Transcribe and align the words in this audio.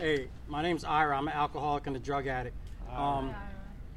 Hey, 0.00 0.28
my 0.48 0.62
name's 0.62 0.82
Ira. 0.82 1.14
I'm 1.14 1.28
an 1.28 1.34
alcoholic 1.34 1.86
and 1.86 1.94
a 1.94 1.98
drug 1.98 2.26
addict. 2.26 2.56
Um, 2.90 3.34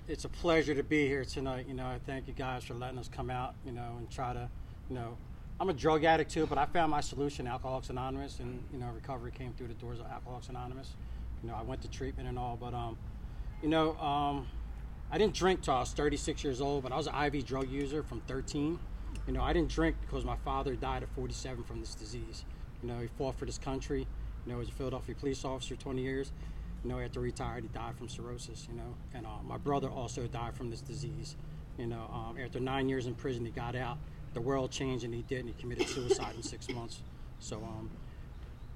it's 0.05 0.25
a 0.25 0.29
pleasure 0.29 0.75
to 0.75 0.83
be 0.83 1.07
here 1.07 1.23
tonight. 1.23 1.65
You 1.65 1.75
know, 1.75 1.85
I 1.85 1.97
thank 2.05 2.27
you 2.27 2.33
guys 2.33 2.65
for 2.65 2.73
letting 2.73 2.97
us 2.99 3.07
come 3.07 3.29
out. 3.29 3.55
You 3.65 3.71
know, 3.71 3.95
and 3.97 4.11
try 4.11 4.33
to, 4.33 4.49
you 4.89 4.95
know, 4.97 5.17
I'm 5.61 5.69
a 5.69 5.73
drug 5.73 6.03
addict 6.03 6.29
too, 6.29 6.45
but 6.45 6.57
I 6.57 6.65
found 6.65 6.91
my 6.91 6.99
solution, 6.99 7.47
Alcoholics 7.47 7.89
Anonymous, 7.89 8.41
and 8.41 8.61
you 8.73 8.79
know, 8.79 8.87
recovery 8.93 9.31
came 9.31 9.53
through 9.53 9.69
the 9.69 9.75
doors 9.75 10.01
of 10.01 10.07
Alcoholics 10.07 10.49
Anonymous. 10.49 10.93
You 11.41 11.49
know, 11.49 11.55
I 11.55 11.61
went 11.61 11.81
to 11.83 11.87
treatment 11.89 12.27
and 12.27 12.37
all, 12.37 12.57
but 12.59 12.73
um, 12.73 12.97
you 13.61 13.69
know, 13.69 13.95
um, 13.95 14.45
I 15.09 15.17
didn't 15.17 15.35
drink 15.35 15.61
till 15.61 15.75
I 15.75 15.79
was 15.79 15.93
36 15.93 16.43
years 16.43 16.59
old, 16.59 16.83
but 16.83 16.91
I 16.91 16.97
was 16.97 17.07
an 17.07 17.15
IV 17.15 17.45
drug 17.45 17.69
user 17.69 18.03
from 18.03 18.19
13. 18.27 18.77
You 19.25 19.31
know, 19.31 19.41
I 19.41 19.53
didn't 19.53 19.71
drink 19.71 19.95
because 20.01 20.25
my 20.25 20.35
father 20.43 20.75
died 20.75 21.03
at 21.03 21.09
47 21.15 21.63
from 21.63 21.79
this 21.79 21.95
disease. 21.95 22.43
You 22.81 22.89
know, 22.89 22.99
he 22.99 23.07
fought 23.07 23.39
for 23.39 23.45
this 23.45 23.57
country. 23.57 24.05
You 24.45 24.51
know, 24.51 24.57
he 24.57 24.59
was 24.59 24.69
a 24.69 24.73
Philadelphia 24.73 25.15
police 25.15 25.45
officer 25.45 25.75
20 25.75 26.01
years. 26.01 26.31
You 26.83 26.89
know, 26.89 26.99
after 26.99 27.19
retired, 27.19 27.63
he 27.63 27.69
died 27.69 27.95
from 27.95 28.09
cirrhosis. 28.09 28.67
You 28.69 28.77
know, 28.77 28.95
and 29.13 29.25
uh, 29.25 29.41
my 29.45 29.57
brother 29.57 29.89
also 29.89 30.27
died 30.27 30.55
from 30.55 30.69
this 30.69 30.81
disease. 30.81 31.35
You 31.77 31.87
know, 31.87 32.09
um, 32.13 32.37
after 32.43 32.59
nine 32.59 32.89
years 32.89 33.07
in 33.07 33.15
prison, 33.15 33.45
he 33.45 33.51
got 33.51 33.75
out. 33.75 33.97
The 34.33 34.41
world 34.41 34.71
changed, 34.71 35.05
and 35.05 35.13
he 35.13 35.21
did, 35.21 35.41
and 35.41 35.49
he 35.49 35.61
committed 35.61 35.87
suicide 35.87 36.35
in 36.35 36.43
six 36.43 36.69
months. 36.69 37.01
So, 37.39 37.57
um, 37.57 37.89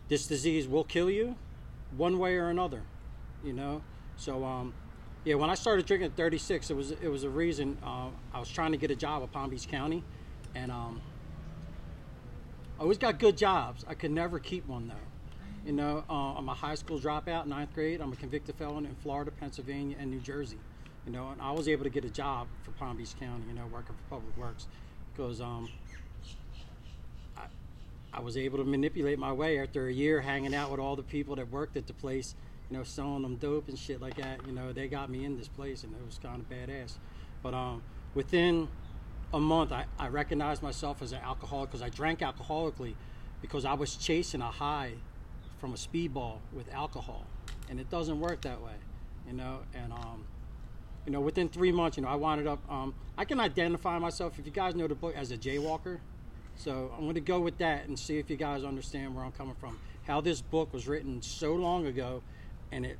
this 0.07 0.27
disease 0.27 0.67
will 0.67 0.83
kill 0.83 1.09
you, 1.09 1.35
one 1.95 2.19
way 2.19 2.37
or 2.37 2.49
another. 2.49 2.83
You 3.43 3.53
know, 3.53 3.81
so 4.15 4.43
um, 4.43 4.73
yeah, 5.23 5.35
when 5.35 5.49
I 5.49 5.55
started 5.55 5.85
drinking 5.85 6.07
at 6.07 6.17
36, 6.17 6.69
it 6.69 6.73
was 6.73 6.91
it 6.91 7.07
was 7.09 7.23
a 7.23 7.29
reason. 7.29 7.77
Uh, 7.83 8.07
I 8.33 8.39
was 8.39 8.49
trying 8.49 8.71
to 8.71 8.77
get 8.77 8.91
a 8.91 8.95
job 8.95 9.23
at 9.23 9.31
Palm 9.31 9.49
Beach 9.49 9.67
County, 9.67 10.03
and 10.55 10.71
um, 10.71 11.01
I 12.79 12.83
always 12.83 12.97
got 12.97 13.19
good 13.19 13.37
jobs. 13.37 13.85
I 13.87 13.93
could 13.93 14.11
never 14.11 14.39
keep 14.39 14.67
one 14.67 14.87
though. 14.87 15.06
You 15.67 15.73
know, 15.73 16.05
uh, 16.09 16.13
I'm 16.13 16.47
a 16.47 16.53
high 16.53 16.75
school 16.75 16.97
dropout, 16.97 17.45
ninth 17.45 17.73
grade. 17.73 17.99
I'm 17.99 18.13
a 18.13 18.15
convicted 18.15 18.55
felon 18.55 18.85
in 18.85 18.95
Florida, 18.95 19.31
Pennsylvania, 19.31 19.97
and 19.99 20.09
New 20.09 20.21
Jersey. 20.21 20.59
You 21.05 21.11
know, 21.11 21.27
and 21.27 21.41
I 21.41 21.51
was 21.51 21.67
able 21.67 21.83
to 21.83 21.89
get 21.89 22.05
a 22.05 22.09
job 22.09 22.47
for 22.63 22.71
Palm 22.71 22.95
Beach 22.95 23.19
County. 23.19 23.43
You 23.49 23.53
know, 23.53 23.65
working 23.69 23.93
for 23.93 24.15
Public 24.15 24.37
Works, 24.37 24.67
because 25.11 25.41
um, 25.41 25.67
I, 27.35 27.47
I 28.13 28.21
was 28.21 28.37
able 28.37 28.59
to 28.59 28.63
manipulate 28.63 29.19
my 29.19 29.33
way 29.33 29.59
after 29.59 29.89
a 29.89 29.91
year 29.91 30.21
hanging 30.21 30.55
out 30.55 30.71
with 30.71 30.79
all 30.79 30.95
the 30.95 31.03
people 31.03 31.35
that 31.35 31.51
worked 31.51 31.75
at 31.75 31.85
the 31.85 31.93
place. 31.93 32.33
You 32.71 32.77
know, 32.77 32.83
selling 32.85 33.23
them 33.23 33.35
dope 33.35 33.67
and 33.67 33.77
shit 33.77 33.99
like 34.01 34.15
that. 34.15 34.47
You 34.47 34.53
know, 34.53 34.71
they 34.71 34.87
got 34.87 35.09
me 35.09 35.25
in 35.25 35.37
this 35.37 35.49
place, 35.49 35.83
and 35.83 35.93
it 35.93 36.05
was 36.05 36.17
kind 36.17 36.39
of 36.39 36.49
badass. 36.49 36.93
But 37.43 37.53
um, 37.53 37.83
within 38.15 38.69
a 39.33 39.39
month, 39.41 39.73
I, 39.73 39.83
I 39.99 40.07
recognized 40.07 40.63
myself 40.63 41.01
as 41.01 41.11
an 41.11 41.19
alcoholic 41.21 41.71
because 41.71 41.81
I 41.81 41.89
drank 41.89 42.19
alcoholically 42.19 42.95
because 43.41 43.65
I 43.65 43.73
was 43.73 43.97
chasing 43.97 44.39
a 44.39 44.49
high 44.49 44.93
from 45.59 45.73
a 45.73 45.77
speedball 45.77 46.37
with 46.53 46.71
alcohol, 46.73 47.25
and 47.69 47.79
it 47.79 47.89
doesn't 47.89 48.19
work 48.19 48.41
that 48.41 48.61
way, 48.61 48.73
you 49.27 49.33
know. 49.33 49.59
And 49.73 49.91
um, 49.91 50.25
you 51.05 51.11
know, 51.11 51.21
within 51.21 51.49
three 51.49 51.71
months, 51.71 51.97
you 51.97 52.03
know, 52.03 52.09
I 52.09 52.15
wound 52.15 52.47
up. 52.47 52.59
Um, 52.71 52.93
I 53.17 53.25
can 53.25 53.39
identify 53.39 53.97
myself 53.97 54.37
if 54.37 54.45
you 54.45 54.51
guys 54.51 54.75
know 54.75 54.87
the 54.87 54.95
book 54.95 55.15
as 55.15 55.31
a 55.31 55.37
jaywalker. 55.37 55.99
So 56.55 56.91
I'm 56.95 57.03
going 57.03 57.13
to 57.15 57.21
go 57.21 57.39
with 57.39 57.59
that 57.59 57.87
and 57.87 57.97
see 57.97 58.17
if 58.17 58.29
you 58.29 58.35
guys 58.35 58.63
understand 58.63 59.15
where 59.15 59.23
I'm 59.23 59.31
coming 59.31 59.55
from. 59.59 59.79
How 60.07 60.21
this 60.21 60.41
book 60.41 60.73
was 60.73 60.87
written 60.87 61.21
so 61.21 61.53
long 61.53 61.85
ago, 61.85 62.23
and 62.71 62.85
it 62.85 62.97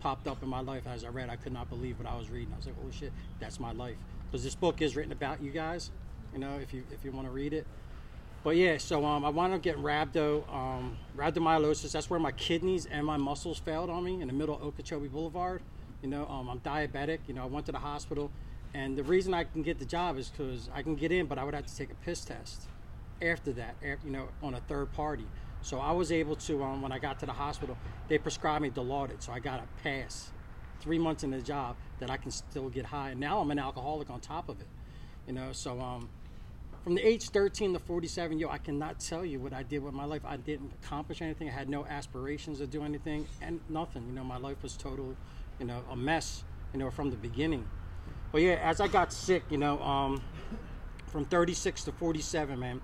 popped 0.00 0.28
up 0.28 0.42
in 0.42 0.48
my 0.48 0.60
life 0.60 0.86
as 0.86 1.04
I 1.04 1.08
read. 1.08 1.28
I 1.28 1.36
could 1.36 1.52
not 1.52 1.68
believe 1.68 1.98
what 1.98 2.06
I 2.08 2.16
was 2.16 2.30
reading. 2.30 2.52
I 2.52 2.56
was 2.56 2.66
like, 2.66 2.76
"Oh 2.84 2.90
shit, 2.90 3.12
that's 3.40 3.58
my 3.58 3.72
life." 3.72 3.96
Because 4.30 4.44
this 4.44 4.54
book 4.54 4.80
is 4.80 4.96
written 4.96 5.12
about 5.12 5.42
you 5.42 5.50
guys. 5.50 5.90
You 6.32 6.38
know, 6.38 6.58
if 6.58 6.72
you 6.72 6.84
if 6.92 7.04
you 7.04 7.10
want 7.10 7.26
to 7.26 7.32
read 7.32 7.52
it. 7.52 7.66
But 8.44 8.56
yeah, 8.56 8.76
so 8.76 9.06
um, 9.06 9.24
I 9.24 9.30
wound 9.30 9.54
up 9.54 9.62
getting 9.62 9.82
rhabdo, 9.82 10.46
um, 10.52 10.98
rhabdomyolysis. 11.16 11.92
That's 11.92 12.10
where 12.10 12.20
my 12.20 12.32
kidneys 12.32 12.84
and 12.84 13.06
my 13.06 13.16
muscles 13.16 13.58
failed 13.58 13.88
on 13.88 14.04
me 14.04 14.20
in 14.20 14.28
the 14.28 14.34
middle 14.34 14.54
of 14.54 14.62
Okeechobee 14.62 15.08
Boulevard. 15.08 15.62
You 16.02 16.10
know, 16.10 16.26
um, 16.26 16.50
I'm 16.50 16.60
diabetic. 16.60 17.20
You 17.26 17.32
know, 17.32 17.44
I 17.44 17.46
went 17.46 17.64
to 17.66 17.72
the 17.72 17.78
hospital, 17.78 18.30
and 18.74 18.98
the 18.98 19.02
reason 19.02 19.32
I 19.32 19.44
can 19.44 19.62
get 19.62 19.78
the 19.78 19.86
job 19.86 20.18
is 20.18 20.28
because 20.28 20.68
I 20.74 20.82
can 20.82 20.94
get 20.94 21.10
in, 21.10 21.24
but 21.24 21.38
I 21.38 21.44
would 21.44 21.54
have 21.54 21.64
to 21.64 21.74
take 21.74 21.90
a 21.90 21.94
piss 21.94 22.22
test 22.22 22.68
after 23.22 23.50
that. 23.54 23.76
You 24.04 24.10
know, 24.10 24.28
on 24.42 24.52
a 24.52 24.60
third 24.60 24.92
party. 24.92 25.24
So 25.62 25.78
I 25.78 25.92
was 25.92 26.12
able 26.12 26.36
to, 26.36 26.62
um, 26.62 26.82
when 26.82 26.92
I 26.92 26.98
got 26.98 27.18
to 27.20 27.26
the 27.26 27.32
hospital, 27.32 27.78
they 28.08 28.18
prescribed 28.18 28.60
me 28.60 28.68
Dilaudid, 28.68 29.22
so 29.22 29.32
I 29.32 29.38
got 29.38 29.60
a 29.60 29.82
pass. 29.82 30.32
Three 30.80 30.98
months 30.98 31.24
in 31.24 31.30
the 31.30 31.40
job 31.40 31.76
that 31.98 32.10
I 32.10 32.18
can 32.18 32.30
still 32.30 32.68
get 32.68 32.84
high. 32.84 33.12
And 33.12 33.20
now 33.20 33.38
I'm 33.38 33.50
an 33.50 33.58
alcoholic 33.58 34.10
on 34.10 34.20
top 34.20 34.50
of 34.50 34.60
it. 34.60 34.66
You 35.26 35.32
know, 35.32 35.52
so 35.52 35.80
um, 35.80 36.10
from 36.84 36.94
the 36.94 37.04
age 37.04 37.30
13 37.30 37.72
to 37.72 37.78
47, 37.78 38.38
yo, 38.38 38.50
I 38.50 38.58
cannot 38.58 39.00
tell 39.00 39.24
you 39.24 39.40
what 39.40 39.54
I 39.54 39.62
did 39.62 39.82
with 39.82 39.94
my 39.94 40.04
life. 40.04 40.20
I 40.22 40.36
didn't 40.36 40.70
accomplish 40.82 41.22
anything. 41.22 41.48
I 41.48 41.52
had 41.52 41.70
no 41.70 41.86
aspirations 41.86 42.58
to 42.58 42.66
do 42.66 42.84
anything, 42.84 43.26
and 43.40 43.58
nothing. 43.70 44.06
You 44.06 44.12
know, 44.12 44.22
my 44.22 44.36
life 44.36 44.62
was 44.62 44.76
total, 44.76 45.16
you 45.58 45.64
know, 45.64 45.82
a 45.90 45.96
mess. 45.96 46.44
You 46.74 46.80
know, 46.80 46.90
from 46.90 47.08
the 47.10 47.16
beginning. 47.16 47.66
But 48.32 48.42
yeah, 48.42 48.54
as 48.54 48.80
I 48.80 48.88
got 48.88 49.12
sick, 49.12 49.44
you 49.48 49.58
know, 49.58 49.80
um, 49.80 50.20
from 51.06 51.24
36 51.24 51.84
to 51.84 51.92
47, 51.92 52.58
man, 52.58 52.80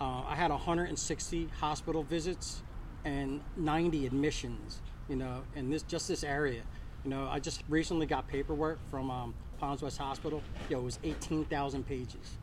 uh, 0.00 0.22
I 0.24 0.36
had 0.36 0.52
160 0.52 1.48
hospital 1.58 2.04
visits 2.04 2.62
and 3.04 3.40
90 3.56 4.06
admissions. 4.06 4.80
You 5.08 5.16
know, 5.16 5.42
in 5.54 5.68
this 5.68 5.82
just 5.82 6.08
this 6.08 6.24
area. 6.24 6.62
You 7.04 7.10
know, 7.10 7.28
I 7.28 7.40
just 7.40 7.62
recently 7.68 8.06
got 8.06 8.26
paperwork 8.28 8.78
from 8.88 9.10
um, 9.10 9.34
Palms 9.58 9.82
West 9.82 9.98
Hospital. 9.98 10.42
Yo, 10.70 10.78
it 10.78 10.84
was 10.84 10.98
18,000 11.02 11.86
pages. 11.86 12.38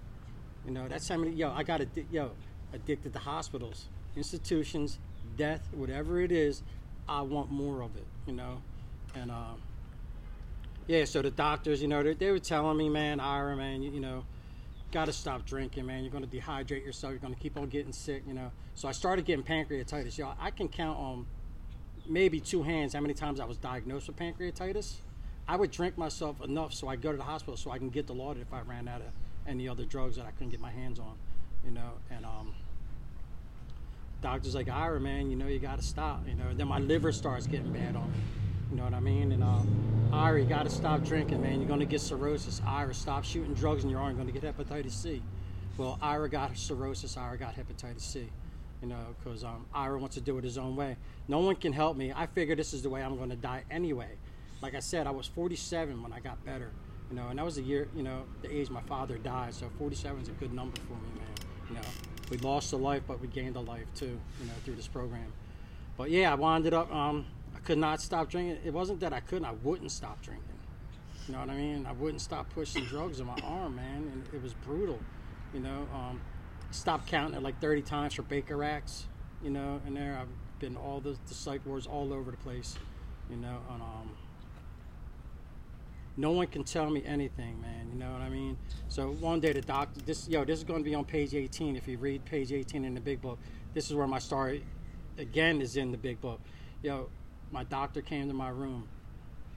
You 0.66 0.72
know, 0.72 0.88
that's 0.88 1.08
how 1.08 1.18
many. 1.18 1.32
Yo, 1.32 1.52
I 1.52 1.64
got 1.64 1.82
addi- 1.82 2.06
yo 2.12 2.32
addicted 2.74 3.14
to 3.14 3.20
hospitals, 3.20 3.86
institutions, 4.16 5.00
death, 5.38 5.68
whatever 5.74 6.20
it 6.20 6.32
is. 6.32 6.64
I 7.08 7.22
want 7.22 7.52
more 7.52 7.82
of 7.82 7.96
it. 7.96 8.06
You 8.26 8.34
know, 8.34 8.62
and 9.14 9.30
um, 9.30 9.62
yeah. 10.88 11.06
So 11.06 11.22
the 11.22 11.32
doctors, 11.32 11.82
you 11.82 11.88
know, 11.88 12.02
they, 12.02 12.14
they 12.14 12.32
were 12.32 12.40
telling 12.40 12.78
me, 12.78 12.90
man, 12.90 13.20
Ira, 13.20 13.56
man, 13.56 13.84
you, 13.84 13.92
you 13.92 14.00
know, 14.00 14.26
got 14.92 15.06
to 15.06 15.14
stop 15.14 15.46
drinking, 15.46 15.86
man. 15.86 16.04
You're 16.04 16.12
going 16.12 16.28
to 16.28 16.38
dehydrate 16.38 16.84
yourself. 16.84 17.12
You're 17.12 17.20
going 17.20 17.36
to 17.36 17.40
keep 17.40 17.58
on 17.58 17.68
getting 17.68 17.94
sick. 17.94 18.24
You 18.28 18.34
know. 18.34 18.52
So 18.74 18.88
I 18.88 18.92
started 18.92 19.26
getting 19.26 19.46
pancreatitis. 19.46 20.18
Yo, 20.18 20.34
I 20.40 20.50
can 20.50 20.68
count 20.68 20.98
on 20.98 21.28
maybe 22.08 22.40
two 22.40 22.64
hands 22.64 22.94
how 22.94 23.02
many 23.02 23.14
times 23.14 23.40
I 23.40 23.46
was 23.46 23.58
diagnosed 23.58 24.08
with 24.08 24.18
pancreatitis. 24.18 24.96
I 25.48 25.58
would 25.58 25.70
drink 25.70 25.98
myself 25.98 26.42
enough 26.42 26.74
so 26.74 26.88
I 26.88 26.96
go 26.96 27.12
to 27.12 27.18
the 27.18 27.24
hospital 27.24 27.56
so 27.56 27.70
I 27.70 27.78
can 27.78 27.90
get 27.90 28.08
Dilaudid 28.08 28.42
if 28.42 28.52
I 28.52 28.62
ran 28.62 28.88
out 28.88 29.02
of 29.02 29.08
any 29.48 29.68
other 29.68 29.86
drugs 29.86 30.16
that 30.16 30.26
I 30.26 30.32
couldn't 30.32 30.50
get 30.50 30.60
my 30.60 30.72
hands 30.72 31.00
on, 31.00 31.16
you 31.64 31.72
know. 31.72 31.92
And 32.10 32.26
um, 32.26 32.54
doctors 34.22 34.56
like 34.56 34.70
Ira, 34.70 35.00
man, 35.00 35.30
you 35.30 35.36
know, 35.36 35.48
you 35.48 35.60
got 35.60 35.80
to 35.80 35.86
stop, 35.86 36.28
you 36.28 36.36
know. 36.36 36.48
And 36.50 36.60
then 36.60 36.68
my 36.68 36.80
liver 36.80 37.12
starts 37.12 37.48
getting 37.48 37.72
bad 37.72 37.96
on 37.96 38.12
me, 38.12 38.18
you 38.72 38.78
know 38.78 38.84
what 38.84 38.94
I 38.94 39.00
mean? 39.00 39.32
And 39.32 39.44
um, 39.44 40.10
Ira, 40.12 40.42
you 40.42 40.48
got 40.48 40.64
to 40.64 40.70
stop 40.70 41.04
drinking, 41.04 41.42
man. 41.42 41.60
You're 41.60 41.70
gonna 41.70 41.86
get 41.86 42.02
cirrhosis. 42.02 42.62
Ira, 42.66 42.94
stop 42.94 43.24
shooting 43.24 43.54
drugs 43.54 43.84
and. 43.84 43.92
you 43.92 43.98
aren't 43.98 44.18
gonna 44.18 44.32
get 44.32 44.44
hepatitis 44.44 44.92
C. 44.92 45.22
Well, 45.78 45.98
Ira 46.02 46.30
got 46.30 46.58
cirrhosis. 46.58 47.18
Ira 47.18 47.38
got 47.38 47.56
hepatitis 47.56 48.02
C. 48.02 48.30
You 48.82 48.90
know, 48.90 49.16
because 49.18 49.44
um, 49.44 49.66
Ira 49.74 49.98
wants 49.98 50.16
to 50.16 50.22
do 50.22 50.38
it 50.38 50.44
his 50.44 50.58
own 50.58 50.76
way. 50.76 50.98
No 51.28 51.40
one 51.40 51.56
can 51.56 51.74
help 51.74 51.98
me. 51.98 52.14
I 52.16 52.28
figure 52.28 52.56
this 52.56 52.74
is 52.74 52.84
the 52.84 52.90
way 52.90 53.02
I'm 53.02 53.18
going 53.18 53.30
to 53.30 53.36
die 53.36 53.64
anyway. 53.72 54.10
Like 54.62 54.76
I 54.76 54.80
said, 54.80 55.08
I 55.08 55.12
was 55.12 55.28
47 55.28 56.02
when 56.04 56.14
I 56.14 56.20
got 56.20 56.44
better. 56.46 56.72
You 57.10 57.16
know, 57.18 57.28
and 57.30 57.38
that 57.38 57.46
was 57.46 57.56
the 57.56 57.62
year, 57.62 57.88
you 57.96 58.04
know, 58.04 58.24
the 58.42 58.52
age 58.52 58.70
my 58.70 58.82
father 58.82 59.18
died. 59.18 59.54
So 59.54 59.70
47 59.78 60.24
is 60.24 60.28
a 60.30 60.32
good 60.32 60.54
number 60.54 60.80
for 60.82 60.94
me, 60.94 61.10
man. 61.16 61.28
You 61.70 61.76
know, 61.76 61.88
we 62.30 62.38
lost 62.38 62.74
a 62.74 62.78
life, 62.78 63.04
but 63.08 63.20
we 63.22 63.28
gained 63.28 63.56
a 63.56 63.60
life 63.60 63.86
too. 63.96 64.20
You 64.40 64.48
know, 64.48 64.54
through 64.64 64.76
this 64.76 64.88
program. 64.88 65.32
But 65.98 66.10
yeah, 66.10 66.32
I 66.32 66.36
wound 66.36 66.72
up. 66.74 66.94
Um, 66.94 67.26
I 67.56 67.60
could 67.60 67.78
not 67.78 68.02
stop 68.02 68.30
drinking. 68.30 68.58
It 68.66 68.74
wasn't 68.74 69.00
that 69.02 69.14
I 69.14 69.20
couldn't. 69.20 69.46
I 69.46 69.54
wouldn't 69.64 69.92
stop 69.92 70.22
drinking. 70.22 70.46
You 71.28 71.34
know 71.34 71.40
what 71.40 71.50
I 71.50 71.56
mean? 71.56 71.86
I 71.88 71.92
wouldn't 71.94 72.22
stop 72.22 72.50
pushing 72.54 72.84
drugs 72.86 73.20
in 73.20 73.26
my 73.26 73.38
arm, 73.44 73.76
man, 73.76 74.10
and 74.12 74.24
it 74.34 74.42
was 74.44 74.54
brutal. 74.54 75.00
You 75.54 75.60
know, 75.62 75.88
um, 75.94 76.22
stopped 76.72 77.08
counting 77.08 77.36
it 77.36 77.42
like 77.42 77.60
30 77.62 77.82
times 77.82 78.14
for 78.14 78.22
Baker 78.24 78.64
Acts. 78.64 79.08
You 79.44 79.50
know, 79.50 79.82
and 79.86 79.96
there 79.96 80.18
I've 80.20 80.60
been 80.60 80.76
all 80.76 81.00
the, 81.00 81.18
the 81.28 81.34
psych 81.34 81.66
wards 81.66 81.88
all 81.88 82.14
over 82.14 82.32
the 82.32 82.38
place. 82.38 82.78
You 83.30 83.38
know, 83.38 83.60
and 83.72 83.82
um, 83.82 84.12
no 86.18 86.32
one 86.32 86.48
can 86.48 86.64
tell 86.64 86.90
me 86.90 87.04
anything, 87.06 87.60
man. 87.62 87.90
You 87.92 88.00
know 88.00 88.12
what 88.12 88.22
I 88.22 88.30
mean? 88.30 88.58
So 88.88 89.12
one 89.12 89.40
day 89.40 89.54
the 89.54 89.62
doctor, 89.62 90.02
this 90.02 90.28
yo, 90.28 90.46
this 90.46 90.60
is 90.60 90.64
going 90.64 90.80
to 90.80 90.90
be 90.90 90.96
on 90.96 91.06
page 91.06 91.34
18. 91.34 91.76
If 91.76 91.88
you 91.88 91.98
read 91.98 92.24
page 92.26 92.52
18 92.52 92.86
in 92.86 92.94
the 92.94 93.02
big 93.02 93.22
book, 93.22 93.40
this 93.74 93.90
is 93.90 93.96
where 93.96 94.08
my 94.08 94.20
story 94.20 94.64
again 95.18 95.62
is 95.62 95.78
in 95.78 95.92
the 95.92 95.98
big 95.98 96.22
book. 96.22 96.40
Yo, 96.82 97.10
my 97.52 97.64
doctor 97.66 98.02
came 98.02 98.28
to 98.28 98.34
my 98.34 98.50
room 98.50 98.88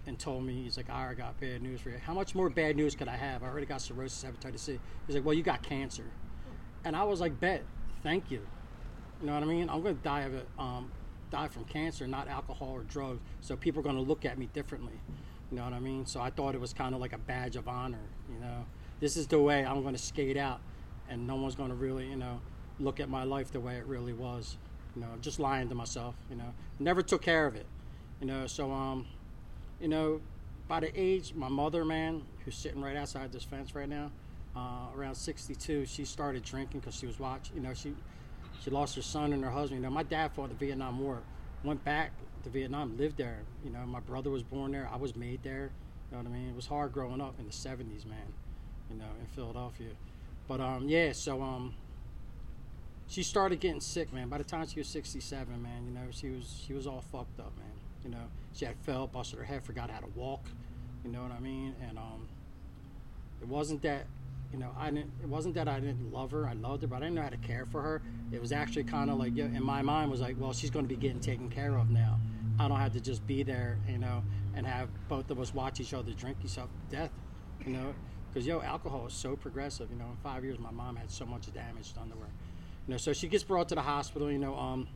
and 0.06 0.18
told 0.18 0.44
me 0.44 0.62
he's 0.62 0.76
like, 0.76 0.90
I 0.90 1.12
got 1.14 1.38
bad 1.40 1.62
news 1.62 1.80
for 1.80 1.90
you. 1.90 1.98
How 1.98 2.14
much 2.14 2.34
more 2.34 2.48
bad 2.48 2.76
news 2.76 2.94
could 2.94 3.08
I 3.08 3.16
have? 3.16 3.42
I 3.42 3.46
already 3.46 3.66
got 3.66 3.82
cirrhosis, 3.82 4.24
hepatitis 4.24 4.60
C. 4.60 4.80
He's 5.06 5.16
like, 5.16 5.24
well, 5.24 5.34
you 5.34 5.42
got 5.42 5.62
cancer, 5.62 6.04
and 6.84 6.96
I 6.96 7.04
was 7.04 7.20
like, 7.20 7.38
bet, 7.38 7.62
thank 8.02 8.30
you. 8.30 8.40
You 9.20 9.26
know 9.26 9.34
what 9.34 9.42
I 9.42 9.46
mean? 9.46 9.68
I'm 9.68 9.82
going 9.82 9.96
to 9.96 10.02
die 10.02 10.22
of 10.22 10.34
it, 10.34 10.48
um, 10.58 10.90
die 11.30 11.48
from 11.48 11.64
cancer, 11.64 12.06
not 12.06 12.28
alcohol 12.28 12.70
or 12.70 12.82
drugs. 12.84 13.20
So 13.40 13.56
people 13.56 13.80
are 13.80 13.82
going 13.82 13.96
to 13.96 14.02
look 14.02 14.24
at 14.24 14.38
me 14.38 14.48
differently. 14.52 14.94
You 15.50 15.56
know 15.56 15.64
what 15.64 15.72
I 15.72 15.80
mean? 15.80 16.04
So 16.04 16.20
I 16.20 16.30
thought 16.30 16.54
it 16.54 16.60
was 16.60 16.72
kind 16.72 16.94
of 16.94 17.00
like 17.00 17.12
a 17.12 17.18
badge 17.18 17.56
of 17.56 17.68
honor. 17.68 17.98
You 18.32 18.40
know, 18.40 18.66
this 19.00 19.16
is 19.16 19.26
the 19.26 19.40
way 19.40 19.64
I'm 19.64 19.82
going 19.82 19.94
to 19.94 20.02
skate 20.02 20.36
out, 20.36 20.60
and 21.08 21.26
no 21.26 21.36
one's 21.36 21.54
going 21.54 21.70
to 21.70 21.74
really, 21.74 22.06
you 22.06 22.16
know, 22.16 22.40
look 22.78 23.00
at 23.00 23.08
my 23.08 23.24
life 23.24 23.50
the 23.50 23.60
way 23.60 23.76
it 23.76 23.86
really 23.86 24.12
was. 24.12 24.58
You 24.94 25.02
know, 25.02 25.08
just 25.20 25.38
lying 25.38 25.68
to 25.68 25.74
myself. 25.74 26.14
You 26.28 26.36
know, 26.36 26.52
never 26.78 27.02
took 27.02 27.22
care 27.22 27.46
of 27.46 27.56
it. 27.56 27.66
You 28.20 28.26
know, 28.26 28.46
so 28.46 28.70
um, 28.72 29.06
you 29.80 29.88
know, 29.88 30.20
by 30.66 30.80
the 30.80 31.00
age 31.00 31.32
my 31.34 31.48
mother, 31.48 31.84
man, 31.84 32.22
who's 32.44 32.56
sitting 32.56 32.82
right 32.82 32.96
outside 32.96 33.32
this 33.32 33.44
fence 33.44 33.74
right 33.74 33.88
now, 33.88 34.10
uh, 34.54 34.88
around 34.94 35.14
62, 35.14 35.86
she 35.86 36.04
started 36.04 36.42
drinking 36.42 36.80
because 36.80 36.94
she 36.94 37.06
was 37.06 37.18
watching. 37.18 37.56
You 37.56 37.62
know, 37.62 37.74
she 37.74 37.94
she 38.62 38.70
lost 38.70 38.96
her 38.96 39.02
son 39.02 39.32
and 39.32 39.42
her 39.44 39.50
husband. 39.50 39.80
You 39.80 39.88
know, 39.88 39.94
my 39.94 40.02
dad 40.02 40.32
fought 40.32 40.50
the 40.50 40.56
Vietnam 40.56 40.98
War, 40.98 41.22
went 41.64 41.82
back 41.84 42.12
to 42.48 42.58
Vietnam, 42.58 42.96
lived 42.96 43.18
there. 43.18 43.40
You 43.64 43.70
know, 43.70 43.84
my 43.86 44.00
brother 44.00 44.30
was 44.30 44.42
born 44.42 44.72
there. 44.72 44.88
I 44.92 44.96
was 44.96 45.14
made 45.14 45.42
there. 45.42 45.70
You 46.10 46.16
know 46.16 46.22
what 46.22 46.26
I 46.26 46.36
mean? 46.36 46.48
It 46.48 46.56
was 46.56 46.66
hard 46.66 46.92
growing 46.92 47.20
up 47.20 47.34
in 47.38 47.46
the 47.46 47.52
70s, 47.52 48.06
man. 48.06 48.32
You 48.90 48.96
know, 48.96 49.10
in 49.20 49.26
Philadelphia. 49.26 49.90
But 50.46 50.60
um, 50.60 50.88
yeah, 50.88 51.12
so 51.12 51.42
um, 51.42 51.74
she 53.06 53.22
started 53.22 53.60
getting 53.60 53.80
sick, 53.80 54.12
man. 54.12 54.28
By 54.28 54.38
the 54.38 54.44
time 54.44 54.66
she 54.66 54.80
was 54.80 54.88
67, 54.88 55.62
man, 55.62 55.84
you 55.86 55.92
know, 55.92 56.06
she 56.10 56.30
was 56.30 56.62
she 56.66 56.72
was 56.72 56.86
all 56.86 57.04
fucked 57.12 57.38
up, 57.38 57.52
man. 57.58 57.66
You 58.02 58.10
know, 58.10 58.24
she 58.54 58.64
had 58.64 58.76
fell, 58.78 59.06
busted 59.06 59.38
her 59.38 59.44
head, 59.44 59.62
forgot 59.62 59.90
how 59.90 60.00
to 60.00 60.08
walk. 60.14 60.46
You 61.04 61.10
know 61.10 61.22
what 61.22 61.32
I 61.32 61.40
mean? 61.40 61.74
And 61.86 61.98
um, 61.98 62.28
it 63.42 63.48
wasn't 63.48 63.82
that, 63.82 64.06
you 64.52 64.58
know, 64.58 64.70
I 64.78 64.86
didn't. 64.90 65.10
It 65.22 65.28
wasn't 65.28 65.54
that 65.56 65.68
I 65.68 65.80
didn't 65.80 66.10
love 66.14 66.30
her. 66.30 66.46
I 66.46 66.54
loved 66.54 66.80
her, 66.80 66.88
but 66.88 66.96
I 66.96 67.00
didn't 67.00 67.16
know 67.16 67.22
how 67.22 67.28
to 67.28 67.36
care 67.36 67.66
for 67.66 67.82
her. 67.82 68.00
It 68.32 68.40
was 68.40 68.52
actually 68.52 68.84
kind 68.84 69.10
of 69.10 69.18
like, 69.18 69.36
in 69.36 69.62
my 69.62 69.82
mind, 69.82 70.10
was 70.10 70.22
like, 70.22 70.36
well, 70.38 70.54
she's 70.54 70.70
going 70.70 70.86
to 70.86 70.88
be 70.88 70.96
getting 70.98 71.20
taken 71.20 71.50
care 71.50 71.76
of 71.76 71.90
now. 71.90 72.18
I 72.58 72.68
don't 72.68 72.78
have 72.78 72.92
to 72.94 73.00
just 73.00 73.26
be 73.26 73.42
there, 73.42 73.78
you 73.88 73.98
know, 73.98 74.22
and 74.54 74.66
have 74.66 74.88
both 75.08 75.30
of 75.30 75.40
us 75.40 75.54
watch 75.54 75.80
each 75.80 75.94
other 75.94 76.12
drink 76.12 76.38
other 76.42 76.68
to 76.90 76.96
death, 76.96 77.10
you 77.64 77.72
know. 77.72 77.94
Because 78.28 78.46
yo, 78.46 78.60
alcohol 78.60 79.06
is 79.06 79.14
so 79.14 79.36
progressive. 79.36 79.90
You 79.90 79.96
know, 79.96 80.06
in 80.06 80.16
five 80.22 80.44
years, 80.44 80.58
my 80.58 80.70
mom 80.70 80.96
had 80.96 81.10
so 81.10 81.24
much 81.24 81.52
damage 81.52 81.94
done 81.94 82.10
to 82.10 82.16
her. 82.16 82.28
You 82.86 82.92
know, 82.94 82.98
so 82.98 83.12
she 83.12 83.28
gets 83.28 83.44
brought 83.44 83.68
to 83.70 83.74
the 83.74 83.82
hospital. 83.82 84.30
You 84.30 84.38
know, 84.38 84.56
um, 84.56 84.88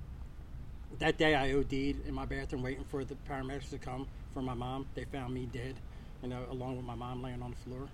that 0.98 1.18
day 1.18 1.34
I 1.34 1.52
OD'd 1.52 1.72
in 1.72 2.14
my 2.14 2.24
bathroom 2.26 2.62
waiting 2.62 2.84
for 2.84 3.04
the 3.04 3.16
paramedics 3.28 3.70
to 3.70 3.78
come 3.78 4.06
for 4.34 4.42
my 4.42 4.54
mom. 4.54 4.86
They 4.94 5.04
found 5.04 5.32
me 5.32 5.48
dead, 5.52 5.76
you 6.22 6.28
know, 6.28 6.44
along 6.50 6.76
with 6.76 6.84
my 6.84 6.94
mom 6.94 7.22
laying 7.22 7.42
on 7.42 7.50
the 7.50 7.56
floor. 7.56 7.88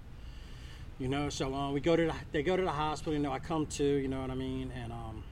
You 0.98 1.08
know, 1.08 1.28
so 1.28 1.54
uh, 1.54 1.70
we 1.70 1.80
go 1.80 1.94
to 1.94 2.06
the, 2.06 2.14
they 2.32 2.42
go 2.42 2.56
to 2.56 2.62
the 2.62 2.72
hospital. 2.72 3.12
You 3.12 3.20
know, 3.20 3.32
I 3.32 3.38
come 3.38 3.66
to, 3.66 3.84
you 3.84 4.08
know 4.08 4.20
what 4.20 4.30
I 4.30 4.34
mean, 4.34 4.72
and 4.72 4.92
um, 4.92 5.22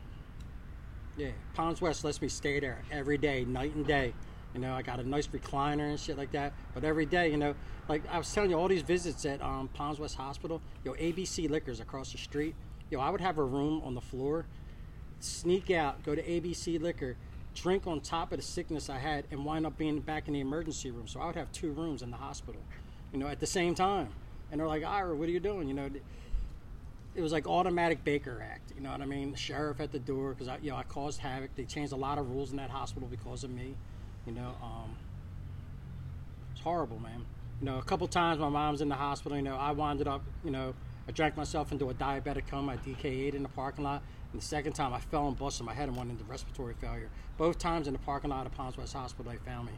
yeah, 1.16 1.30
Palms 1.54 1.80
West 1.80 2.04
lets 2.04 2.20
me 2.20 2.28
stay 2.28 2.60
there 2.60 2.82
every 2.90 3.18
day, 3.18 3.44
night 3.44 3.74
and 3.74 3.86
day. 3.86 4.12
You 4.54 4.60
know, 4.60 4.74
I 4.74 4.82
got 4.82 5.00
a 5.00 5.08
nice 5.08 5.26
recliner 5.26 5.90
and 5.90 6.00
shit 6.00 6.16
like 6.16 6.32
that. 6.32 6.52
But 6.74 6.84
every 6.84 7.06
day, 7.06 7.30
you 7.30 7.36
know, 7.36 7.54
like 7.88 8.02
I 8.10 8.18
was 8.18 8.32
telling 8.32 8.50
you, 8.50 8.58
all 8.58 8.68
these 8.68 8.82
visits 8.82 9.24
at 9.26 9.42
um, 9.42 9.68
Palms 9.68 9.98
West 9.98 10.16
Hospital, 10.16 10.60
yo, 10.84 10.92
ABC 10.94 11.48
Liquors 11.50 11.80
across 11.80 12.12
the 12.12 12.18
street. 12.18 12.54
Yo, 12.90 13.00
I 13.00 13.10
would 13.10 13.20
have 13.20 13.38
a 13.38 13.44
room 13.44 13.82
on 13.84 13.94
the 13.94 14.00
floor, 14.00 14.46
sneak 15.20 15.70
out, 15.70 16.02
go 16.04 16.14
to 16.14 16.22
ABC 16.22 16.80
Liquor, 16.80 17.16
drink 17.54 17.86
on 17.86 18.00
top 18.00 18.32
of 18.32 18.38
the 18.38 18.44
sickness 18.44 18.88
I 18.88 18.98
had, 18.98 19.24
and 19.30 19.44
wind 19.44 19.66
up 19.66 19.76
being 19.76 20.00
back 20.00 20.28
in 20.28 20.34
the 20.34 20.40
emergency 20.40 20.90
room. 20.90 21.08
So 21.08 21.20
I 21.20 21.26
would 21.26 21.36
have 21.36 21.50
two 21.52 21.72
rooms 21.72 22.02
in 22.02 22.10
the 22.10 22.16
hospital, 22.16 22.60
you 23.12 23.18
know, 23.18 23.26
at 23.26 23.40
the 23.40 23.46
same 23.46 23.74
time. 23.74 24.08
And 24.50 24.60
they're 24.60 24.68
like, 24.68 24.84
Ira, 24.84 25.14
what 25.16 25.28
are 25.28 25.32
you 25.32 25.40
doing? 25.40 25.66
You 25.66 25.74
know, 25.74 25.90
it 27.16 27.22
was 27.22 27.32
like 27.32 27.46
automatic 27.48 28.04
Baker 28.04 28.44
Act. 28.48 28.72
You 28.76 28.82
know 28.82 28.92
what 28.92 29.00
I 29.00 29.06
mean? 29.06 29.30
The 29.30 29.38
sheriff 29.38 29.80
at 29.80 29.90
the 29.90 29.98
door 29.98 30.30
because 30.30 30.48
I, 30.48 30.58
you 30.62 30.70
know, 30.70 30.76
I 30.76 30.82
caused 30.82 31.18
havoc. 31.18 31.50
They 31.56 31.64
changed 31.64 31.92
a 31.92 31.96
lot 31.96 32.18
of 32.18 32.30
rules 32.30 32.50
in 32.50 32.58
that 32.58 32.68
hospital 32.68 33.08
because 33.10 33.42
of 33.42 33.50
me. 33.50 33.74
You 34.26 34.32
know, 34.32 34.54
um, 34.62 34.94
it's 36.52 36.60
horrible, 36.60 36.98
man. 37.00 37.24
You 37.60 37.66
know, 37.66 37.78
a 37.78 37.82
couple 37.82 38.06
times 38.06 38.38
my 38.38 38.50
mom's 38.50 38.82
in 38.82 38.90
the 38.90 38.94
hospital. 38.94 39.36
You 39.36 39.42
know, 39.42 39.56
I 39.56 39.72
wound 39.72 40.06
up. 40.06 40.22
You 40.44 40.50
know, 40.50 40.74
I 41.08 41.12
drank 41.12 41.38
myself 41.38 41.72
into 41.72 41.88
a 41.88 41.94
diabetic 41.94 42.48
coma. 42.48 42.72
I 42.72 42.76
DKA'd 42.76 43.34
in 43.34 43.42
the 43.42 43.48
parking 43.48 43.84
lot. 43.84 44.02
And 44.32 44.42
the 44.42 44.44
second 44.44 44.74
time, 44.74 44.92
I 44.92 45.00
fell 45.00 45.26
and 45.26 45.38
busted 45.38 45.64
my 45.64 45.72
head 45.72 45.88
and 45.88 45.96
went 45.96 46.10
into 46.10 46.24
respiratory 46.24 46.74
failure. 46.74 47.08
Both 47.38 47.58
times 47.58 47.86
in 47.86 47.94
the 47.94 47.98
parking 48.00 48.28
lot 48.28 48.44
of 48.44 48.52
Palms 48.52 48.76
West 48.76 48.92
Hospital, 48.92 49.32
they 49.32 49.38
found 49.38 49.68
me. 49.68 49.72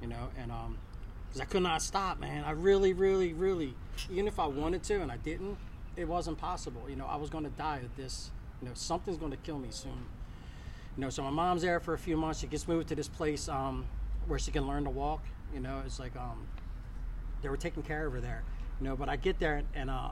You 0.00 0.08
know, 0.08 0.28
and 0.40 0.52
um, 0.52 0.78
because 1.26 1.40
I 1.40 1.44
could 1.46 1.62
not 1.62 1.82
stop, 1.82 2.20
man. 2.20 2.44
I 2.44 2.52
really, 2.52 2.92
really, 2.92 3.32
really, 3.32 3.74
even 4.12 4.28
if 4.28 4.38
I 4.38 4.46
wanted 4.46 4.84
to 4.84 5.00
and 5.00 5.10
I 5.10 5.16
didn't, 5.16 5.56
it 5.96 6.06
wasn't 6.06 6.38
possible. 6.38 6.82
You 6.88 6.96
know, 6.96 7.06
I 7.06 7.16
was 7.16 7.30
going 7.30 7.44
to 7.44 7.50
die 7.50 7.78
of 7.78 7.96
this. 7.96 8.30
You 8.60 8.68
know, 8.68 8.74
something's 8.74 9.16
going 9.18 9.32
to 9.32 9.38
kill 9.38 9.58
me 9.58 9.68
soon. 9.70 10.06
You 10.96 11.00
know, 11.02 11.10
so 11.10 11.22
my 11.22 11.30
mom's 11.30 11.62
there 11.62 11.80
for 11.80 11.94
a 11.94 11.98
few 11.98 12.16
months. 12.16 12.40
She 12.40 12.46
gets 12.46 12.68
moved 12.68 12.88
to 12.88 12.94
this 12.94 13.08
place 13.08 13.48
um, 13.48 13.86
where 14.26 14.38
she 14.38 14.50
can 14.50 14.66
learn 14.66 14.84
to 14.84 14.90
walk. 14.90 15.24
You 15.52 15.60
know, 15.60 15.82
it's 15.84 15.98
like 15.98 16.16
um, 16.16 16.46
they 17.42 17.48
were 17.48 17.56
taking 17.56 17.82
care 17.82 18.06
of 18.06 18.12
her 18.12 18.20
there. 18.20 18.42
You 18.80 18.88
know, 18.88 18.96
but 18.96 19.08
I 19.08 19.16
get 19.16 19.38
there 19.38 19.62
and 19.74 19.90
uh, 19.90 20.10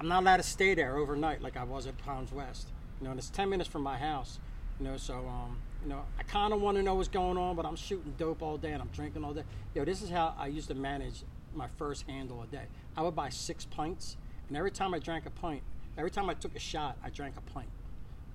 I'm 0.00 0.08
not 0.08 0.22
allowed 0.22 0.38
to 0.38 0.42
stay 0.42 0.74
there 0.74 0.96
overnight 0.96 1.42
like 1.42 1.56
I 1.56 1.64
was 1.64 1.86
at 1.86 1.96
Palms 1.98 2.32
West. 2.32 2.68
You 3.00 3.04
know, 3.04 3.10
and 3.10 3.18
it's 3.18 3.30
10 3.30 3.48
minutes 3.48 3.68
from 3.68 3.82
my 3.82 3.96
house. 3.96 4.38
You 4.78 4.86
know, 4.86 4.96
so 4.96 5.14
um, 5.14 5.58
you 5.82 5.88
know, 5.90 6.02
I 6.18 6.22
kind 6.24 6.52
of 6.52 6.60
want 6.60 6.76
to 6.78 6.82
know 6.82 6.94
what's 6.94 7.08
going 7.08 7.36
on, 7.36 7.56
but 7.56 7.64
I'm 7.66 7.76
shooting 7.76 8.14
dope 8.18 8.42
all 8.42 8.56
day 8.56 8.72
and 8.72 8.82
I'm 8.82 8.88
drinking 8.88 9.24
all 9.24 9.34
day. 9.34 9.44
Yo, 9.74 9.84
this 9.84 10.02
is 10.02 10.10
how 10.10 10.34
I 10.38 10.48
used 10.48 10.68
to 10.68 10.74
manage 10.74 11.22
my 11.54 11.68
first 11.78 12.08
handle 12.08 12.42
a 12.42 12.46
day. 12.46 12.64
I 12.96 13.02
would 13.02 13.14
buy 13.14 13.28
six 13.28 13.64
pints, 13.64 14.16
and 14.48 14.56
every 14.56 14.70
time 14.70 14.94
I 14.94 14.98
drank 14.98 15.26
a 15.26 15.30
pint, 15.30 15.62
every 15.96 16.10
time 16.10 16.28
I 16.28 16.34
took 16.34 16.54
a 16.54 16.60
shot, 16.60 16.96
I 17.04 17.10
drank 17.10 17.36
a 17.36 17.52
pint. 17.52 17.68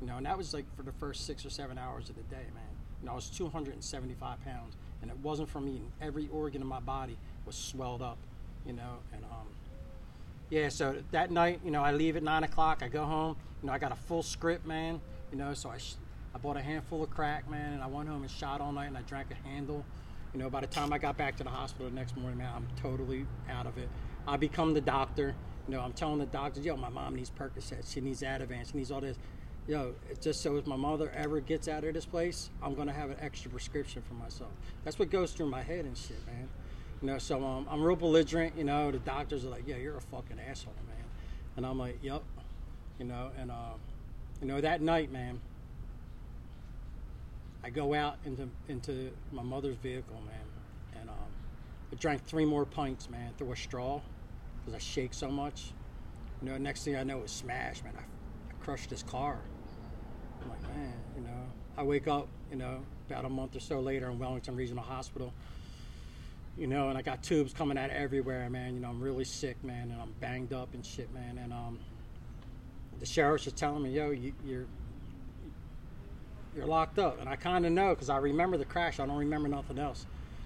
You 0.02 0.08
know, 0.08 0.18
and 0.18 0.26
that 0.26 0.38
was 0.38 0.54
like 0.54 0.66
for 0.76 0.84
the 0.84 0.94
first 0.94 1.26
six 1.26 1.46
or 1.46 1.50
seven 1.50 1.78
hours 1.78 2.10
of 2.10 2.16
the 2.16 2.24
day, 2.24 2.46
man. 2.54 2.64
You 3.02 3.06
know, 3.06 3.14
I 3.14 3.16
was 3.16 3.30
275 3.30 4.44
pounds, 4.44 4.76
and 5.02 5.12
it 5.12 5.18
wasn't 5.20 5.50
from 5.50 5.68
eating. 5.68 5.92
Every 6.02 6.30
organ 6.32 6.62
in 6.62 6.68
my 6.68 6.80
body 6.80 7.18
was 7.46 7.56
swelled 7.56 8.02
up, 8.02 8.18
you 8.66 8.74
know, 8.74 8.98
and 9.14 9.24
um, 9.26 9.48
yeah. 10.50 10.70
So 10.70 10.98
that 11.12 11.32
night, 11.32 11.62
you 11.64 11.72
know, 11.72 11.84
I 11.84 11.92
leave 11.92 12.16
at 12.16 12.24
nine 12.24 12.44
o'clock. 12.44 12.82
I 12.82 12.88
go 12.88 13.06
home. 13.06 13.36
You 13.62 13.68
know, 13.68 13.74
I 13.74 13.78
got 13.78 13.92
a 13.92 13.96
full 13.96 14.24
script, 14.24 14.66
man. 14.66 15.00
You 15.32 15.38
know, 15.38 15.54
so 15.54 15.70
I, 15.70 15.78
sh- 15.78 15.96
I 16.34 16.38
bought 16.38 16.58
a 16.58 16.62
handful 16.62 17.04
of 17.04 17.10
crack, 17.10 17.50
man, 17.50 17.74
and 17.74 17.84
I 17.84 17.88
went 17.88 18.10
home 18.10 18.22
and 18.22 18.32
shot 18.32 18.62
all 18.62 18.72
night, 18.72 18.88
and 18.88 18.98
I 18.98 19.02
drank 19.02 19.28
a 19.32 19.48
handle. 19.48 19.86
You 20.34 20.40
know, 20.40 20.50
by 20.50 20.62
the 20.62 20.68
time 20.68 20.94
I 20.94 20.98
got 20.98 21.18
back 21.18 21.38
to 21.38 21.44
the 21.44 21.50
hospital 21.50 21.90
the 21.90 21.96
next 21.96 22.16
morning, 22.16 22.38
man, 22.38 22.52
I'm 22.56 22.68
totally 22.82 23.26
out 23.50 23.66
of 23.66 23.78
it. 23.78 23.90
I 24.28 24.38
become 24.38 24.74
the 24.74 24.82
doctor. 24.82 25.36
You 25.70 25.76
know, 25.76 25.82
I'm 25.84 25.94
telling 25.94 26.18
the 26.18 26.26
doctors, 26.26 26.66
yo, 26.66 26.76
my 26.76 26.90
mom 26.90 27.16
needs 27.16 27.30
Percocet, 27.30 27.94
she 27.94 28.02
needs 28.02 28.24
Ativan, 28.24 28.66
she 28.72 28.76
needs 28.76 28.90
all 28.90 29.02
this. 29.02 29.20
Yo, 29.68 29.94
it's 30.10 30.20
just 30.20 30.42
so 30.42 30.58
if 30.58 30.66
my 30.66 30.76
mother 30.76 31.12
ever 31.16 31.42
gets 31.42 31.68
out 31.68 31.84
of 31.84 31.94
this 31.94 32.08
place, 32.08 32.50
I'm 32.64 32.74
gonna 32.74 32.92
have 32.92 33.12
an 33.12 33.18
extra 33.22 33.52
prescription 33.52 34.02
for 34.02 34.16
myself. 34.16 34.50
That's 34.84 34.98
what 34.98 35.12
goes 35.12 35.32
through 35.32 35.46
my 35.52 35.62
head 35.62 35.86
and 35.86 35.96
shit, 35.96 36.26
man. 36.26 36.50
You 37.04 37.10
know, 37.10 37.20
so 37.20 37.46
um, 37.46 37.68
I'm 37.70 37.84
real 37.84 37.96
belligerent. 37.96 38.58
You 38.58 38.64
know, 38.64 38.90
the 38.90 38.98
doctors 38.98 39.46
are 39.46 39.50
like, 39.50 39.68
yeah, 39.68 39.76
you're 39.76 39.96
a 39.96 40.02
fucking 40.02 40.40
asshole, 40.40 40.74
man. 40.88 41.06
And 41.56 41.68
I'm 41.68 41.78
like, 41.78 42.00
yep. 42.02 42.24
You 42.98 43.06
know, 43.06 43.30
and 43.40 43.52
uh, 43.52 43.74
you 44.42 44.48
know 44.48 44.60
that 44.62 44.82
night, 44.82 45.12
man. 45.12 45.40
I 47.64 47.70
go 47.70 47.94
out 47.94 48.18
into 48.26 48.50
into 48.70 49.12
my 49.32 49.44
mother's 49.44 49.76
vehicle, 49.76 50.20
man, 50.26 51.00
and 51.00 51.10
um, 51.12 51.30
I 51.92 51.96
drank 51.96 52.26
three 52.26 52.46
more 52.46 52.66
pints, 52.66 53.08
man, 53.08 53.34
through 53.38 53.52
a 53.52 53.56
straw 53.56 54.02
because 54.70 54.84
I 54.84 54.86
shake 54.86 55.14
so 55.14 55.30
much. 55.30 55.72
You 56.42 56.50
know, 56.50 56.58
next 56.58 56.84
thing 56.84 56.96
I 56.96 57.04
know, 57.04 57.20
it's 57.20 57.34
smashed, 57.34 57.84
man. 57.84 57.94
I, 57.98 58.02
I 58.02 58.64
crushed 58.64 58.90
this 58.90 59.04
car. 59.04 59.40
I'm 60.42 60.50
like, 60.50 60.62
man, 60.64 60.94
you 61.16 61.22
know. 61.22 61.30
I 61.78 61.84
wake 61.84 62.08
up, 62.08 62.28
you 62.52 62.58
know, 62.58 62.82
about 63.10 63.26
a 63.26 63.30
month 63.30 63.56
or 63.56 63.60
so 63.60 63.80
later 63.80 64.10
in 64.10 64.20
Wellington 64.20 64.56
Regional 64.56 64.84
Hospital, 64.84 65.34
you 66.58 66.68
know, 66.68 66.90
and 66.90 66.98
I 66.98 67.02
got 67.02 67.24
tubes 67.24 67.54
coming 67.54 67.78
out 67.78 67.90
everywhere, 67.90 68.50
man. 68.50 68.74
You 68.76 68.82
know, 68.82 68.90
I'm 68.90 69.02
really 69.02 69.24
sick, 69.24 69.62
man, 69.64 69.92
and 69.92 70.02
I'm 70.02 70.14
banged 70.20 70.54
up 70.54 70.74
and 70.74 70.86
shit, 70.86 71.14
man. 71.14 71.38
And 71.38 71.54
um, 71.54 71.80
the 73.00 73.06
sheriff's 73.06 73.46
just 73.46 73.56
telling 73.56 73.84
me, 73.84 73.92
yo, 73.92 74.12
you, 74.12 74.34
you're 74.46 74.66
you're 76.56 76.66
locked 76.66 77.00
up. 77.00 77.20
And 77.22 77.30
I 77.30 77.36
kind 77.36 77.66
of 77.66 77.72
know 77.72 77.90
because 77.90 78.10
I 78.10 78.18
remember 78.18 78.58
the 78.58 78.66
crash. 78.66 79.00
I 79.00 79.06
don't 79.06 79.18
remember 79.18 79.48
nothing 79.48 79.80
else. 79.80 80.06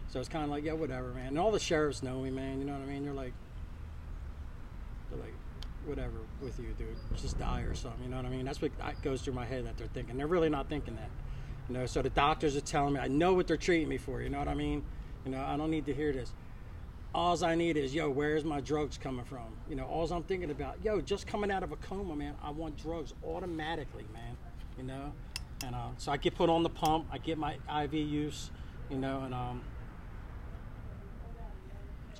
So 0.09 0.19
it's 0.19 0.29
kind 0.29 0.43
of 0.43 0.51
like, 0.51 0.63
yeah, 0.63 0.73
whatever, 0.73 1.09
man. 1.13 1.27
And 1.27 1.39
all 1.39 1.51
the 1.51 1.59
sheriffs 1.59 2.03
know 2.03 2.21
me, 2.21 2.29
man. 2.29 2.59
You 2.59 2.65
know 2.65 2.73
what 2.73 2.83
I 2.83 2.85
mean? 2.85 3.03
They're 3.03 3.13
like, 3.13 3.33
like, 5.15 5.33
whatever 5.85 6.17
with 6.41 6.59
you, 6.59 6.73
dude. 6.77 6.95
Just 7.15 7.37
die 7.37 7.61
or 7.61 7.75
something. 7.75 8.03
You 8.03 8.09
know 8.09 8.17
what 8.17 8.25
I 8.25 8.29
mean? 8.29 8.45
That's 8.45 8.61
what 8.61 8.71
goes 9.01 9.21
through 9.21 9.33
my 9.33 9.45
head 9.45 9.65
that 9.65 9.77
they're 9.77 9.87
thinking. 9.87 10.17
They're 10.17 10.27
really 10.27 10.49
not 10.49 10.69
thinking 10.69 10.95
that. 10.95 11.09
You 11.69 11.75
know, 11.75 11.85
so 11.85 12.01
the 12.01 12.09
doctors 12.09 12.55
are 12.55 12.61
telling 12.61 12.93
me, 12.93 12.99
I 12.99 13.07
know 13.07 13.33
what 13.33 13.47
they're 13.47 13.57
treating 13.57 13.87
me 13.87 13.97
for. 13.97 14.21
You 14.21 14.29
know 14.29 14.39
what 14.39 14.47
I 14.47 14.53
mean? 14.53 14.83
You 15.25 15.31
know, 15.31 15.43
I 15.43 15.55
don't 15.55 15.71
need 15.71 15.85
to 15.85 15.93
hear 15.93 16.11
this. 16.11 16.33
All 17.15 17.43
I 17.45 17.55
need 17.55 17.77
is, 17.77 17.93
yo, 17.93 18.09
where's 18.09 18.43
my 18.43 18.59
drugs 18.59 18.97
coming 18.97 19.23
from? 19.23 19.45
You 19.69 19.75
know, 19.75 19.85
all 19.85 20.11
I'm 20.11 20.23
thinking 20.23 20.49
about, 20.49 20.77
yo, 20.83 20.99
just 20.99 21.27
coming 21.27 21.51
out 21.51 21.63
of 21.63 21.71
a 21.71 21.75
coma, 21.77 22.15
man. 22.15 22.35
I 22.41 22.49
want 22.49 22.75
drugs 22.75 23.13
automatically, 23.23 24.05
man. 24.13 24.35
You 24.77 24.83
know, 24.83 25.13
and 25.63 25.75
uh, 25.75 25.89
so 25.97 26.11
I 26.11 26.17
get 26.17 26.35
put 26.35 26.49
on 26.49 26.63
the 26.63 26.69
pump. 26.69 27.05
I 27.11 27.19
get 27.19 27.37
my 27.37 27.55
IV 27.83 27.93
use, 27.93 28.49
you 28.89 28.97
know, 28.97 29.21
and 29.21 29.33
um, 29.33 29.61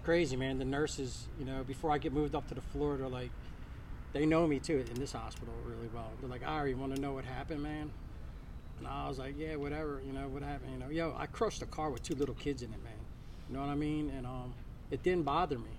crazy, 0.03 0.35
man. 0.35 0.59
The 0.59 0.65
nurses, 0.65 1.27
you 1.39 1.45
know, 1.45 1.63
before 1.63 1.91
I 1.91 1.97
get 1.97 2.13
moved 2.13 2.35
up 2.35 2.47
to 2.49 2.55
the 2.55 2.61
floor, 2.61 2.97
they're 2.97 3.07
like, 3.07 3.31
they 4.13 4.25
know 4.25 4.45
me 4.45 4.59
too 4.59 4.85
in 4.89 4.99
this 4.99 5.13
hospital 5.13 5.53
really 5.65 5.89
well. 5.93 6.11
They're 6.19 6.29
like, 6.29 6.45
Ari, 6.45 6.71
you 6.71 6.77
want 6.77 6.95
to 6.95 7.01
know 7.01 7.13
what 7.13 7.25
happened, 7.25 7.63
man? 7.63 7.91
And 8.77 8.87
I 8.87 9.07
was 9.07 9.17
like, 9.17 9.35
yeah, 9.37 9.55
whatever, 9.55 10.01
you 10.05 10.13
know, 10.13 10.27
what 10.27 10.43
happened? 10.43 10.73
You 10.73 10.79
know, 10.79 10.89
yo, 10.89 11.15
I 11.17 11.25
crushed 11.25 11.61
a 11.61 11.65
car 11.65 11.89
with 11.89 12.03
two 12.03 12.15
little 12.15 12.35
kids 12.35 12.61
in 12.61 12.73
it, 12.73 12.83
man. 12.83 12.93
You 13.47 13.55
know 13.55 13.61
what 13.61 13.69
I 13.69 13.75
mean? 13.75 14.11
And 14.15 14.25
um, 14.25 14.53
it 14.91 15.03
didn't 15.03 15.23
bother 15.23 15.57
me. 15.57 15.71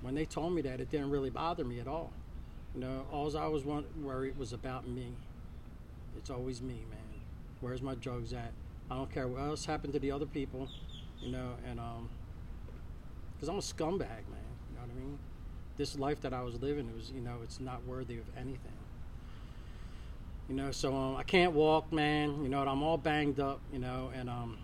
When 0.00 0.14
they 0.14 0.24
told 0.24 0.54
me 0.54 0.62
that, 0.62 0.80
it 0.80 0.90
didn't 0.90 1.10
really 1.10 1.30
bother 1.30 1.64
me 1.64 1.80
at 1.80 1.88
all. 1.88 2.12
You 2.74 2.80
know, 2.80 3.06
all 3.10 3.36
I 3.36 3.46
was 3.46 3.64
worried 3.64 4.38
was 4.38 4.52
about 4.52 4.86
me. 4.86 5.08
It's 6.16 6.30
always 6.30 6.62
me, 6.62 6.84
man. 6.90 7.20
Where's 7.60 7.82
my 7.82 7.94
drugs 7.94 8.32
at? 8.32 8.52
I 8.90 8.94
don't 8.94 9.12
care 9.12 9.26
what 9.26 9.40
else 9.40 9.64
happened 9.64 9.92
to 9.94 9.98
the 9.98 10.12
other 10.12 10.26
people. 10.26 10.68
you 11.20 11.32
know, 11.32 11.54
and 11.68 11.80
um, 11.80 12.08
because 13.36 13.48
I'm 13.48 13.56
a 13.56 13.60
scumbag, 13.60 14.00
man. 14.00 14.46
You 14.70 14.76
know 14.76 14.80
what 14.82 14.90
I 14.90 14.98
mean? 14.98 15.18
This 15.76 15.98
life 15.98 16.20
that 16.22 16.32
I 16.32 16.42
was 16.42 16.60
living, 16.60 16.90
was, 16.96 17.10
you 17.10 17.20
know, 17.20 17.36
it's 17.42 17.60
not 17.60 17.84
worthy 17.86 18.18
of 18.18 18.24
anything. 18.36 18.72
You 20.48 20.54
know, 20.54 20.70
so 20.70 20.94
um, 20.94 21.16
I 21.16 21.22
can't 21.22 21.52
walk, 21.52 21.92
man. 21.92 22.42
You 22.42 22.48
know, 22.48 22.60
I'm 22.62 22.82
all 22.82 22.96
banged 22.96 23.40
up, 23.40 23.60
you 23.72 23.78
know, 23.78 24.10
and 24.14 24.30
um, 24.30 24.58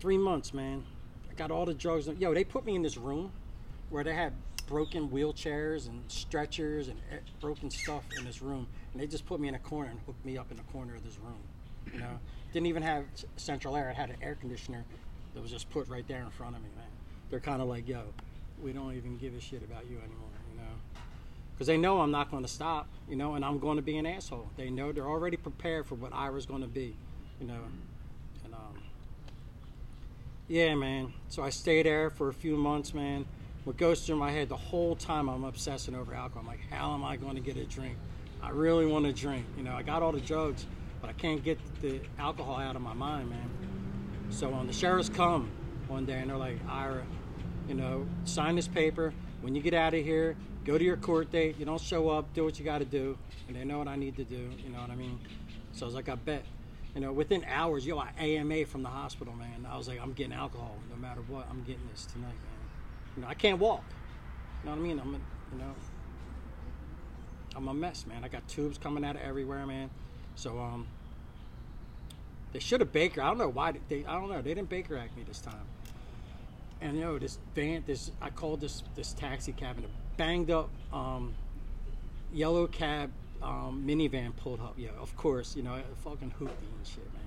three 0.00 0.18
months, 0.18 0.52
man. 0.52 0.84
I 1.30 1.34
got 1.34 1.50
all 1.50 1.64
the 1.64 1.74
drugs. 1.74 2.08
Yo, 2.18 2.34
they 2.34 2.44
put 2.44 2.64
me 2.64 2.74
in 2.74 2.82
this 2.82 2.96
room 2.96 3.32
where 3.90 4.04
they 4.04 4.14
had 4.14 4.34
broken 4.66 5.08
wheelchairs 5.08 5.88
and 5.88 6.02
stretchers 6.08 6.88
and 6.88 7.00
broken 7.40 7.70
stuff 7.70 8.04
in 8.18 8.24
this 8.24 8.42
room, 8.42 8.66
and 8.92 9.00
they 9.00 9.06
just 9.06 9.24
put 9.24 9.40
me 9.40 9.48
in 9.48 9.54
a 9.54 9.58
corner 9.58 9.90
and 9.90 9.98
hooked 10.00 10.24
me 10.24 10.36
up 10.36 10.50
in 10.50 10.58
the 10.58 10.62
corner 10.64 10.94
of 10.94 11.02
this 11.02 11.18
room. 11.18 11.40
You 11.92 12.00
know, 12.00 12.18
didn't 12.52 12.66
even 12.66 12.82
have 12.82 13.04
central 13.36 13.76
air. 13.76 13.88
It 13.88 13.96
had 13.96 14.10
an 14.10 14.16
air 14.20 14.34
conditioner 14.34 14.84
that 15.38 15.42
was 15.42 15.52
just 15.52 15.70
put 15.70 15.88
right 15.88 16.04
there 16.08 16.20
in 16.20 16.30
front 16.30 16.56
of 16.56 16.62
me, 16.62 16.68
man. 16.76 16.84
They're 17.30 17.38
kind 17.38 17.62
of 17.62 17.68
like, 17.68 17.86
yo, 17.86 18.02
we 18.60 18.72
don't 18.72 18.96
even 18.96 19.18
give 19.18 19.36
a 19.36 19.40
shit 19.40 19.62
about 19.62 19.84
you 19.88 19.98
anymore, 19.98 20.34
you 20.52 20.58
know, 20.58 20.72
because 21.54 21.68
they 21.68 21.76
know 21.76 22.00
I'm 22.00 22.10
not 22.10 22.28
going 22.28 22.42
to 22.42 22.48
stop, 22.48 22.88
you 23.08 23.14
know, 23.14 23.36
and 23.36 23.44
I'm 23.44 23.60
going 23.60 23.76
to 23.76 23.82
be 23.82 23.98
an 23.98 24.04
asshole. 24.04 24.48
They 24.56 24.68
know 24.68 24.90
they're 24.90 25.06
already 25.06 25.36
prepared 25.36 25.86
for 25.86 25.94
what 25.94 26.12
Ira's 26.12 26.44
going 26.44 26.62
to 26.62 26.66
be, 26.66 26.96
you 27.40 27.46
know. 27.46 27.60
And 28.44 28.52
um, 28.52 28.82
yeah, 30.48 30.74
man. 30.74 31.12
So 31.28 31.44
I 31.44 31.50
stayed 31.50 31.86
there 31.86 32.10
for 32.10 32.30
a 32.30 32.34
few 32.34 32.56
months, 32.56 32.92
man 32.92 33.24
what 33.64 33.76
goes 33.76 34.06
through 34.06 34.16
my 34.16 34.30
head 34.30 34.48
the 34.48 34.56
whole 34.56 34.96
time 34.96 35.28
I'm 35.28 35.44
obsessing 35.44 35.94
over 35.94 36.14
alcohol. 36.14 36.40
I'm 36.40 36.46
like, 36.46 36.60
how 36.70 36.94
am 36.94 37.04
I 37.04 37.16
going 37.16 37.34
to 37.34 37.40
get 37.42 37.58
a 37.58 37.64
drink? 37.64 37.98
I 38.42 38.48
really 38.48 38.86
want 38.86 39.04
to 39.04 39.12
drink. 39.12 39.44
You 39.58 39.62
know, 39.62 39.74
I 39.74 39.82
got 39.82 40.02
all 40.02 40.12
the 40.12 40.22
drugs, 40.22 40.64
but 41.02 41.10
I 41.10 41.12
can't 41.12 41.44
get 41.44 41.58
the 41.82 42.00
alcohol 42.18 42.56
out 42.56 42.76
of 42.76 42.82
my 42.82 42.94
mind, 42.94 43.28
man. 43.28 43.77
So 44.30 44.50
when 44.50 44.66
the 44.66 44.72
sheriffs 44.72 45.08
come 45.08 45.50
one 45.88 46.04
day 46.04 46.18
and 46.18 46.30
they're 46.30 46.36
like, 46.36 46.58
Ira, 46.68 47.02
you 47.66 47.74
know, 47.74 48.06
sign 48.24 48.56
this 48.56 48.68
paper. 48.68 49.12
When 49.40 49.54
you 49.54 49.62
get 49.62 49.74
out 49.74 49.94
of 49.94 50.04
here, 50.04 50.36
go 50.64 50.76
to 50.76 50.84
your 50.84 50.96
court 50.96 51.30
date. 51.30 51.56
You 51.58 51.64
don't 51.64 51.80
show 51.80 52.10
up, 52.10 52.32
do 52.34 52.44
what 52.44 52.58
you 52.58 52.64
got 52.64 52.78
to 52.78 52.84
do. 52.84 53.16
And 53.46 53.56
they 53.56 53.64
know 53.64 53.78
what 53.78 53.88
I 53.88 53.96
need 53.96 54.16
to 54.16 54.24
do. 54.24 54.50
You 54.62 54.70
know 54.70 54.80
what 54.80 54.90
I 54.90 54.96
mean? 54.96 55.18
So 55.72 55.84
I 55.84 55.86
was 55.86 55.94
like, 55.94 56.08
I 56.08 56.14
bet. 56.14 56.44
You 56.94 57.00
know, 57.00 57.12
within 57.12 57.44
hours, 57.44 57.86
yo, 57.86 57.98
I 57.98 58.10
AMA 58.18 58.66
from 58.66 58.82
the 58.82 58.88
hospital, 58.88 59.34
man. 59.34 59.66
I 59.70 59.76
was 59.76 59.88
like, 59.88 60.00
I'm 60.00 60.12
getting 60.12 60.32
alcohol 60.32 60.76
no 60.90 60.96
matter 60.96 61.20
what. 61.28 61.46
I'm 61.50 61.62
getting 61.62 61.86
this 61.90 62.06
tonight, 62.06 62.26
man. 62.26 62.68
You 63.16 63.22
know, 63.22 63.28
I 63.28 63.34
can't 63.34 63.58
walk. 63.58 63.84
You 64.62 64.70
know 64.70 64.76
what 64.76 64.82
I 64.82 64.88
mean? 64.88 64.98
I'm, 64.98 65.14
a, 65.14 65.18
you 65.52 65.58
know, 65.58 65.74
I'm 67.54 67.68
a 67.68 67.74
mess, 67.74 68.06
man. 68.06 68.24
I 68.24 68.28
got 68.28 68.46
tubes 68.48 68.78
coming 68.78 69.04
out 69.04 69.16
of 69.16 69.22
everywhere, 69.22 69.64
man. 69.66 69.90
So, 70.34 70.58
um, 70.58 70.86
they 72.52 72.58
should 72.58 72.80
have 72.80 72.92
Baker. 72.92 73.22
I 73.22 73.28
don't 73.28 73.38
know 73.38 73.48
why 73.48 73.74
they. 73.88 74.04
I 74.06 74.14
don't 74.14 74.30
know. 74.30 74.40
They 74.40 74.54
didn't 74.54 74.68
Baker 74.68 74.96
Act 74.96 75.16
me 75.16 75.24
this 75.26 75.40
time. 75.40 75.66
And 76.80 76.96
you 76.96 77.02
know, 77.02 77.18
this 77.18 77.38
van, 77.54 77.84
this 77.86 78.10
I 78.20 78.30
called 78.30 78.60
this 78.60 78.82
this 78.94 79.12
taxi 79.12 79.52
cab 79.52 79.76
and 79.76 79.86
a 79.86 79.88
banged 80.16 80.50
up 80.50 80.70
um, 80.92 81.34
yellow 82.32 82.66
cab 82.66 83.10
um, 83.42 83.84
minivan 83.86 84.34
pulled 84.36 84.60
up. 84.60 84.74
Yeah, 84.76 84.90
of 85.00 85.16
course. 85.16 85.56
You 85.56 85.62
know, 85.62 85.80
fucking 86.04 86.32
hoopty 86.38 86.48
and 86.48 86.86
shit, 86.86 87.12
man. 87.12 87.22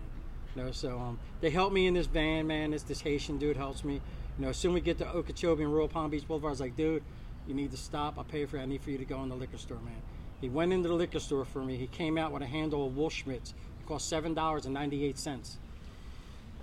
You 0.56 0.64
know, 0.64 0.72
so 0.72 0.98
um, 0.98 1.20
they 1.40 1.50
helped 1.50 1.74
me 1.74 1.88
in 1.88 1.94
this 1.94 2.08
van, 2.08 2.48
man. 2.48 2.72
This 2.72 2.84
this 2.84 3.02
Haitian 3.02 3.38
dude 3.38 3.58
helps 3.58 3.84
me. 3.84 3.96
You 4.38 4.46
know, 4.46 4.50
as 4.50 4.58
soon 4.58 4.72
as 4.72 4.76
we 4.76 4.82
get 4.82 4.98
to 5.00 5.08
Okeechobee 5.08 5.64
and 5.64 5.74
Royal 5.74 5.88
Palm 5.88 6.10
Beach 6.10 6.28
Boulevard, 6.28 6.50
I 6.50 6.52
was 6.52 6.62
like, 6.62 6.76
dude, 6.76 7.04
you 7.48 7.54
need 7.54 7.72
to 7.72 7.78
stop. 7.78 8.18
I'll 8.18 8.24
pay 8.24 8.46
for 8.46 8.58
it. 8.58 8.62
I 8.62 8.66
need 8.66 8.82
for 8.82 8.90
you 8.90 8.98
to 8.98 9.06
go 9.06 9.22
in 9.24 9.30
the 9.30 9.36
liquor 9.36 9.58
store, 9.58 9.80
man. 9.80 10.02
He 10.40 10.50
went 10.50 10.74
into 10.74 10.90
the 10.90 10.96
liquor 10.96 11.20
store 11.20 11.46
for 11.46 11.64
me. 11.64 11.78
He 11.78 11.88
came 11.88 12.18
out 12.18 12.32
with 12.32 12.42
a 12.42 12.48
handle 12.48 12.88
of 12.88 12.98
Wolf 12.98 13.14
Wolfschmidts. 13.14 13.54
Cost 13.92 14.10
$7.98. 14.14 15.56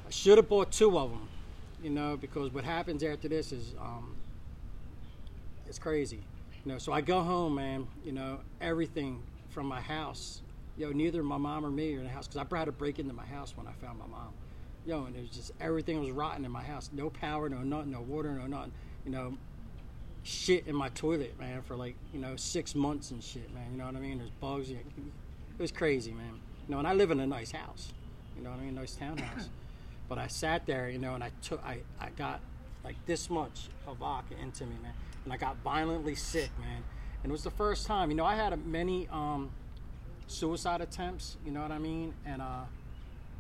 I 0.07 0.11
should 0.11 0.39
have 0.39 0.49
bought 0.49 0.73
two 0.73 0.99
of 0.99 1.11
them, 1.11 1.29
you 1.83 1.91
know, 1.91 2.17
because 2.17 2.55
what 2.55 2.65
happens 2.65 3.03
after 3.03 3.29
this 3.29 3.53
is 3.53 3.75
um, 3.79 4.17
it's 5.67 5.79
crazy. 5.79 6.23
You 6.65 6.73
know, 6.73 6.79
so 6.79 6.91
I 6.91 7.03
go 7.03 7.21
home, 7.21 7.57
man, 7.57 7.87
you 8.03 8.13
know, 8.13 8.41
everything 8.63 9.23
from 9.51 9.67
my 9.67 9.79
house. 9.79 10.41
Yo, 10.79 10.91
neither 10.91 11.23
my 11.23 11.37
mom 11.37 11.67
or 11.67 11.71
me 11.71 11.95
are 11.97 11.99
in 11.99 12.05
the 12.05 12.11
house 12.11 12.27
because 12.27 12.47
I 12.51 12.57
had 12.57 12.65
to 12.65 12.73
break 12.73 12.99
into 12.99 13.13
my 13.13 13.27
house 13.27 13.55
when 13.55 13.67
I 13.67 13.73
found 13.73 13.99
my 13.99 14.07
mom 14.07 14.33
yo, 14.87 15.05
and 15.05 15.15
it 15.15 15.21
was 15.21 15.29
just 15.29 15.53
everything 15.61 16.01
was 16.01 16.11
rotten 16.11 16.47
in 16.47 16.51
my 16.51 16.63
house. 16.63 16.89
No 16.95 17.11
power, 17.11 17.51
no 17.51 17.59
nothing, 17.59 17.91
no 17.91 18.01
water, 18.01 18.31
no 18.31 18.47
nothing. 18.47 18.73
You 19.05 19.13
know, 19.13 19.37
shit 20.23 20.67
in 20.67 20.75
my 20.75 20.89
toilet, 20.91 21.39
man, 21.39 21.61
for 21.61 21.77
like 21.77 21.95
you 22.15 22.21
know 22.21 22.37
six 22.37 22.75
months 22.75 23.11
and 23.11 23.23
shit, 23.23 23.53
man. 23.53 23.73
You 23.73 23.77
know 23.77 23.85
what 23.85 23.97
I 23.97 24.01
mean? 24.01 24.17
There's 24.17 24.31
bugs. 24.31 24.71
It 24.71 24.79
was 25.59 25.73
crazy, 25.73 26.13
man. 26.13 26.41
You 26.69 26.75
know, 26.75 26.79
and 26.79 26.87
I 26.87 26.93
live 26.93 27.11
in 27.11 27.21
a 27.21 27.27
nice 27.27 27.53
house. 27.53 27.93
You 28.37 28.45
know 28.45 28.51
what 28.51 28.61
I 28.61 28.65
mean? 28.65 28.75
Nice 28.75 28.95
townhouse. 28.95 29.49
but 30.09 30.19
I 30.19 30.27
sat 30.27 30.67
there, 30.67 30.91
you 30.91 30.99
know, 30.99 31.15
and 31.15 31.25
I 31.25 31.31
took, 31.43 31.65
I, 31.65 31.79
I 31.99 32.11
got 32.11 32.41
like 32.85 32.97
this 33.07 33.31
much 33.31 33.69
of 33.87 33.97
vodka 33.99 34.35
into 34.41 34.65
me, 34.65 34.77
man, 34.83 34.93
and 35.25 35.33
I 35.33 35.37
got 35.37 35.57
violently 35.65 36.15
sick, 36.15 36.51
man. 36.61 36.83
And 37.23 37.31
it 37.31 37.33
was 37.33 37.43
the 37.43 37.51
first 37.51 37.87
time, 37.87 38.11
you 38.11 38.17
know, 38.17 38.25
I 38.25 38.37
had 38.37 38.53
a, 38.53 38.57
many 38.57 39.09
um, 39.09 39.51
suicide 40.29 40.81
attempts. 40.81 41.37
You 41.45 41.51
know 41.51 41.63
what 41.63 41.73
I 41.73 41.79
mean? 41.79 42.15
And 42.25 42.41
uh, 42.41 42.65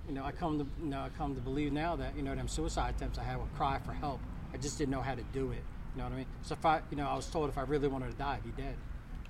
you 0.08 0.14
know, 0.14 0.24
I 0.24 0.32
come 0.32 0.58
to 0.58 0.66
you 0.82 0.88
know, 0.88 1.00
I 1.00 1.10
come 1.16 1.34
to 1.34 1.40
believe 1.40 1.72
now 1.72 1.94
that 1.96 2.16
you 2.16 2.22
know 2.22 2.34
them 2.34 2.48
suicide 2.48 2.94
attempts 2.96 3.18
I 3.18 3.24
had 3.24 3.38
would 3.38 3.54
cry 3.54 3.78
for 3.84 3.92
help. 3.92 4.20
I 4.52 4.56
just 4.56 4.78
didn't 4.78 4.90
know 4.90 5.02
how 5.02 5.14
to 5.14 5.22
do 5.32 5.52
it. 5.52 5.62
You 5.94 5.98
know 5.98 6.04
what 6.04 6.12
I 6.12 6.16
mean? 6.16 6.26
So 6.42 6.54
if 6.54 6.64
I, 6.64 6.80
you 6.90 6.96
know, 6.96 7.06
I 7.06 7.14
was 7.14 7.26
told 7.26 7.48
if 7.48 7.58
I 7.58 7.62
really 7.62 7.88
wanted 7.88 8.10
to 8.10 8.16
die, 8.16 8.34
I'd 8.36 8.44
be 8.44 8.62
dead. 8.62 8.74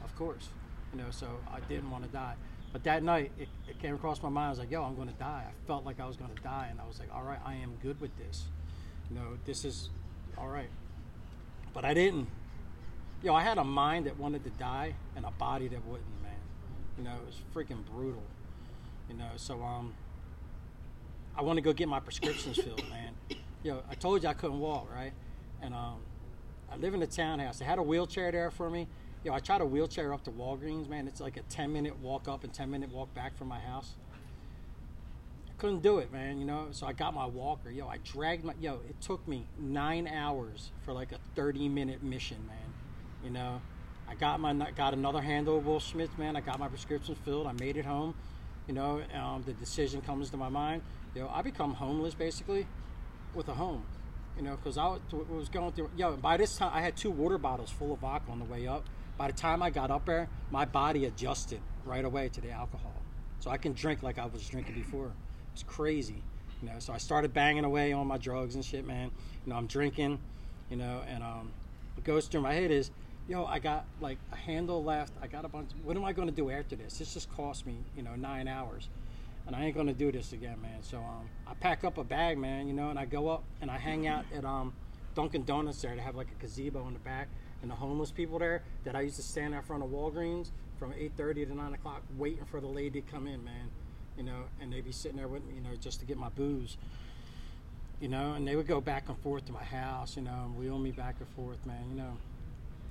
Of 0.04 0.14
course, 0.16 0.48
you 0.92 0.98
know. 0.98 1.10
So 1.10 1.26
I 1.52 1.60
didn't 1.60 1.90
want 1.90 2.04
to 2.04 2.10
die. 2.10 2.34
But 2.72 2.84
that 2.84 3.02
night, 3.02 3.32
it, 3.38 3.48
it 3.68 3.78
came 3.80 3.94
across 3.94 4.22
my 4.22 4.28
mind. 4.28 4.46
I 4.46 4.50
was 4.50 4.58
like, 4.58 4.70
"Yo, 4.70 4.82
I'm 4.82 4.94
going 4.94 5.08
to 5.08 5.14
die." 5.14 5.44
I 5.48 5.66
felt 5.66 5.84
like 5.84 6.00
I 6.00 6.06
was 6.06 6.16
going 6.16 6.34
to 6.34 6.42
die, 6.42 6.68
and 6.70 6.80
I 6.80 6.86
was 6.86 6.98
like, 6.98 7.08
"All 7.14 7.22
right, 7.22 7.38
I 7.44 7.54
am 7.54 7.74
good 7.82 8.00
with 8.00 8.16
this. 8.18 8.44
You 9.10 9.16
know, 9.16 9.38
this 9.44 9.64
is 9.64 9.90
all 10.36 10.48
right." 10.48 10.68
But 11.72 11.84
I 11.84 11.94
didn't. 11.94 12.28
Yo, 13.22 13.34
I 13.34 13.42
had 13.42 13.58
a 13.58 13.64
mind 13.64 14.06
that 14.06 14.18
wanted 14.18 14.44
to 14.44 14.50
die 14.50 14.94
and 15.16 15.24
a 15.24 15.30
body 15.32 15.68
that 15.68 15.84
wouldn't, 15.86 16.22
man. 16.22 16.32
You 16.96 17.04
know, 17.04 17.14
it 17.14 17.26
was 17.26 17.40
freaking 17.54 17.84
brutal. 17.84 18.22
You 19.08 19.16
know, 19.16 19.30
so 19.36 19.62
um, 19.62 19.94
I 21.36 21.42
want 21.42 21.56
to 21.56 21.62
go 21.62 21.72
get 21.72 21.88
my 21.88 22.00
prescriptions 22.00 22.56
filled, 22.62 22.88
man. 22.90 23.14
Yo, 23.62 23.82
I 23.90 23.94
told 23.94 24.22
you 24.22 24.28
I 24.28 24.34
couldn't 24.34 24.60
walk, 24.60 24.88
right? 24.94 25.12
And 25.62 25.74
um, 25.74 25.96
I 26.70 26.76
live 26.76 26.94
in 26.94 27.02
a 27.02 27.06
townhouse. 27.06 27.58
They 27.58 27.64
had 27.64 27.78
a 27.78 27.82
wheelchair 27.82 28.30
there 28.30 28.50
for 28.50 28.68
me. 28.70 28.86
I 29.32 29.40
tried 29.40 29.60
a 29.60 29.66
wheelchair 29.66 30.12
up 30.12 30.24
to 30.24 30.30
Walgreens, 30.30 30.88
man. 30.88 31.06
It's 31.08 31.20
like 31.20 31.36
a 31.36 31.42
10 31.42 31.72
minute 31.72 31.98
walk 32.00 32.28
up 32.28 32.44
and 32.44 32.52
10 32.52 32.70
minute 32.70 32.90
walk 32.90 33.12
back 33.14 33.36
from 33.36 33.48
my 33.48 33.58
house. 33.58 33.94
I 35.48 35.52
couldn't 35.58 35.82
do 35.82 35.98
it, 35.98 36.12
man, 36.12 36.38
you 36.38 36.44
know? 36.44 36.68
So 36.70 36.86
I 36.86 36.92
got 36.92 37.14
my 37.14 37.26
walker. 37.26 37.70
Yo, 37.70 37.88
I 37.88 37.98
dragged 37.98 38.44
my, 38.44 38.54
yo, 38.60 38.80
it 38.88 39.00
took 39.00 39.26
me 39.26 39.46
nine 39.58 40.06
hours 40.06 40.70
for 40.84 40.92
like 40.92 41.12
a 41.12 41.18
30 41.34 41.68
minute 41.68 42.02
mission, 42.02 42.38
man. 42.46 42.72
You 43.24 43.30
know? 43.30 43.60
I 44.08 44.14
got 44.14 44.40
my, 44.40 44.54
got 44.76 44.94
another 44.94 45.20
handle 45.20 45.58
of 45.58 45.64
Wolfschmidts, 45.64 46.16
man. 46.16 46.36
I 46.36 46.40
got 46.40 46.58
my 46.58 46.68
prescriptions 46.68 47.18
filled. 47.24 47.46
I 47.46 47.52
made 47.52 47.76
it 47.76 47.84
home. 47.84 48.14
You 48.66 48.74
know, 48.74 49.02
um, 49.14 49.42
the 49.46 49.52
decision 49.54 50.00
comes 50.02 50.30
to 50.30 50.36
my 50.36 50.48
mind 50.48 50.82
you 51.14 51.22
know, 51.22 51.30
I 51.32 51.42
become 51.42 51.74
homeless 51.74 52.14
basically 52.14 52.66
with 53.34 53.48
a 53.48 53.54
home. 53.54 53.84
You 54.36 54.44
know, 54.44 54.56
because 54.56 54.78
I 54.78 54.96
was 55.28 55.48
going 55.48 55.72
through. 55.72 55.90
Yo, 55.96 56.16
by 56.16 56.36
this 56.36 56.56
time 56.56 56.70
I 56.72 56.80
had 56.80 56.96
two 56.96 57.10
water 57.10 57.38
bottles 57.38 57.70
full 57.70 57.92
of 57.92 57.98
vodka 57.98 58.30
on 58.30 58.38
the 58.38 58.44
way 58.44 58.68
up. 58.68 58.84
By 59.18 59.26
the 59.26 59.32
time 59.34 59.62
I 59.62 59.70
got 59.70 59.90
up 59.90 60.06
there, 60.06 60.28
my 60.50 60.64
body 60.64 61.04
adjusted 61.04 61.60
right 61.84 62.04
away 62.04 62.28
to 62.30 62.40
the 62.40 62.50
alcohol, 62.50 62.94
so 63.40 63.50
I 63.50 63.56
can 63.58 63.72
drink 63.72 64.02
like 64.02 64.18
I 64.18 64.26
was 64.26 64.48
drinking 64.48 64.76
before. 64.76 65.12
It's 65.52 65.64
crazy, 65.64 66.22
you 66.62 66.68
know. 66.68 66.78
So 66.78 66.92
I 66.92 66.98
started 66.98 67.34
banging 67.34 67.64
away 67.64 67.92
on 67.92 68.06
my 68.06 68.16
drugs 68.16 68.54
and 68.54 68.64
shit, 68.64 68.86
man. 68.86 69.10
You 69.44 69.50
know, 69.50 69.56
I'm 69.56 69.66
drinking, 69.66 70.20
you 70.70 70.76
know, 70.76 71.02
and 71.08 71.22
um, 71.22 71.50
what 71.96 72.04
goes 72.04 72.28
through 72.28 72.42
my 72.42 72.54
head 72.54 72.70
is, 72.70 72.92
yo, 73.28 73.44
I 73.44 73.58
got 73.58 73.84
like 74.00 74.18
a 74.32 74.36
handle 74.36 74.82
left. 74.84 75.12
I 75.20 75.26
got 75.26 75.44
a 75.44 75.48
bunch. 75.48 75.70
What 75.82 75.96
am 75.96 76.04
I 76.04 76.12
going 76.12 76.28
to 76.28 76.34
do 76.34 76.50
after 76.50 76.76
this? 76.76 76.98
This 76.98 77.12
just 77.12 77.30
cost 77.30 77.66
me, 77.66 77.74
you 77.96 78.04
know, 78.04 78.14
nine 78.14 78.46
hours 78.46 78.88
and 79.48 79.56
I 79.56 79.64
ain't 79.64 79.74
gonna 79.74 79.94
do 79.94 80.12
this 80.12 80.34
again, 80.34 80.60
man. 80.60 80.82
So 80.82 80.98
um, 80.98 81.28
I 81.46 81.54
pack 81.54 81.82
up 81.82 81.96
a 81.96 82.04
bag, 82.04 82.36
man, 82.36 82.68
you 82.68 82.74
know, 82.74 82.90
and 82.90 82.98
I 82.98 83.06
go 83.06 83.28
up 83.28 83.44
and 83.62 83.70
I 83.70 83.78
hang 83.78 84.06
out 84.06 84.26
at 84.36 84.44
um, 84.44 84.74
Dunkin' 85.14 85.44
Donuts 85.44 85.80
there. 85.80 85.96
They 85.96 86.02
have 86.02 86.16
like 86.16 86.28
a 86.30 86.40
gazebo 86.40 86.86
in 86.86 86.92
the 86.92 86.98
back, 87.00 87.28
and 87.62 87.70
the 87.70 87.74
homeless 87.74 88.10
people 88.10 88.38
there 88.38 88.62
that 88.84 88.94
I 88.94 89.02
used 89.02 89.16
to 89.16 89.22
stand 89.22 89.54
out 89.54 89.64
front 89.64 89.82
of 89.82 89.90
Walgreens 89.90 90.50
from 90.78 90.92
8:30 90.92 91.46
to 91.46 91.54
9 91.54 91.74
o'clock, 91.74 92.02
waiting 92.16 92.44
for 92.44 92.60
the 92.60 92.66
lady 92.66 93.00
to 93.00 93.10
come 93.10 93.26
in, 93.26 93.44
man. 93.44 93.70
You 94.16 94.24
know, 94.24 94.44
and 94.60 94.72
they'd 94.72 94.84
be 94.84 94.92
sitting 94.92 95.16
there 95.16 95.28
with 95.28 95.44
me, 95.44 95.54
you 95.54 95.60
know, 95.60 95.76
just 95.80 96.00
to 96.00 96.06
get 96.06 96.18
my 96.18 96.28
booze. 96.28 96.76
You 98.00 98.08
know, 98.08 98.34
and 98.34 98.46
they 98.46 98.54
would 98.54 98.66
go 98.68 98.80
back 98.80 99.08
and 99.08 99.18
forth 99.18 99.46
to 99.46 99.52
my 99.52 99.62
house, 99.62 100.16
you 100.16 100.22
know, 100.22 100.44
and 100.44 100.56
wheel 100.56 100.78
me 100.78 100.92
back 100.92 101.16
and 101.18 101.28
forth, 101.30 101.64
man. 101.66 101.84
You 101.90 101.96
know, 101.96 102.16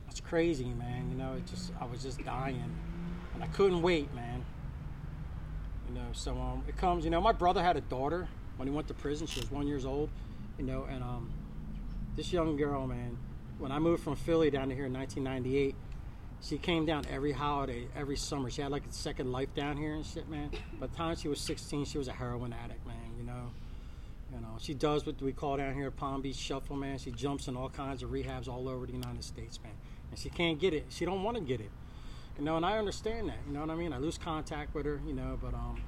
it's 0.09 0.19
crazy, 0.19 0.65
man. 0.65 1.09
You 1.12 1.17
know, 1.17 1.33
it 1.33 1.45
just 1.47 1.71
I 1.79 1.86
was 1.86 2.03
just 2.03 2.24
dying, 2.24 2.74
and 3.33 3.43
I 3.43 3.47
couldn't 3.47 3.81
wait, 3.81 4.13
man. 4.13 4.43
You 5.88 5.95
know, 5.95 6.07
so 6.12 6.38
um, 6.38 6.63
it 6.67 6.75
comes. 6.75 7.05
You 7.05 7.12
know, 7.12 7.21
my 7.21 7.31
brother 7.31 7.63
had 7.63 7.77
a 7.77 7.81
daughter 7.81 8.27
when 8.57 8.67
he 8.67 8.74
went 8.74 8.88
to 8.89 8.93
prison. 8.93 9.27
She 9.27 9.39
was 9.39 9.50
one 9.50 9.67
years 9.67 9.86
old. 9.86 10.09
You 10.57 10.65
know, 10.65 10.88
and 10.89 11.03
um, 11.03 11.29
this 12.15 12.33
young 12.33 12.57
girl, 12.57 12.88
man, 12.88 13.17
when 13.59 13.71
I 13.71 13.79
moved 13.79 14.03
from 14.03 14.15
Philly 14.15 14.49
down 14.49 14.69
to 14.69 14.75
here 14.75 14.85
in 14.85 14.93
1998, 14.93 15.75
she 16.41 16.57
came 16.57 16.85
down 16.85 17.05
every 17.11 17.31
holiday, 17.31 17.87
every 17.95 18.15
summer. 18.15 18.49
She 18.49 18.61
had 18.61 18.71
like 18.71 18.85
a 18.85 18.93
second 18.93 19.31
life 19.31 19.53
down 19.55 19.77
here 19.77 19.93
and 19.95 20.05
shit, 20.05 20.29
man. 20.29 20.51
By 20.79 20.87
the 20.87 20.95
time 20.95 21.15
she 21.15 21.27
was 21.27 21.39
16, 21.41 21.85
she 21.85 21.97
was 21.97 22.07
a 22.07 22.13
heroin 22.13 22.53
addict, 22.53 22.85
man. 22.85 22.95
You 23.17 23.23
know, 23.23 23.51
You 24.33 24.41
know, 24.41 24.57
she 24.59 24.73
does 24.73 25.05
what 25.05 25.21
we 25.21 25.31
call 25.31 25.57
down 25.57 25.73
here 25.73 25.89
Palm 25.89 26.21
Beach 26.21 26.35
Shuffle, 26.35 26.75
man. 26.75 26.97
She 26.97 27.11
jumps 27.11 27.47
in 27.47 27.55
all 27.55 27.69
kinds 27.69 28.03
of 28.03 28.11
rehabs 28.11 28.47
all 28.47 28.67
over 28.69 28.85
the 28.85 28.91
United 28.91 29.23
States, 29.23 29.59
man. 29.63 29.73
And 30.11 30.19
she 30.19 30.29
can't 30.29 30.59
get 30.59 30.73
it. 30.73 30.85
She 30.89 31.05
don't 31.05 31.23
want 31.23 31.37
to 31.37 31.43
get 31.43 31.59
it. 31.61 31.71
You 32.37 32.43
know, 32.43 32.57
and 32.57 32.65
I 32.65 32.77
understand 32.77 33.29
that. 33.29 33.37
You 33.47 33.53
know 33.53 33.61
what 33.61 33.71
I 33.71 33.75
mean? 33.75 33.93
I 33.93 33.97
lose 33.97 34.17
contact 34.17 34.75
with 34.75 34.85
her, 34.85 35.01
you 35.07 35.13
know, 35.13 35.39
but 35.41 35.53
um, 35.53 35.81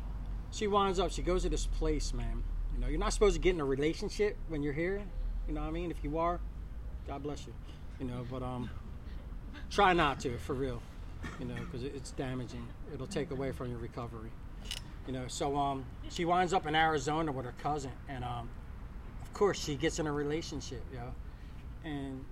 she 0.52 0.66
winds 0.68 1.00
up. 1.00 1.12
She 1.12 1.22
goes 1.22 1.44
to 1.44 1.50
this 1.50 1.68
place, 1.68 2.14
man. 2.14 2.44
You 2.74 2.80
know, 2.80 2.88
you're 2.88 3.00
not 3.00 3.14
supposed 3.14 3.36
to 3.36 3.42
get 3.42 3.54
in 3.54 3.62
a 3.62 3.66
relationship 3.66 4.36
when 4.48 4.64
you're 4.64 4.74
here. 4.74 5.02
You 5.48 5.54
know 5.54 5.62
what 5.62 5.68
I 5.68 5.72
mean? 5.72 5.92
If 5.92 6.04
you 6.04 6.18
are, 6.18 6.40
God 7.10 7.24
bless 7.24 7.48
you. 7.48 7.54
You 8.00 8.06
know, 8.06 8.24
but 8.30 8.44
um, 8.44 8.70
try 9.72 9.94
not 9.94 10.20
to 10.20 10.38
for 10.38 10.54
real. 10.54 10.80
You 11.40 11.46
know, 11.46 11.56
because 11.56 11.84
it's 11.84 12.12
damaging. 12.12 12.66
It'll 12.94 13.08
take 13.08 13.32
away 13.32 13.52
from 13.52 13.72
your 13.72 13.80
recovery. 13.80 14.30
You 15.08 15.14
know, 15.14 15.24
so 15.28 15.58
um, 15.58 15.86
she 16.10 16.24
winds 16.24 16.54
up 16.54 16.68
in 16.68 16.76
Arizona 16.76 17.32
with 17.32 17.46
her 17.46 17.56
cousin, 17.64 17.92
and 18.08 18.24
um, 18.24 18.48
of 19.24 19.34
course 19.34 19.60
she 19.60 19.74
gets 19.74 19.98
in 19.98 20.06
a 20.06 20.12
relationship, 20.12 20.84
yo, 20.94 21.00
Know? 21.00 21.12
and 21.84 22.26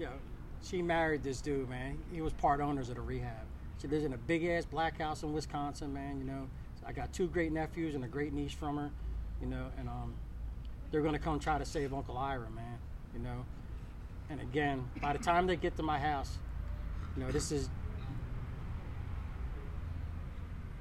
yo, 0.00 0.08
she 0.64 0.82
married 0.82 1.22
this 1.22 1.40
dude, 1.40 1.68
man. 1.70 1.96
He 2.12 2.20
was 2.20 2.32
part 2.32 2.60
owners 2.60 2.88
of 2.88 2.96
the 2.96 3.02
rehab. 3.02 3.46
She 3.80 3.86
lives 3.86 4.04
in 4.04 4.14
a 4.14 4.18
big 4.18 4.44
ass 4.46 4.64
black 4.64 4.98
house 4.98 5.22
in 5.22 5.32
Wisconsin, 5.32 5.94
man. 5.94 6.18
You 6.18 6.24
know, 6.24 6.48
I 6.84 6.90
got 6.90 7.12
two 7.12 7.28
great 7.28 7.52
nephews 7.52 7.94
and 7.94 8.02
a 8.02 8.08
great 8.08 8.32
niece 8.32 8.52
from 8.52 8.78
her, 8.78 8.90
you 9.40 9.46
know, 9.46 9.66
and 9.78 9.88
um, 9.88 10.12
they're 10.90 11.02
gonna 11.02 11.20
come 11.20 11.38
try 11.38 11.56
to 11.56 11.64
save 11.64 11.94
Uncle 11.94 12.18
Ira, 12.18 12.50
man. 12.50 12.78
You 13.14 13.20
know, 13.22 13.46
and 14.30 14.40
again, 14.40 14.88
by 15.00 15.12
the 15.12 15.18
time 15.18 15.46
they 15.46 15.56
get 15.56 15.76
to 15.76 15.82
my 15.82 15.98
house, 15.98 16.38
you 17.16 17.22
know, 17.22 17.30
this 17.30 17.52
is 17.52 17.68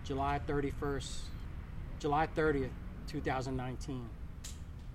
July 0.03 0.39
31st, 0.47 1.19
July 1.99 2.27
30th, 2.35 2.69
2019. 3.07 4.09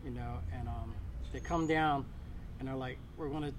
You 0.04 0.10
know, 0.10 0.38
and 0.58 0.66
um, 0.66 0.94
they 1.32 1.40
come 1.40 1.66
down 1.66 2.06
and 2.58 2.68
they're 2.68 2.74
like, 2.74 2.96
we're 3.16 3.28
gonna. 3.28 3.52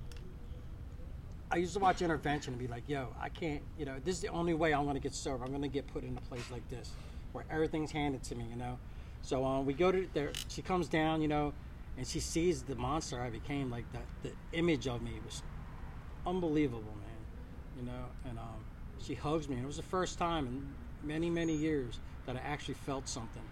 I 1.51 1.57
used 1.57 1.73
to 1.73 1.79
watch 1.79 2.01
intervention 2.01 2.53
and 2.53 2.59
be 2.59 2.67
like, 2.67 2.83
yo, 2.87 3.07
I 3.19 3.29
can't, 3.29 3.61
you 3.77 3.85
know, 3.85 3.95
this 4.03 4.15
is 4.15 4.21
the 4.21 4.29
only 4.29 4.53
way 4.53 4.73
I'm 4.73 4.85
gonna 4.85 4.99
get 4.99 5.13
sober. 5.13 5.43
I'm 5.43 5.51
gonna 5.51 5.67
get 5.67 5.85
put 5.87 6.03
in 6.03 6.17
a 6.17 6.21
place 6.21 6.49
like 6.51 6.67
this 6.69 6.91
where 7.33 7.45
everything's 7.51 7.91
handed 7.91 8.23
to 8.23 8.35
me, 8.35 8.45
you 8.49 8.55
know. 8.55 8.77
So 9.21 9.45
um, 9.45 9.65
we 9.65 9.73
go 9.73 9.91
to 9.91 10.07
there. 10.13 10.31
She 10.47 10.61
comes 10.61 10.87
down, 10.87 11.21
you 11.21 11.27
know, 11.27 11.53
and 11.97 12.07
she 12.07 12.19
sees 12.19 12.63
the 12.63 12.75
monster 12.75 13.21
I 13.21 13.29
became. 13.29 13.69
Like 13.69 13.91
that, 13.93 14.05
the 14.23 14.31
image 14.57 14.87
of 14.87 15.01
me 15.01 15.19
was 15.25 15.43
unbelievable, 16.25 16.81
man. 16.81 17.77
You 17.77 17.85
know, 17.85 18.05
and 18.29 18.37
um, 18.37 18.63
she 18.99 19.15
hugs 19.15 19.47
me, 19.47 19.55
and 19.55 19.63
it 19.63 19.67
was 19.67 19.77
the 19.77 19.83
first 19.83 20.17
time 20.17 20.47
in 20.47 21.07
many, 21.07 21.29
many 21.29 21.55
years 21.55 21.99
that 22.25 22.35
I 22.35 22.39
actually 22.39 22.75
felt 22.75 23.07
something. 23.07 23.43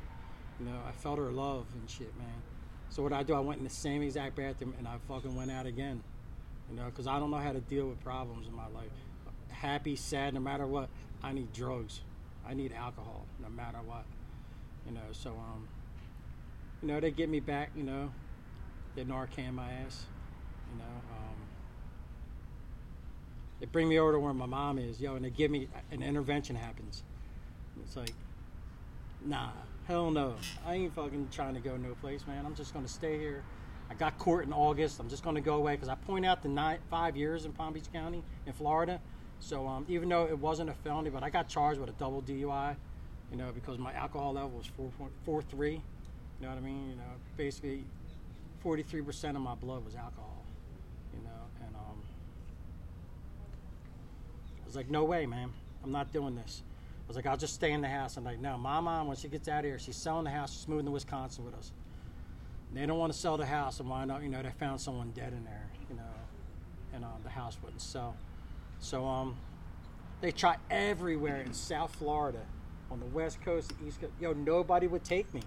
You 0.60 0.66
know, 0.68 0.78
I 0.88 0.92
felt 0.92 1.18
her 1.18 1.32
love 1.32 1.66
and 1.74 1.90
shit, 1.90 2.16
man. 2.18 2.28
So 2.90 3.04
what 3.04 3.14
I 3.14 3.24
do, 3.24 3.34
I 3.34 3.40
went 3.40 3.60
in 3.60 3.64
the 3.64 3.70
same 3.70 4.02
exact 4.02 4.36
bathroom 4.36 4.74
and 4.78 4.88
I 4.88 4.98
fucking 5.08 5.36
went 5.36 5.52
out 5.52 5.66
again. 5.66 6.04
You 6.70 6.76
know, 6.76 6.86
because 6.86 7.08
I 7.08 7.20
don't 7.20 7.32
know 7.32 7.38
how 7.38 7.54
to 7.54 7.62
deal 7.62 7.88
with 7.88 8.04
problems 8.04 8.48
in 8.48 8.54
my 8.54 8.68
life. 8.68 8.92
Happy, 9.50 9.96
sad, 9.96 10.34
no 10.34 10.40
matter 10.40 10.68
what, 10.68 10.90
I 11.24 11.34
need 11.34 11.52
drugs. 11.54 12.02
I 12.48 12.54
need 12.54 12.74
alcohol, 12.74 13.26
no 13.42 13.50
matter 13.50 13.80
what. 13.86 14.06
You 14.86 14.94
know, 14.94 15.02
so 15.12 15.32
um, 15.32 15.68
you 16.82 16.88
know, 16.88 17.00
they 17.00 17.12
get 17.12 17.30
me 17.30 17.40
back. 17.40 17.72
You 17.76 17.84
know, 17.84 18.12
they 19.00 19.06
Narcan 19.06 19.54
my 19.54 19.72
ass. 19.86 20.06
You 20.72 20.80
know, 20.80 20.84
um, 20.84 21.36
they 23.60 23.66
bring 23.66 23.88
me 23.88 23.98
over 23.98 24.14
to 24.14 24.20
where 24.20 24.34
my 24.34 24.46
mom 24.46 24.78
is, 24.78 25.00
yo, 25.00 25.16
and 25.16 25.24
they 25.24 25.30
give 25.30 25.50
me 25.50 25.68
an 25.92 26.04
intervention 26.04 26.56
happens. 26.56 27.04
It's 27.82 27.96
like, 27.96 28.14
nah, 29.26 29.52
hell 29.88 30.12
no. 30.12 30.36
I 30.68 30.76
ain't 30.76 30.94
fucking 30.94 31.30
trying 31.32 31.54
to 31.54 31.62
go 31.62 31.78
no 31.78 31.96
place, 32.02 32.28
man. 32.28 32.46
I'm 32.46 32.56
just 32.56 32.74
gonna 32.74 32.90
stay 32.90 33.18
here. 33.18 33.42
I 33.90 33.94
got 33.94 34.20
court 34.20 34.46
in 34.46 34.54
August. 34.54 35.00
I'm 35.00 35.10
just 35.10 35.24
gonna 35.24 35.42
go 35.42 35.56
away 35.56 35.76
because 35.76 35.90
I 35.90 35.96
point 35.96 36.26
out 36.26 36.44
the 36.44 36.50
nine, 36.50 36.80
five 36.90 37.16
years 37.16 37.46
in 37.46 37.54
Palm 37.54 37.74
Beach 37.74 37.92
County 37.94 38.22
in 38.46 38.54
Florida. 38.54 39.00
So 39.40 39.66
um, 39.66 39.86
even 39.88 40.10
though 40.10 40.28
it 40.28 40.38
wasn't 40.38 40.70
a 40.70 40.74
felony, 40.74 41.10
but 41.10 41.24
I 41.24 41.30
got 41.30 41.48
charged 41.48 41.80
with 41.80 41.90
a 41.90 41.94
double 41.94 42.22
DUI, 42.22 42.76
you 43.32 43.38
know, 43.38 43.52
because 43.56 43.78
my 43.78 43.94
alcohol 43.94 44.34
level 44.34 44.50
was 44.50 44.68
4.43. 45.26 45.72
You 45.72 45.82
know 46.42 46.50
what 46.50 46.58
I 46.58 46.62
mean? 46.62 46.90
You 46.90 46.96
know, 46.98 47.04
basically 47.38 47.86
43% 48.64 49.36
of 49.36 49.42
my 49.42 49.56
blood 49.56 49.86
was 49.86 49.96
alcohol, 49.96 50.44
you 51.14 51.24
know, 51.24 51.66
and 51.66 51.76
um, 51.76 52.02
I 54.62 54.66
was 54.66 54.76
like, 54.76 54.90
no 54.90 55.04
way, 55.04 55.26
man. 55.26 55.52
I'm 55.84 55.92
not 55.92 56.12
doing 56.12 56.36
this. 56.36 56.62
I 57.06 57.08
was 57.08 57.16
like, 57.16 57.26
I'll 57.26 57.38
just 57.38 57.56
stay 57.56 57.72
in 57.72 57.82
the 57.82 57.88
house. 57.88 58.18
I'm 58.18 58.24
like, 58.24 58.40
no, 58.40 58.58
my 58.58 58.80
mom, 58.80 59.08
when 59.08 59.18
she 59.18 59.28
gets 59.28 59.48
out 59.48 59.60
of 59.60 59.66
here, 59.66 59.80
she's 59.80 59.96
selling 59.96 60.26
the 60.26 60.30
house. 60.30 60.54
She's 60.54 60.68
moving 60.68 60.86
to 60.86 60.92
Wisconsin 60.92 61.46
with 61.46 61.56
us. 61.56 61.72
They 62.74 62.86
don't 62.86 63.00
want 63.00 63.12
to 63.12 63.18
sell 63.18 63.38
the 63.38 63.46
house, 63.46 63.80
and 63.80 63.90
why 63.90 64.06
not? 64.06 64.22
You 64.22 64.30
know, 64.30 64.44
they 64.44 64.52
found 64.52 64.80
someone 64.80 65.12
dead 65.16 65.34
in 65.34 65.44
there, 65.44 65.70
you 65.90 65.96
know, 65.96 66.04
and 66.94 67.04
uh, 67.04 67.08
the 67.24 67.30
house 67.30 67.58
wouldn't 67.64 67.82
sell. 67.82 68.16
So 68.80 69.06
um, 69.08 69.38
they 70.22 70.32
try 70.32 70.58
everywhere 70.70 71.42
in 71.42 71.54
South 71.54 71.96
Florida, 71.96 72.42
on 72.92 73.00
the 73.00 73.06
West 73.08 73.42
Coast, 73.42 73.72
the 73.80 73.88
East 73.88 74.02
Coast. 74.02 74.14
Yo, 74.20 74.34
nobody 74.34 74.86
would 74.86 75.04
take 75.04 75.34
me. 75.34 75.42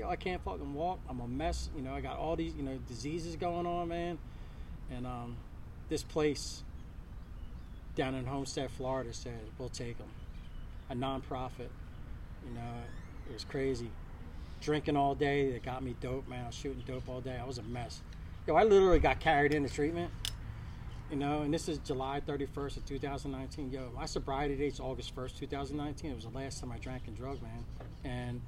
Yo, 0.00 0.08
I 0.08 0.16
can't 0.16 0.42
fucking 0.42 0.72
walk. 0.72 0.98
I'm 1.10 1.20
a 1.20 1.28
mess. 1.28 1.68
You 1.76 1.82
know, 1.82 1.92
I 1.92 2.00
got 2.00 2.16
all 2.16 2.34
these, 2.34 2.54
you 2.54 2.62
know, 2.62 2.78
diseases 2.88 3.36
going 3.36 3.66
on, 3.66 3.88
man. 3.88 4.16
And 4.90 5.06
um, 5.06 5.36
this 5.90 6.02
place 6.02 6.62
down 7.96 8.14
in 8.14 8.24
Homestead, 8.24 8.70
Florida, 8.70 9.12
said 9.12 9.38
we'll 9.58 9.68
take 9.68 9.98
them. 9.98 10.08
A 10.88 10.94
nonprofit. 10.94 11.68
You 12.48 12.54
know, 12.54 12.72
it 13.28 13.34
was 13.34 13.44
crazy. 13.44 13.90
Drinking 14.62 14.96
all 14.96 15.14
day. 15.14 15.52
They 15.52 15.58
got 15.58 15.82
me 15.82 15.94
dope, 16.00 16.26
man. 16.26 16.44
I 16.44 16.46
was 16.46 16.54
shooting 16.54 16.82
dope 16.86 17.06
all 17.06 17.20
day. 17.20 17.38
I 17.38 17.44
was 17.44 17.58
a 17.58 17.62
mess. 17.64 18.00
Yo, 18.46 18.54
I 18.56 18.62
literally 18.62 19.00
got 19.00 19.20
carried 19.20 19.52
into 19.52 19.68
treatment 19.68 20.10
you 21.10 21.16
know, 21.16 21.42
and 21.42 21.52
this 21.52 21.68
is 21.68 21.78
July 21.78 22.22
31st 22.24 22.76
of 22.76 22.86
2019. 22.86 23.72
Yo, 23.72 23.90
my 23.96 24.06
sobriety 24.06 24.54
date's 24.54 24.78
August 24.78 25.14
1st, 25.16 25.38
2019. 25.40 26.12
It 26.12 26.14
was 26.14 26.24
the 26.24 26.30
last 26.30 26.60
time 26.60 26.70
I 26.70 26.78
drank 26.78 27.02
and 27.08 27.16
drug, 27.16 27.42
man. 27.42 27.64
And 28.04 28.40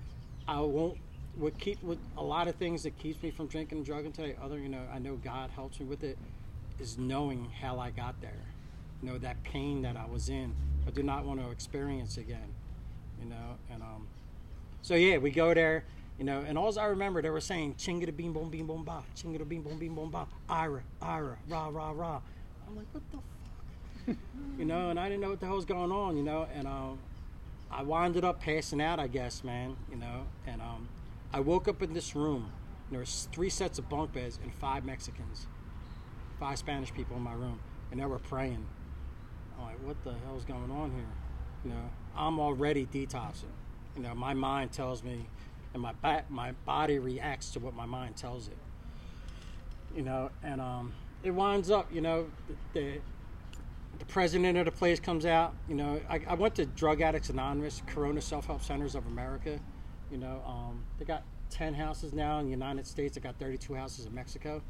I 0.47 0.61
won't, 0.61 0.97
what 1.37 1.59
keep, 1.59 1.83
with 1.83 1.99
a 2.17 2.23
lot 2.23 2.49
of 2.49 2.57
things 2.57 2.83
that 2.83 2.99
keeps 2.99 3.23
me 3.23 3.31
from 3.31 3.47
drinking 3.47 3.79
and 3.79 3.87
drugging 3.87 4.13
today, 4.13 4.37
other, 4.43 4.59
you 4.59 4.69
know, 4.69 4.83
I 4.93 4.99
know 4.99 5.17
God 5.17 5.51
helps 5.51 5.81
me 5.81 5.87
with 5.87 6.05
it, 6.05 6.19
is 6.79 6.99
knowing 6.99 7.49
how 7.61 7.79
I 7.79 7.91
got 7.91 8.21
there. 8.21 8.45
You 9.03 9.11
know, 9.11 9.19
that 9.19 9.43
pain 9.43 9.83
that 9.83 9.97
I 9.97 10.07
was 10.07 10.29
in. 10.29 10.55
I 10.87 10.91
do 10.91 11.03
not 11.03 11.25
want 11.25 11.41
to 11.41 11.51
experience 11.51 12.17
again, 12.17 12.55
you 13.21 13.29
know, 13.29 13.57
and, 13.73 13.83
um, 13.83 14.09
so 14.83 14.95
yeah, 14.95 15.19
we 15.19 15.31
go 15.31 15.55
there, 15.55 15.85
you 16.19 16.25
know, 16.25 16.45
and 16.47 16.59
all 16.59 16.77
I 16.79 16.87
remember, 16.87 17.23
they 17.23 17.31
were 17.31 17.41
saying, 17.41 17.75
chingada 17.75 18.15
beam 18.15 18.33
boom 18.33 18.51
beam 18.51 18.67
boom 18.67 18.85
ba, 18.85 19.05
chingada 19.17 19.49
beam 19.49 19.63
boom 19.63 19.79
beam 19.79 19.95
boom 19.95 20.11
ba, 20.11 20.27
Ira, 20.49 20.83
Ira, 21.01 21.39
rah, 21.49 21.69
rah, 21.69 21.93
rah. 21.93 22.21
I'm 22.67 22.77
like, 22.77 22.87
what 22.93 23.03
the 23.11 23.17
fuck? 23.17 24.17
you 24.59 24.65
know, 24.65 24.91
and 24.91 24.99
I 24.99 25.09
didn't 25.09 25.21
know 25.21 25.31
what 25.31 25.41
the 25.41 25.47
hell 25.47 25.57
was 25.57 25.65
going 25.65 25.93
on, 25.93 26.17
you 26.17 26.23
know, 26.23 26.47
and 26.55 26.67
um, 26.67 26.99
I 27.71 27.83
winded 27.83 28.25
up 28.25 28.41
passing 28.41 28.81
out, 28.81 28.99
I 28.99 29.07
guess, 29.07 29.45
man, 29.45 29.77
you 29.91 29.97
know, 29.97 30.25
and 30.47 30.61
um, 30.61 30.89
I 31.33 31.41
woke 31.41 31.67
up 31.67 31.83
in 31.83 31.95
this 31.95 32.15
room. 32.15 32.53
There 32.91 33.01
was 33.01 33.27
three 33.33 33.49
sets 33.49 33.79
of 33.79 33.89
bunk 33.89 34.13
beds 34.13 34.39
and 34.43 34.53
five 34.55 34.85
Mexicans, 34.85 35.47
five 36.39 36.59
Spanish 36.59 36.93
people 36.93 37.17
in 37.17 37.23
my 37.23 37.33
room, 37.33 37.59
and 37.91 37.99
they 37.99 38.05
were 38.05 38.19
praying. 38.19 38.67
I'm 39.57 39.65
like, 39.65 39.83
what 39.83 40.03
the 40.05 40.13
hell's 40.27 40.45
going 40.45 40.71
on 40.71 40.91
here? 40.91 41.07
You 41.65 41.71
know, 41.71 41.91
I'm 42.15 42.39
already 42.39 42.85
detoxing. 42.85 43.45
You 43.97 44.03
know, 44.03 44.15
my 44.15 44.35
mind 44.35 44.73
tells 44.73 45.03
me, 45.03 45.27
and 45.73 45.83
my 45.83 45.95
ba- 46.03 46.25
my 46.29 46.53
body 46.67 46.99
reacts 46.99 47.51
to 47.53 47.61
what 47.61 47.75
my 47.75 47.87
mind 47.87 48.17
tells 48.17 48.49
it. 48.49 48.59
You 49.97 50.03
know, 50.03 50.31
and 50.43 50.61
um, 50.61 50.93
it 51.23 51.31
winds 51.31 51.71
up, 51.71 51.93
you 51.93 52.03
know, 52.03 52.27
the, 52.75 52.99
the 53.99 54.05
president 54.07 54.59
of 54.59 54.67
the 54.67 54.73
place 54.73 55.01
comes 55.01 55.25
out. 55.25 55.55
You 55.67 55.77
know, 55.77 56.01
I, 56.11 56.21
I 56.27 56.35
went 56.35 56.57
to 56.57 56.67
Drug 56.67 57.01
Addicts 57.01 57.31
Anonymous, 57.31 57.81
Corona 57.87 58.21
Self 58.21 58.47
Help 58.47 58.63
Centers 58.63 58.95
of 58.95 59.07
America. 59.07 59.59
You 60.13 60.19
know, 60.19 60.43
um, 60.47 60.85
they 60.99 61.07
got 61.07 61.23
10 61.51 61.73
houses 61.73 62.13
now 62.13 62.39
in 62.39 62.45
the 62.45 62.51
United 62.51 62.87
States. 62.87 63.15
They 63.15 63.21
got 63.23 63.39
32 63.39 63.73
houses 63.75 64.05
in 64.05 64.15
Mexico. 64.15 64.63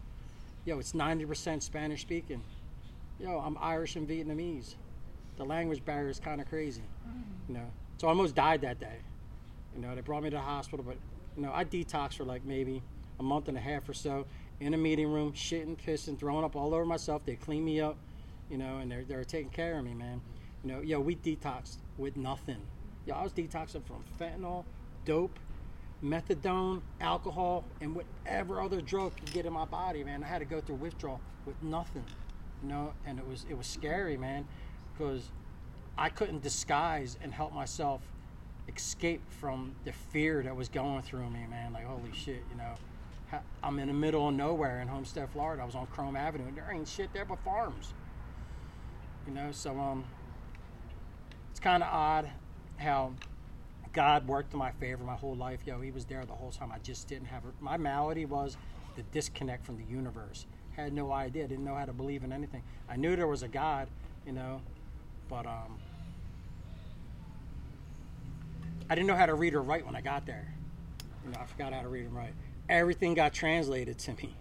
Yo, 0.64 0.78
it's 0.78 0.92
90% 0.92 1.60
Spanish 1.62 2.02
speaking. 2.02 2.40
Yo, 3.18 3.38
I'm 3.38 3.58
Irish 3.60 3.96
and 3.96 4.08
Vietnamese. 4.08 4.76
The 5.36 5.44
language 5.44 5.84
barrier 5.84 6.10
is 6.10 6.20
kind 6.20 6.40
of 6.40 6.48
crazy. 6.48 6.82
You 7.48 7.54
know, 7.54 7.66
so 7.98 8.06
I 8.06 8.10
almost 8.10 8.36
died 8.36 8.60
that 8.60 8.78
day. 8.78 8.98
You 9.74 9.82
know, 9.82 9.94
they 9.96 10.00
brought 10.00 10.22
me 10.22 10.30
to 10.30 10.36
the 10.36 10.42
hospital, 10.42 10.84
but 10.86 10.96
you 11.36 11.42
know, 11.42 11.52
I 11.52 11.64
detoxed 11.64 12.14
for 12.14 12.24
like 12.24 12.44
maybe 12.44 12.80
a 13.18 13.22
month 13.22 13.48
and 13.48 13.56
a 13.56 13.60
half 13.60 13.88
or 13.88 13.94
so 13.94 14.26
in 14.60 14.74
a 14.74 14.76
meeting 14.76 15.10
room, 15.10 15.32
shitting, 15.32 15.76
pissing, 15.76 16.16
throwing 16.16 16.44
up 16.44 16.54
all 16.54 16.72
over 16.72 16.84
myself. 16.84 17.24
They 17.24 17.34
clean 17.34 17.64
me 17.64 17.80
up, 17.80 17.96
you 18.48 18.58
know, 18.58 18.78
and 18.78 18.90
they're, 18.90 19.02
they're 19.02 19.24
taking 19.24 19.50
care 19.50 19.78
of 19.78 19.84
me, 19.84 19.94
man. 19.94 20.20
You 20.62 20.72
know, 20.72 20.80
yo, 20.80 21.00
we 21.00 21.16
detoxed 21.16 21.78
with 21.98 22.16
nothing. 22.16 22.60
Yo, 23.06 23.16
I 23.16 23.22
was 23.24 23.32
detoxing 23.32 23.82
from 23.84 24.04
fentanyl, 24.20 24.64
dope, 25.04 25.38
methadone, 26.02 26.82
alcohol, 27.00 27.64
and 27.80 27.94
whatever 27.94 28.60
other 28.60 28.80
drug 28.80 29.16
could 29.16 29.32
get 29.32 29.46
in 29.46 29.52
my 29.52 29.64
body, 29.64 30.04
man. 30.04 30.22
I 30.22 30.26
had 30.26 30.38
to 30.38 30.44
go 30.44 30.60
through 30.60 30.76
withdrawal 30.76 31.20
with 31.46 31.60
nothing, 31.62 32.04
you 32.62 32.68
know, 32.68 32.92
and 33.06 33.18
it 33.18 33.26
was 33.26 33.46
it 33.48 33.56
was 33.56 33.66
scary, 33.66 34.16
man, 34.16 34.46
because 34.92 35.30
I 35.96 36.08
couldn't 36.08 36.42
disguise 36.42 37.18
and 37.22 37.32
help 37.32 37.52
myself 37.52 38.00
escape 38.68 39.22
from 39.28 39.74
the 39.84 39.92
fear 39.92 40.42
that 40.42 40.54
was 40.54 40.68
going 40.68 41.02
through 41.02 41.30
me, 41.30 41.46
man. 41.48 41.72
Like, 41.72 41.84
holy 41.84 42.12
shit, 42.12 42.42
you 42.50 42.56
know. 42.56 42.74
I'm 43.62 43.78
in 43.78 43.88
the 43.88 43.94
middle 43.94 44.28
of 44.28 44.34
nowhere 44.34 44.82
in 44.82 44.88
Homestead, 44.88 45.30
Florida. 45.30 45.62
I 45.62 45.64
was 45.64 45.74
on 45.74 45.86
Krome 45.86 46.18
Avenue, 46.18 46.46
and 46.48 46.56
there 46.56 46.70
ain't 46.70 46.86
shit 46.86 47.14
there 47.14 47.24
but 47.24 47.38
farms. 47.38 47.94
You 49.26 49.32
know, 49.32 49.52
so 49.52 49.78
um, 49.78 50.04
it's 51.50 51.60
kind 51.60 51.82
of 51.82 51.88
odd 51.90 52.28
how 52.76 53.12
God 53.92 54.26
worked 54.26 54.52
in 54.52 54.58
my 54.58 54.70
favor 54.72 55.04
my 55.04 55.14
whole 55.14 55.36
life. 55.36 55.60
Yo, 55.66 55.80
He 55.80 55.90
was 55.90 56.04
there 56.04 56.24
the 56.24 56.32
whole 56.32 56.50
time. 56.50 56.72
I 56.72 56.78
just 56.78 57.08
didn't 57.08 57.26
have 57.26 57.42
a, 57.44 57.64
my 57.64 57.76
malady 57.76 58.24
was 58.24 58.56
the 58.96 59.02
disconnect 59.04 59.64
from 59.64 59.76
the 59.76 59.84
universe. 59.84 60.46
Had 60.76 60.92
no 60.92 61.12
idea. 61.12 61.46
Didn't 61.46 61.64
know 61.64 61.74
how 61.74 61.84
to 61.84 61.92
believe 61.92 62.24
in 62.24 62.32
anything. 62.32 62.62
I 62.88 62.96
knew 62.96 63.16
there 63.16 63.26
was 63.26 63.42
a 63.42 63.48
God, 63.48 63.88
you 64.26 64.32
know, 64.32 64.60
but 65.28 65.46
um, 65.46 65.78
I 68.88 68.94
didn't 68.94 69.06
know 69.06 69.16
how 69.16 69.26
to 69.26 69.34
read 69.34 69.54
or 69.54 69.62
write 69.62 69.84
when 69.84 69.96
I 69.96 70.00
got 70.00 70.26
there. 70.26 70.54
You 71.24 71.32
know, 71.32 71.38
I 71.40 71.46
forgot 71.46 71.72
how 71.72 71.82
to 71.82 71.88
read 71.88 72.06
and 72.06 72.14
write. 72.14 72.32
Everything 72.68 73.14
got 73.14 73.32
translated 73.32 73.98
to 74.00 74.12
me. 74.14 74.34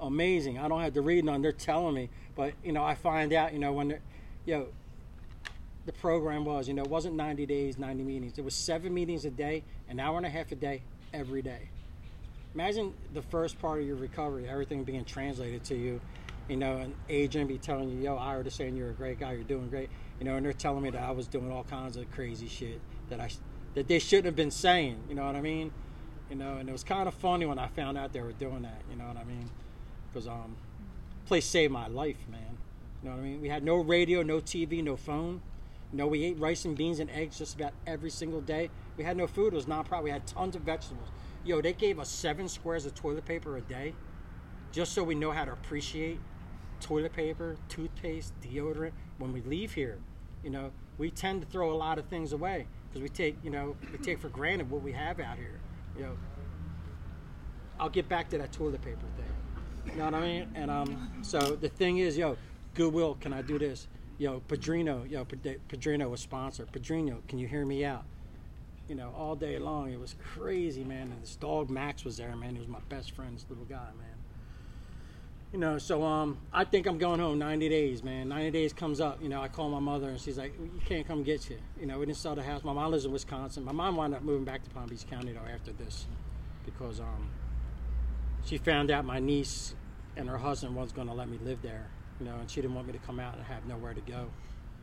Amazing. 0.00 0.58
I 0.58 0.68
don't 0.68 0.80
have 0.80 0.94
to 0.94 1.02
read 1.02 1.24
none. 1.24 1.42
They're 1.42 1.52
telling 1.52 1.94
me, 1.94 2.10
but 2.36 2.54
you 2.64 2.72
know, 2.72 2.84
I 2.84 2.94
find 2.94 3.32
out. 3.32 3.52
You 3.52 3.58
know, 3.58 3.72
when 3.72 3.98
you 4.46 4.54
know, 4.54 4.66
the 5.88 5.92
program 5.94 6.44
was. 6.44 6.68
You 6.68 6.74
know, 6.74 6.82
it 6.82 6.90
wasn't 6.90 7.16
90 7.16 7.46
days, 7.46 7.78
90 7.78 8.04
meetings. 8.04 8.38
It 8.38 8.44
was 8.44 8.54
seven 8.54 8.92
meetings 8.92 9.24
a 9.24 9.30
day, 9.30 9.64
an 9.88 9.98
hour 9.98 10.18
and 10.18 10.26
a 10.26 10.28
half 10.28 10.52
a 10.52 10.54
day, 10.54 10.82
every 11.14 11.40
day. 11.40 11.70
Imagine 12.54 12.92
the 13.14 13.22
first 13.22 13.58
part 13.58 13.80
of 13.80 13.86
your 13.86 13.96
recovery, 13.96 14.46
everything 14.46 14.84
being 14.84 15.06
translated 15.06 15.64
to 15.64 15.74
you. 15.74 16.00
You 16.48 16.56
know, 16.56 16.76
an 16.76 16.94
agent 17.08 17.48
be 17.48 17.56
telling 17.58 17.88
you, 17.88 18.00
"Yo, 18.00 18.18
I 18.18 18.32
heard 18.32 18.50
saying 18.52 18.76
you're 18.76 18.90
a 18.90 18.94
great 18.94 19.18
guy, 19.18 19.32
you're 19.32 19.44
doing 19.44 19.68
great." 19.68 19.88
You 20.18 20.26
know, 20.26 20.36
and 20.36 20.44
they're 20.44 20.52
telling 20.52 20.82
me 20.82 20.90
that 20.90 21.02
I 21.02 21.10
was 21.10 21.26
doing 21.26 21.50
all 21.50 21.64
kinds 21.64 21.96
of 21.96 22.10
crazy 22.10 22.48
shit 22.48 22.80
that 23.08 23.20
I 23.20 23.30
that 23.74 23.88
they 23.88 23.98
shouldn't 23.98 24.26
have 24.26 24.36
been 24.36 24.50
saying. 24.50 24.98
You 25.08 25.14
know 25.14 25.24
what 25.24 25.36
I 25.36 25.40
mean? 25.40 25.72
You 26.28 26.36
know, 26.36 26.56
and 26.56 26.68
it 26.68 26.72
was 26.72 26.84
kind 26.84 27.08
of 27.08 27.14
funny 27.14 27.46
when 27.46 27.58
I 27.58 27.68
found 27.68 27.96
out 27.96 28.12
they 28.12 28.20
were 28.20 28.32
doing 28.32 28.62
that. 28.62 28.82
You 28.90 28.96
know 28.96 29.06
what 29.06 29.16
I 29.16 29.24
mean? 29.24 29.48
Because 30.12 30.28
um, 30.28 30.56
place 31.26 31.46
saved 31.46 31.72
my 31.72 31.86
life, 31.86 32.26
man. 32.30 32.58
You 33.02 33.08
know 33.08 33.16
what 33.16 33.22
I 33.22 33.24
mean? 33.24 33.40
We 33.40 33.48
had 33.48 33.62
no 33.62 33.76
radio, 33.76 34.22
no 34.22 34.40
TV, 34.40 34.82
no 34.82 34.96
phone. 34.96 35.40
Know, 35.90 36.06
we 36.06 36.22
ate 36.24 36.38
rice 36.38 36.64
and 36.66 36.76
beans 36.76 37.00
and 37.00 37.10
eggs 37.10 37.38
just 37.38 37.54
about 37.54 37.72
every 37.86 38.10
single 38.10 38.42
day. 38.42 38.70
We 38.96 39.04
had 39.04 39.16
no 39.16 39.26
food. 39.26 39.54
It 39.54 39.56
was 39.56 39.66
non-profit. 39.66 40.04
We 40.04 40.10
had 40.10 40.26
tons 40.26 40.54
of 40.54 40.62
vegetables. 40.62 41.08
Yo, 41.44 41.62
they 41.62 41.72
gave 41.72 41.98
us 41.98 42.10
seven 42.10 42.46
squares 42.48 42.84
of 42.84 42.94
toilet 42.94 43.24
paper 43.24 43.56
a 43.56 43.62
day, 43.62 43.94
just 44.70 44.92
so 44.92 45.02
we 45.02 45.14
know 45.14 45.30
how 45.30 45.46
to 45.46 45.52
appreciate 45.52 46.20
toilet 46.80 47.12
paper, 47.12 47.56
toothpaste, 47.68 48.32
deodorant. 48.40 48.92
When 49.18 49.32
we 49.32 49.40
leave 49.42 49.72
here, 49.72 49.98
you 50.44 50.50
know, 50.50 50.72
we 50.98 51.10
tend 51.10 51.40
to 51.40 51.46
throw 51.46 51.72
a 51.72 51.74
lot 51.74 51.98
of 51.98 52.06
things 52.06 52.32
away 52.32 52.66
because 52.88 53.02
we 53.02 53.08
take, 53.08 53.36
you 53.42 53.50
know, 53.50 53.76
we 53.90 53.98
take 53.98 54.20
for 54.20 54.28
granted 54.28 54.70
what 54.70 54.82
we 54.82 54.92
have 54.92 55.18
out 55.20 55.36
here. 55.36 55.60
You 55.96 56.02
know, 56.04 56.18
I'll 57.80 57.88
get 57.88 58.08
back 58.08 58.28
to 58.30 58.38
that 58.38 58.52
toilet 58.52 58.82
paper 58.82 59.06
thing. 59.16 59.92
You 59.92 59.98
know 59.98 60.04
what 60.06 60.14
I 60.14 60.20
mean? 60.20 60.48
And 60.54 60.70
um, 60.70 61.20
so 61.22 61.56
the 61.56 61.68
thing 61.68 61.98
is, 61.98 62.18
yo, 62.18 62.36
Goodwill, 62.74 63.16
can 63.20 63.32
I 63.32 63.42
do 63.42 63.58
this? 63.58 63.88
Yo, 64.18 64.40
Padrino, 64.40 65.04
yo, 65.04 65.24
Padrino 65.68 66.08
was 66.08 66.20
sponsored. 66.20 66.70
Padrino, 66.72 67.22
can 67.28 67.38
you 67.38 67.46
hear 67.46 67.64
me 67.64 67.84
out? 67.84 68.04
You 68.88 68.96
know, 68.96 69.12
all 69.16 69.36
day 69.36 69.58
long. 69.58 69.92
It 69.92 70.00
was 70.00 70.16
crazy, 70.34 70.82
man. 70.82 71.12
And 71.12 71.22
this 71.22 71.36
dog 71.36 71.70
Max 71.70 72.04
was 72.04 72.16
there, 72.16 72.34
man. 72.34 72.54
He 72.54 72.58
was 72.58 72.68
my 72.68 72.80
best 72.88 73.12
friend's 73.12 73.46
little 73.48 73.64
guy, 73.64 73.88
man. 73.96 74.16
You 75.52 75.58
know, 75.58 75.78
so 75.78 76.02
um, 76.02 76.38
I 76.52 76.64
think 76.64 76.86
I'm 76.86 76.98
going 76.98 77.20
home 77.20 77.38
90 77.38 77.68
days, 77.68 78.02
man. 78.02 78.28
90 78.28 78.50
days 78.50 78.72
comes 78.72 79.00
up. 79.00 79.22
You 79.22 79.28
know, 79.28 79.40
I 79.40 79.48
call 79.48 79.70
my 79.70 79.78
mother 79.78 80.10
and 80.10 80.20
she's 80.20 80.36
like, 80.36 80.52
"You 80.58 80.80
can't 80.84 81.06
come 81.06 81.22
get 81.22 81.48
you." 81.48 81.58
You 81.80 81.86
know, 81.86 81.98
we 81.98 82.04
didn't 82.04 82.18
sell 82.18 82.34
the 82.34 82.42
house. 82.42 82.64
My 82.64 82.74
mom 82.74 82.90
lives 82.90 83.06
in 83.06 83.12
Wisconsin. 83.12 83.64
My 83.64 83.72
mom 83.72 83.96
wound 83.96 84.14
up 84.14 84.22
moving 84.22 84.44
back 84.44 84.62
to 84.64 84.70
Palm 84.70 84.88
Beach 84.88 85.06
County 85.08 85.32
though 85.32 85.50
after 85.50 85.72
this, 85.72 86.06
because 86.66 87.00
um, 87.00 87.30
she 88.44 88.58
found 88.58 88.90
out 88.90 89.06
my 89.06 89.20
niece 89.20 89.74
and 90.16 90.28
her 90.28 90.38
husband 90.38 90.76
was 90.76 90.92
going 90.92 91.06
to 91.06 91.14
let 91.14 91.28
me 91.28 91.38
live 91.42 91.62
there 91.62 91.88
you 92.20 92.26
know, 92.26 92.34
and 92.40 92.50
she 92.50 92.60
didn't 92.60 92.74
want 92.74 92.86
me 92.86 92.92
to 92.92 92.98
come 93.00 93.20
out 93.20 93.34
and 93.34 93.44
have 93.44 93.66
nowhere 93.66 93.94
to 93.94 94.00
go. 94.00 94.26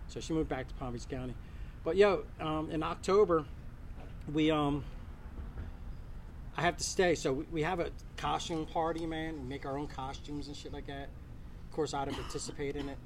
So 0.08 0.20
she 0.20 0.34
moved 0.34 0.50
back 0.50 0.68
to 0.68 0.74
Palm 0.76 0.94
Beach 0.94 1.08
County. 1.10 1.36
But 1.84 1.98
yo, 1.98 2.24
um, 2.40 2.70
in 2.72 2.84
October, 2.84 3.46
we 4.32 4.52
um, 4.52 4.84
I 6.58 6.62
have 6.62 6.78
to 6.78 6.84
stay. 6.84 7.16
So 7.16 7.34
we, 7.34 7.46
we 7.52 7.62
have 7.64 7.80
a 7.80 7.90
costume 8.18 8.66
party, 8.66 9.06
man. 9.06 9.36
We 9.42 9.48
make 9.48 9.66
our 9.66 9.78
own 9.78 9.88
costumes 9.88 10.48
and 10.48 10.56
shit 10.56 10.74
like 10.74 10.88
that. 10.88 11.10
Of 11.70 11.72
course, 11.72 11.94
I 11.94 12.06
didn't 12.06 12.18
participate 12.18 12.76
in 12.76 12.90
it. 12.90 12.98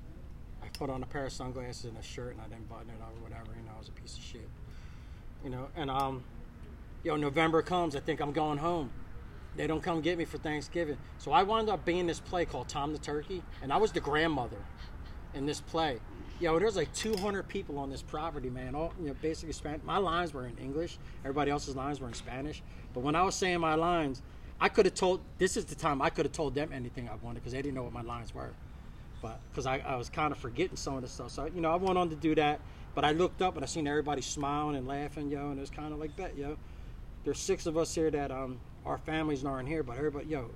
I 0.63 0.68
put 0.78 0.89
on 0.89 1.02
a 1.02 1.06
pair 1.06 1.26
of 1.26 1.34
sunglasses 1.34 1.86
and 1.86 1.98
a 1.98 2.04
shirt, 2.04 2.34
and 2.34 2.42
I 2.42 2.48
didn't 2.48 2.70
button 2.70 2.89
it 2.89 3.02
up 3.02 3.13
or 3.18 3.24
whatever. 3.24 3.52
You 3.58 3.65
know, 3.65 3.72
I 3.76 3.80
was 3.80 3.88
a 3.88 3.92
piece 3.92 4.18
of 4.18 4.24
shit. 4.24 4.48
You 5.44 5.50
know, 5.50 5.68
and 5.76 5.89
um, 5.89 6.24
yo, 7.04 7.15
November 7.15 7.62
comes. 7.62 7.96
I 7.96 8.02
think 8.02 8.20
I'm 8.20 8.34
going 8.34 8.58
home. 8.58 8.92
They 9.55 9.67
don't 9.67 9.81
come 9.81 10.01
get 10.01 10.17
me 10.17 10.25
for 10.25 10.38
Thanksgiving. 10.38 10.97
So 11.17 11.31
I 11.31 11.43
wound 11.43 11.69
up 11.69 11.85
being 11.85 12.07
this 12.07 12.19
play 12.19 12.45
called 12.45 12.69
Tom 12.69 12.93
the 12.93 12.99
Turkey, 12.99 13.43
and 13.62 13.73
I 13.73 13.77
was 13.77 13.91
the 13.91 13.99
grandmother 13.99 14.57
in 15.33 15.45
this 15.45 15.62
play. 15.62 15.99
Yo, 16.39 16.57
there's 16.57 16.77
like 16.77 16.93
200 16.93 17.47
people 17.47 17.77
on 17.77 17.89
this 17.89 18.01
property, 18.01 18.49
man. 18.49 18.73
All 18.73 18.93
you 18.99 19.07
know, 19.07 19.15
basically 19.21 19.51
Spanish. 19.51 19.81
My 19.83 19.97
lines 19.97 20.33
were 20.33 20.45
in 20.45 20.57
English. 20.57 20.97
Everybody 21.25 21.51
else's 21.51 21.75
lines 21.75 21.99
were 21.99 22.07
in 22.07 22.13
Spanish. 22.13 22.63
But 22.93 23.01
when 23.01 23.15
I 23.15 23.23
was 23.23 23.35
saying 23.35 23.59
my 23.59 23.75
lines, 23.75 24.21
I 24.62 24.69
could 24.69 24.85
have 24.85 24.95
told. 24.95 25.21
This 25.38 25.57
is 25.57 25.65
the 25.65 25.75
time 25.75 26.01
I 26.01 26.09
could 26.09 26.25
have 26.25 26.31
told 26.31 26.55
them 26.55 26.71
anything 26.71 27.09
I 27.09 27.15
wanted 27.15 27.41
because 27.41 27.51
they 27.51 27.62
didn't 27.62 27.75
know 27.75 27.83
what 27.83 27.91
my 27.91 28.01
lines 28.01 28.33
were. 28.33 28.51
But 29.21 29.41
because 29.51 29.65
I, 29.65 29.79
I 29.79 29.97
was 29.97 30.09
kind 30.09 30.31
of 30.31 30.38
forgetting 30.38 30.77
some 30.77 30.95
of 30.95 31.01
the 31.01 31.09
stuff, 31.09 31.31
so 31.31 31.45
you 31.45 31.59
know 31.59 31.71
I 31.71 31.75
went 31.75 31.97
on 31.97 32.09
to 32.09 32.15
do 32.15 32.35
that. 32.35 32.62
But 32.95 33.03
I 33.03 33.12
looked 33.12 33.41
up 33.41 33.55
and 33.55 33.63
I 33.63 33.67
seen 33.67 33.88
everybody 33.88 34.21
smiling 34.21 34.75
and 34.75 34.88
laughing, 34.88 35.29
yo, 35.29 35.49
and 35.49 35.57
it 35.57 35.62
was 35.62 35.69
kind 35.69 35.93
of 35.93 35.99
like 35.99 36.15
bet, 36.15 36.38
yo. 36.38 36.57
There's 37.25 37.39
six 37.39 37.65
of 37.65 37.77
us 37.77 37.93
here 37.93 38.09
that 38.12 38.31
um 38.31 38.59
our 38.89 38.97
families 38.97 39.45
aren't 39.45 39.67
here, 39.67 39.84
but 39.84 39.97
everybody, 39.97 40.25
yo, 40.25 40.49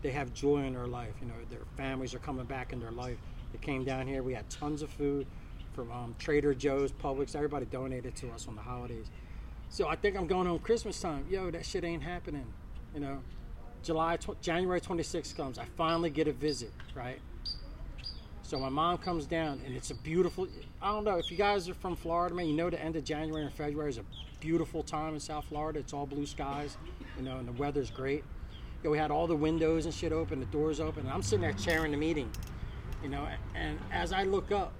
they 0.00 0.10
have 0.12 0.32
joy 0.32 0.58
in 0.58 0.74
their 0.74 0.86
life. 0.86 1.12
You 1.20 1.26
know, 1.26 1.34
their 1.50 1.66
families 1.76 2.14
are 2.14 2.20
coming 2.20 2.44
back 2.44 2.72
in 2.72 2.78
their 2.78 2.92
life. 2.92 3.18
They 3.52 3.58
came 3.58 3.84
down 3.84 4.06
here. 4.06 4.22
We 4.22 4.32
had 4.32 4.48
tons 4.48 4.80
of 4.80 4.90
food 4.90 5.26
from 5.74 5.90
um, 5.90 6.14
Trader 6.18 6.54
Joe's, 6.54 6.92
Publix. 6.92 7.34
Everybody 7.34 7.66
donated 7.66 8.14
to 8.16 8.30
us 8.30 8.46
on 8.46 8.54
the 8.54 8.62
holidays. 8.62 9.06
So 9.70 9.88
I 9.88 9.96
think 9.96 10.16
I'm 10.16 10.28
going 10.28 10.46
home 10.46 10.60
Christmas 10.60 11.00
time. 11.00 11.26
Yo, 11.28 11.50
that 11.50 11.66
shit 11.66 11.82
ain't 11.82 12.04
happening. 12.04 12.46
You 12.94 13.00
know, 13.00 13.18
July, 13.82 14.18
tw- 14.18 14.40
January 14.40 14.80
26th 14.80 15.36
comes. 15.36 15.58
I 15.58 15.64
finally 15.76 16.10
get 16.10 16.28
a 16.28 16.32
visit, 16.32 16.70
right? 16.94 17.18
So 18.42 18.58
my 18.58 18.68
mom 18.68 18.98
comes 18.98 19.26
down, 19.26 19.60
and 19.66 19.74
it's 19.74 19.90
a 19.90 19.96
beautiful. 19.96 20.46
I 20.80 20.92
don't 20.92 21.04
know 21.04 21.18
if 21.18 21.28
you 21.28 21.36
guys 21.36 21.68
are 21.68 21.74
from 21.74 21.96
Florida, 21.96 22.34
man. 22.36 22.46
You 22.46 22.54
know 22.54 22.70
the 22.70 22.80
end 22.80 22.94
of 22.94 23.02
January 23.02 23.42
and 23.42 23.52
February 23.52 23.90
is 23.90 23.98
a 23.98 24.04
beautiful 24.38 24.82
time 24.82 25.14
in 25.14 25.20
South 25.20 25.46
Florida. 25.46 25.78
It's 25.80 25.94
all 25.94 26.06
blue 26.06 26.26
skies, 26.26 26.76
you 27.16 27.22
know, 27.22 27.38
and 27.38 27.48
the 27.48 27.52
weather's 27.52 27.90
great. 27.90 28.24
You 28.82 28.84
know, 28.84 28.90
we 28.90 28.98
had 28.98 29.10
all 29.10 29.26
the 29.26 29.36
windows 29.36 29.84
and 29.86 29.94
shit 29.94 30.12
open, 30.12 30.40
the 30.40 30.46
doors 30.46 30.80
open, 30.80 31.04
and 31.04 31.12
I'm 31.12 31.22
sitting 31.22 31.42
there 31.42 31.52
chairing 31.52 31.92
the 31.92 31.96
meeting, 31.96 32.30
you 33.02 33.08
know. 33.08 33.26
And 33.54 33.78
as 33.92 34.12
I 34.12 34.24
look 34.24 34.52
up, 34.52 34.72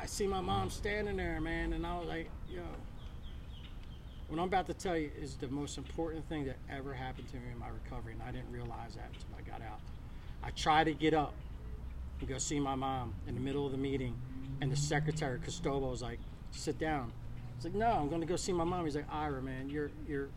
I 0.00 0.06
see 0.06 0.26
my 0.26 0.40
mom 0.40 0.70
standing 0.70 1.16
there, 1.16 1.40
man, 1.40 1.72
and 1.72 1.86
I 1.86 1.98
was 1.98 2.08
like, 2.08 2.28
yo. 2.50 2.62
What 4.28 4.38
I'm 4.40 4.48
about 4.48 4.66
to 4.68 4.74
tell 4.74 4.96
you 4.96 5.10
is 5.20 5.34
the 5.34 5.48
most 5.48 5.76
important 5.76 6.26
thing 6.26 6.46
that 6.46 6.56
ever 6.70 6.94
happened 6.94 7.28
to 7.28 7.36
me 7.36 7.52
in 7.52 7.58
my 7.58 7.68
recovery, 7.68 8.14
and 8.14 8.22
I 8.22 8.32
didn't 8.32 8.50
realize 8.50 8.94
that 8.94 9.10
until 9.12 9.28
I 9.36 9.42
got 9.42 9.60
out. 9.60 9.80
I 10.42 10.50
tried 10.50 10.84
to 10.84 10.94
get 10.94 11.12
up 11.12 11.34
and 12.18 12.28
go 12.28 12.38
see 12.38 12.58
my 12.58 12.74
mom 12.74 13.14
in 13.28 13.34
the 13.34 13.40
middle 13.40 13.66
of 13.66 13.72
the 13.72 13.78
meeting, 13.78 14.14
and 14.62 14.72
the 14.72 14.76
secretary, 14.76 15.38
Costobo, 15.38 15.90
was 15.90 16.00
like, 16.00 16.18
sit 16.50 16.78
down. 16.78 17.12
It's 17.56 17.66
like, 17.66 17.74
no, 17.74 17.90
I'm 17.90 18.08
going 18.08 18.22
to 18.22 18.26
go 18.26 18.36
see 18.36 18.52
my 18.52 18.64
mom. 18.64 18.86
He's 18.86 18.96
like, 18.96 19.12
Ira, 19.12 19.42
man, 19.42 19.68
you're 19.68 19.90
you're 20.08 20.28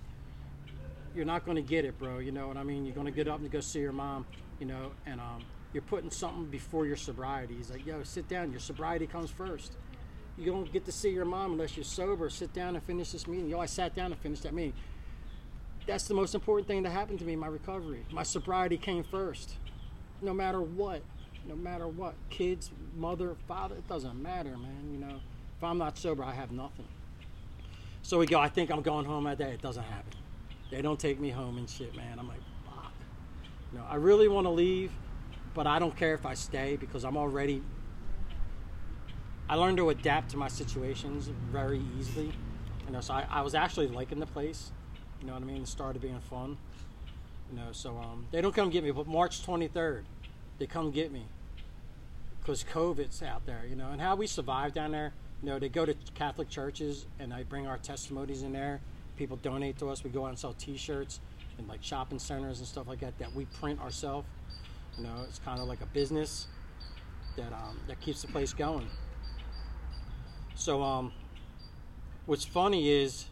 you're 1.15 1.25
not 1.25 1.45
going 1.45 1.55
to 1.55 1.61
get 1.61 1.85
it, 1.85 1.97
bro. 1.97 2.19
You 2.19 2.31
know 2.31 2.47
what 2.47 2.57
I 2.57 2.63
mean? 2.63 2.85
You're 2.85 2.95
going 2.95 3.07
to 3.07 3.11
get 3.11 3.27
up 3.27 3.39
and 3.39 3.49
go 3.49 3.59
see 3.59 3.79
your 3.79 3.91
mom, 3.91 4.25
you 4.59 4.65
know, 4.65 4.91
and 5.05 5.19
um, 5.19 5.43
you're 5.73 5.83
putting 5.83 6.09
something 6.09 6.45
before 6.45 6.85
your 6.85 6.97
sobriety. 6.97 7.55
He's 7.55 7.71
like, 7.71 7.85
yo, 7.85 8.03
sit 8.03 8.27
down. 8.27 8.51
Your 8.51 8.59
sobriety 8.59 9.07
comes 9.07 9.29
first. 9.29 9.73
You 10.37 10.51
don't 10.51 10.71
get 10.71 10.85
to 10.85 10.91
see 10.91 11.11
your 11.11 11.25
mom 11.25 11.53
unless 11.53 11.77
you're 11.77 11.85
sober. 11.85 12.29
Sit 12.29 12.53
down 12.53 12.75
and 12.75 12.83
finish 12.83 13.11
this 13.11 13.27
meeting. 13.27 13.49
Yo, 13.49 13.59
I 13.59 13.65
sat 13.65 13.95
down 13.95 14.11
and 14.11 14.19
finished 14.19 14.43
that 14.43 14.53
meeting. 14.53 14.73
That's 15.87 16.07
the 16.07 16.13
most 16.13 16.35
important 16.35 16.67
thing 16.67 16.83
that 16.83 16.89
happened 16.89 17.19
to 17.19 17.25
me 17.25 17.35
my 17.35 17.47
recovery. 17.47 18.05
My 18.11 18.23
sobriety 18.23 18.77
came 18.77 19.03
first. 19.03 19.55
No 20.21 20.33
matter 20.33 20.61
what. 20.61 21.01
No 21.47 21.55
matter 21.55 21.87
what. 21.87 22.15
Kids, 22.29 22.71
mother, 22.95 23.35
father, 23.47 23.75
it 23.75 23.87
doesn't 23.87 24.21
matter, 24.21 24.57
man. 24.57 24.89
You 24.91 24.97
know, 24.97 25.19
if 25.57 25.63
I'm 25.63 25.77
not 25.77 25.97
sober, 25.97 26.23
I 26.23 26.33
have 26.33 26.51
nothing. 26.51 26.87
So 28.01 28.19
we 28.19 28.25
go, 28.25 28.39
I 28.39 28.49
think 28.49 28.71
I'm 28.71 28.81
going 28.81 29.05
home 29.05 29.23
that 29.25 29.37
day. 29.37 29.51
It 29.51 29.61
doesn't 29.61 29.83
happen. 29.83 30.14
They 30.75 30.81
don't 30.81 30.99
take 30.99 31.21
me 31.21 31.29
home 31.29 31.57
and 31.57 31.69
shit, 31.69 31.95
man. 31.95 32.19
I'm 32.19 32.27
like, 32.27 32.41
fuck. 32.65 32.91
You 33.71 33.79
know, 33.79 33.85
I 33.89 33.95
really 33.95 34.27
want 34.27 34.45
to 34.45 34.51
leave, 34.51 34.91
but 35.53 35.67
I 35.67 35.79
don't 35.79 35.95
care 35.95 36.13
if 36.13 36.25
I 36.25 36.33
stay 36.33 36.75
because 36.75 37.05
I'm 37.05 37.15
already. 37.15 37.63
I 39.47 39.55
learned 39.55 39.77
to 39.77 39.89
adapt 39.89 40.31
to 40.31 40.37
my 40.37 40.49
situations 40.49 41.29
very 41.49 41.81
easily. 41.97 42.33
You 42.87 42.91
know, 42.91 42.99
so 42.99 43.13
I, 43.13 43.25
I 43.29 43.41
was 43.41 43.55
actually 43.55 43.87
liking 43.87 44.19
the 44.19 44.25
place. 44.25 44.73
You 45.21 45.27
know 45.27 45.33
what 45.33 45.43
I 45.43 45.45
mean? 45.45 45.61
It 45.61 45.69
started 45.69 46.01
being 46.01 46.19
fun. 46.19 46.57
You 47.49 47.57
know, 47.57 47.71
so 47.71 47.97
um, 47.97 48.27
they 48.31 48.41
don't 48.41 48.53
come 48.53 48.69
get 48.69 48.83
me, 48.83 48.91
but 48.91 49.07
March 49.07 49.45
23rd, 49.45 50.01
they 50.59 50.65
come 50.65 50.91
get 50.91 51.09
me 51.09 51.23
because 52.41 52.65
COVID's 52.65 53.23
out 53.23 53.45
there. 53.45 53.61
You 53.65 53.77
know, 53.77 53.91
and 53.93 54.01
how 54.01 54.17
we 54.17 54.27
survive 54.27 54.73
down 54.73 54.91
there 54.91 55.13
you 55.41 55.49
know, 55.49 55.59
they 55.59 55.69
go 55.69 55.85
to 55.85 55.95
Catholic 56.15 56.49
churches 56.49 57.05
and 57.19 57.33
I 57.33 57.43
bring 57.43 57.67
our 57.67 57.77
testimonies 57.77 58.41
in 58.43 58.51
there 58.51 58.81
people 59.15 59.37
donate 59.37 59.77
to 59.79 59.89
us. 59.89 60.03
We 60.03 60.09
go 60.09 60.25
out 60.25 60.29
and 60.29 60.39
sell 60.39 60.53
T-shirts 60.53 61.19
in 61.57 61.67
like 61.67 61.83
shopping 61.83 62.19
centers 62.19 62.59
and 62.59 62.67
stuff 62.67 62.87
like 62.87 62.99
that 62.99 63.17
that 63.19 63.33
we 63.33 63.45
print 63.45 63.79
ourselves. 63.81 64.27
You 64.97 65.03
know, 65.03 65.25
it's 65.27 65.39
kind 65.39 65.59
of 65.59 65.67
like 65.67 65.81
a 65.81 65.85
business 65.87 66.47
that 67.35 67.51
um, 67.51 67.79
that 67.87 67.99
keeps 67.99 68.21
the 68.21 68.27
place 68.27 68.53
going. 68.53 68.87
So, 70.55 70.81
um, 70.81 71.11
what's 72.25 72.45
funny 72.45 72.89
is 72.89 73.25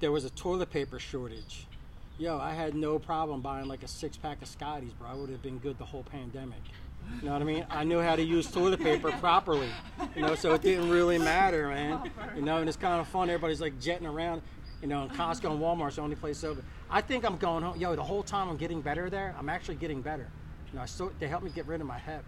there 0.00 0.12
was 0.12 0.24
a 0.24 0.30
toilet 0.30 0.70
paper 0.70 0.98
shortage. 0.98 1.66
Yo, 2.18 2.38
I 2.38 2.52
had 2.52 2.74
no 2.74 2.98
problem 2.98 3.40
buying 3.40 3.66
like 3.66 3.82
a 3.82 3.88
six 3.88 4.16
pack 4.16 4.40
of 4.42 4.48
Scotties, 4.48 4.92
bro. 4.92 5.08
I 5.08 5.14
would 5.14 5.30
have 5.30 5.42
been 5.42 5.58
good 5.58 5.78
the 5.78 5.84
whole 5.84 6.02
pandemic. 6.02 6.60
You 7.20 7.26
know 7.26 7.32
what 7.32 7.42
I 7.42 7.44
mean? 7.44 7.66
I 7.70 7.84
knew 7.84 8.00
how 8.00 8.16
to 8.16 8.22
use 8.22 8.50
toilet 8.50 8.80
paper 8.80 9.12
properly. 9.12 9.68
You 10.14 10.22
know, 10.22 10.34
so 10.34 10.54
it 10.54 10.62
didn't 10.62 10.90
really 10.90 11.18
matter, 11.18 11.68
man. 11.68 12.10
You 12.34 12.42
know, 12.42 12.58
and 12.58 12.68
it's 12.68 12.76
kind 12.76 13.00
of 13.00 13.06
fun. 13.08 13.30
Everybody's 13.30 13.60
like 13.60 13.80
jetting 13.80 14.06
around. 14.06 14.42
You 14.86 14.90
know, 14.90 15.02
and 15.02 15.10
Costco 15.10 15.50
and 15.50 15.60
Walmart's 15.60 15.96
the 15.96 16.02
only 16.02 16.14
place 16.14 16.44
open. 16.44 16.64
I 16.88 17.00
think 17.00 17.24
I'm 17.24 17.38
going 17.38 17.64
home. 17.64 17.76
Yo, 17.76 17.96
the 17.96 18.04
whole 18.04 18.22
time 18.22 18.48
I'm 18.48 18.56
getting 18.56 18.80
better 18.80 19.10
there. 19.10 19.34
I'm 19.36 19.48
actually 19.48 19.74
getting 19.74 20.00
better. 20.00 20.28
You 20.70 20.76
know, 20.76 20.82
I 20.82 20.86
still 20.86 21.10
they 21.18 21.26
helped 21.26 21.44
me 21.44 21.50
get 21.50 21.66
rid 21.66 21.80
of 21.80 21.88
my 21.88 21.98
hep. 21.98 22.22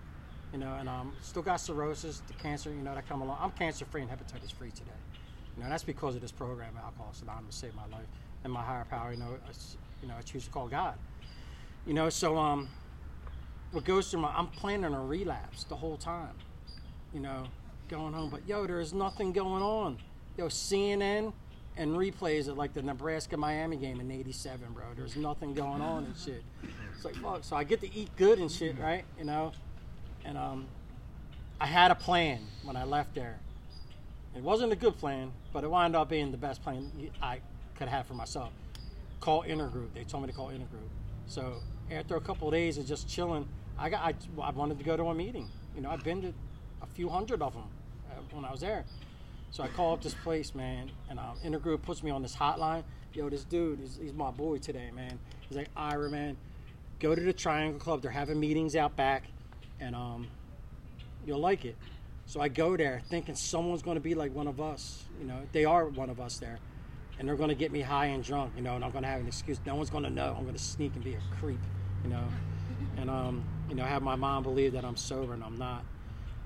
You 0.53 0.59
know, 0.59 0.75
and 0.75 0.89
um, 0.89 1.13
still 1.23 1.43
got 1.43 1.61
cirrhosis, 1.61 2.21
the 2.27 2.33
cancer. 2.33 2.71
You 2.71 2.83
know, 2.83 2.97
that 2.97 3.09
come 3.09 3.23
along. 3.23 3.39
I'm 3.41 3.53
cancer 3.53 3.85
free 3.85 4.03
and 4.03 4.11
hepatitis 4.11 4.53
free 4.53 4.73
today. 4.73 4.91
You 5.57 5.63
know, 5.63 5.69
that's 5.69 5.85
because 5.85 6.17
of 6.17 6.21
this 6.21 6.33
program, 6.33 6.77
Alcoholics 6.77 7.23
Anonymous, 7.23 7.55
saved 7.55 7.77
my 7.77 7.87
life 7.97 8.09
and 8.43 8.53
my 8.53 8.63
higher 8.63 8.87
power. 8.91 9.13
You 9.13 9.21
know, 9.21 9.37
I, 9.47 9.53
you 10.03 10.09
know, 10.09 10.15
I 10.19 10.23
choose 10.23 10.47
to 10.47 10.51
call 10.51 10.67
God. 10.67 10.95
You 11.87 11.95
know, 11.95 12.09
so 12.09 12.37
um, 12.37 12.69
what 13.71 13.85
goes 13.85 14.11
through 14.11 14.23
my, 14.23 14.33
I'm 14.35 14.49
planning 14.49 14.95
a 14.95 15.01
relapse 15.01 15.63
the 15.63 15.77
whole 15.77 15.97
time. 15.97 16.35
You 17.15 17.21
know, 17.21 17.47
going 17.89 18.15
home, 18.15 18.31
but 18.31 18.49
yo, 18.49 18.67
there's 18.67 18.93
nothing 18.93 19.31
going 19.31 19.63
on. 19.63 19.99
Yo, 20.37 20.47
CNN 20.47 21.33
and 21.79 21.93
replays 21.93 22.49
of 22.49 22.59
like 22.59 22.75
the 22.75 22.83
Nebraska 22.83 23.37
Miami 23.37 23.77
game 23.77 24.01
in 24.01 24.11
'87, 24.11 24.73
bro. 24.75 24.85
There's 24.97 25.17
nothing 25.17 25.55
going 25.55 25.81
on 25.81 26.05
and 26.05 26.17
shit. 26.17 26.43
It's 26.95 27.05
like 27.05 27.15
fuck. 27.15 27.45
So 27.45 27.57
I 27.57 27.65
get 27.65 27.81
to 27.81 27.95
eat 27.95 28.11
good 28.17 28.39
and 28.39 28.51
shit, 28.51 28.79
right? 28.79 29.05
You 29.19 29.25
know, 29.25 29.53
and 30.25 30.37
um, 30.37 30.67
I 31.61 31.67
had 31.67 31.91
a 31.91 31.95
plan 31.95 32.41
when 32.65 32.77
I 32.77 32.85
left 32.85 33.15
there. 33.15 33.39
It 34.37 34.43
wasn't 34.43 34.73
a 34.73 34.77
good 34.77 34.99
plan, 34.99 35.33
but 35.53 35.65
it 35.65 35.71
wound 35.71 35.97
up 35.97 36.11
being 36.11 36.31
the 36.31 36.37
best 36.37 36.63
plan 36.63 36.91
I 37.23 37.41
could 37.77 37.89
have 37.89 38.07
for 38.07 38.15
myself. 38.15 38.51
Call 39.21 39.45
intergroup. 39.45 39.95
They 39.95 40.05
told 40.05 40.25
me 40.25 40.29
to 40.29 40.35
call 40.35 40.49
intergroup. 40.49 40.89
So 41.27 41.55
after 41.91 42.17
a 42.17 42.21
couple 42.21 42.49
of 42.49 42.55
days 42.55 42.77
of 42.77 42.87
just 42.87 43.09
chilling, 43.09 43.49
I 43.79 43.89
got 43.89 44.03
I, 44.03 44.15
I 44.43 44.51
wanted 44.51 44.79
to 44.79 44.85
go 44.85 44.97
to 44.97 45.05
a 45.05 45.15
meeting. 45.15 45.49
You 45.77 45.83
know, 45.83 45.91
I've 45.91 46.05
been 46.05 46.23
to 46.23 46.35
a 46.83 46.87
few 46.95 47.09
hundred 47.09 47.41
of 47.41 47.55
them 47.55 47.65
uh, 48.11 48.15
when 48.33 48.45
I 48.45 48.51
was 48.51 48.61
there. 48.61 48.85
So 49.51 49.63
I 49.63 49.69
call 49.69 49.95
up 49.95 50.03
this 50.03 50.15
place, 50.15 50.55
man, 50.55 50.91
and 51.09 51.19
um, 51.19 51.37
intergroup 51.45 51.83
puts 51.83 52.03
me 52.03 52.11
on 52.11 52.23
this 52.23 52.37
hotline. 52.37 52.85
Yo, 53.15 53.29
this 53.29 53.45
dude, 53.45 53.81
he's, 53.81 53.99
he's 54.01 54.13
my 54.13 54.31
boy 54.31 54.59
today, 54.59 54.91
man. 54.95 55.19
He's 55.49 55.57
like, 55.57 55.71
Ira, 55.77 56.11
man, 56.11 56.37
go 57.01 57.15
to 57.15 57.21
the 57.21 57.33
Triangle 57.33 57.81
Club. 57.81 58.03
They're 58.03 58.11
having 58.11 58.39
meetings 58.39 58.77
out 58.77 58.95
back, 58.95 59.25
and 59.81 59.97
um, 59.97 60.29
you'll 61.27 61.41
like 61.41 61.65
it. 61.65 61.77
So 62.27 62.43
I 62.43 62.49
go 62.49 62.77
there 62.77 63.01
thinking 63.09 63.35
someone's 63.35 63.81
going 63.81 63.95
to 63.95 64.03
be 64.03 64.15
like 64.15 64.35
one 64.35 64.49
of 64.49 64.61
us. 64.61 65.05
You 65.19 65.27
know, 65.27 65.41
they 65.53 65.65
are 65.65 65.87
one 65.87 66.11
of 66.11 66.21
us 66.21 66.39
there. 66.39 66.59
And 67.19 67.27
they're 67.27 67.37
going 67.37 67.49
to 67.49 67.55
get 67.55 67.73
me 67.73 67.81
high 67.81 68.07
and 68.07 68.23
drunk, 68.23 68.53
you 68.55 68.63
know, 68.63 68.77
and 68.77 68.85
I'm 68.85 68.91
going 68.91 69.03
to 69.03 69.09
have 69.09 69.21
an 69.21 69.27
excuse. 69.27 69.59
No 69.65 69.75
one's 69.75 69.91
going 69.91 70.05
to 70.05 70.11
know. 70.11 70.35
I'm 70.37 70.45
going 70.45 70.55
to 70.55 70.63
sneak 70.63 70.95
and 70.95 71.03
be 71.03 71.15
a 71.15 71.21
creep, 71.41 71.59
you 72.05 72.11
know. 72.11 72.23
And, 72.99 73.09
um, 73.09 73.45
you 73.69 73.75
know, 73.75 73.85
have 73.85 74.03
my 74.03 74.15
mom 74.15 74.43
believe 74.43 74.75
that 74.75 74.85
I'm 74.85 74.97
sober 74.97 75.33
and 75.33 75.43
I'm 75.43 75.57
not, 75.57 75.85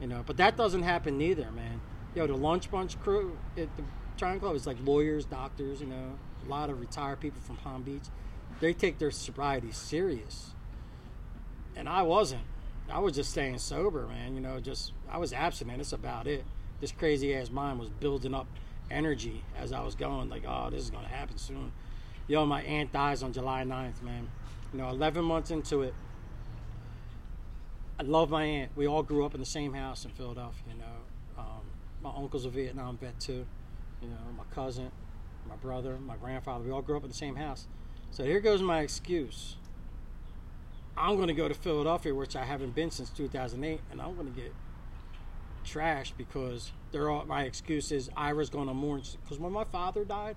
you 0.00 0.06
know. 0.06 0.22
But 0.24 0.36
that 0.36 0.56
doesn't 0.56 0.82
happen 0.82 1.18
neither, 1.18 1.50
man. 1.50 1.80
Yo, 2.14 2.27
the 2.27 2.35
lunch 2.35 2.70
bunch 2.70 3.01
crew 3.01 3.38
at 3.57 3.75
the 3.77 3.83
Triangle 4.18 4.48
Club 4.48 4.57
is 4.57 4.66
like 4.66 4.77
lawyers, 4.85 5.25
doctors, 5.25 5.81
you 5.81 5.87
know, 5.87 6.18
a 6.44 6.48
lot 6.48 6.68
of 6.68 6.79
retired 6.79 7.20
people 7.20 7.40
from 7.40 7.57
Palm 7.57 7.83
Beach. 7.83 8.05
They 8.61 8.75
take 8.75 8.98
their 8.98 9.11
sobriety 9.11 9.72
serious. 9.72 10.55
And 11.75 11.88
I 11.88 12.03
wasn't. 12.03 12.42
I 12.90 12.98
was 12.98 13.14
just 13.14 13.31
staying 13.31 13.59
sober, 13.59 14.07
man. 14.07 14.35
You 14.35 14.40
know, 14.40 14.61
just 14.61 14.92
I 15.11 15.16
was 15.16 15.33
abstinent. 15.33 15.79
That's 15.79 15.92
about 15.92 16.27
it. 16.27 16.44
This 16.81 16.92
crazy 16.92 17.35
ass 17.35 17.51
mind 17.51 17.79
was 17.79 17.88
building 17.88 18.35
up 18.35 18.46
energy 18.90 19.42
as 19.59 19.72
I 19.72 19.81
was 19.81 19.94
going. 19.94 20.29
Like, 20.29 20.44
oh, 20.46 20.68
this 20.70 20.83
is 20.83 20.90
gonna 20.90 21.09
happen 21.09 21.38
soon. 21.38 21.72
Yo, 22.29 22.44
my 22.44 22.62
aunt 22.62 22.92
dies 22.92 23.22
on 23.22 23.33
July 23.33 23.64
9th, 23.64 24.03
man. 24.03 24.29
You 24.72 24.81
know, 24.81 24.88
11 24.90 25.25
months 25.25 25.51
into 25.51 25.83
it. 25.83 25.94
I 27.98 28.03
love 28.03 28.31
my 28.31 28.44
aunt. 28.44 28.72
We 28.77 28.87
all 28.87 29.03
grew 29.03 29.25
up 29.25 29.35
in 29.35 29.40
the 29.40 29.46
same 29.46 29.75
house 29.75 30.05
in 30.05 30.11
Philadelphia. 30.11 30.64
You 30.72 30.79
know, 30.79 30.91
my 32.02 32.10
uncle's 32.16 32.44
a 32.44 32.50
Vietnam 32.50 32.98
vet 32.98 33.18
too. 33.20 33.46
You 34.00 34.08
know, 34.08 34.16
my 34.36 34.44
cousin, 34.54 34.90
my 35.48 35.56
brother, 35.56 35.96
my 35.98 36.16
grandfather. 36.16 36.64
We 36.64 36.70
all 36.70 36.82
grew 36.82 36.96
up 36.96 37.04
in 37.04 37.08
the 37.08 37.14
same 37.14 37.36
house. 37.36 37.66
So 38.10 38.24
here 38.24 38.40
goes 38.40 38.60
my 38.60 38.80
excuse. 38.80 39.56
I'm 40.96 41.16
going 41.16 41.28
to 41.28 41.34
go 41.34 41.48
to 41.48 41.54
Philadelphia, 41.54 42.14
which 42.14 42.36
I 42.36 42.44
haven't 42.44 42.74
been 42.74 42.90
since 42.90 43.08
2008, 43.10 43.80
and 43.90 44.02
I'm 44.02 44.14
going 44.14 44.32
to 44.32 44.38
get 44.38 44.52
trashed 45.64 46.12
because 46.18 46.72
they're 46.90 47.08
all, 47.08 47.24
my 47.24 47.44
excuse 47.44 47.90
is 47.92 48.10
Ira's 48.16 48.50
going 48.50 48.68
to 48.68 48.74
mourn. 48.74 49.02
Because 49.22 49.38
when 49.38 49.52
my 49.52 49.64
father 49.64 50.04
died, 50.04 50.36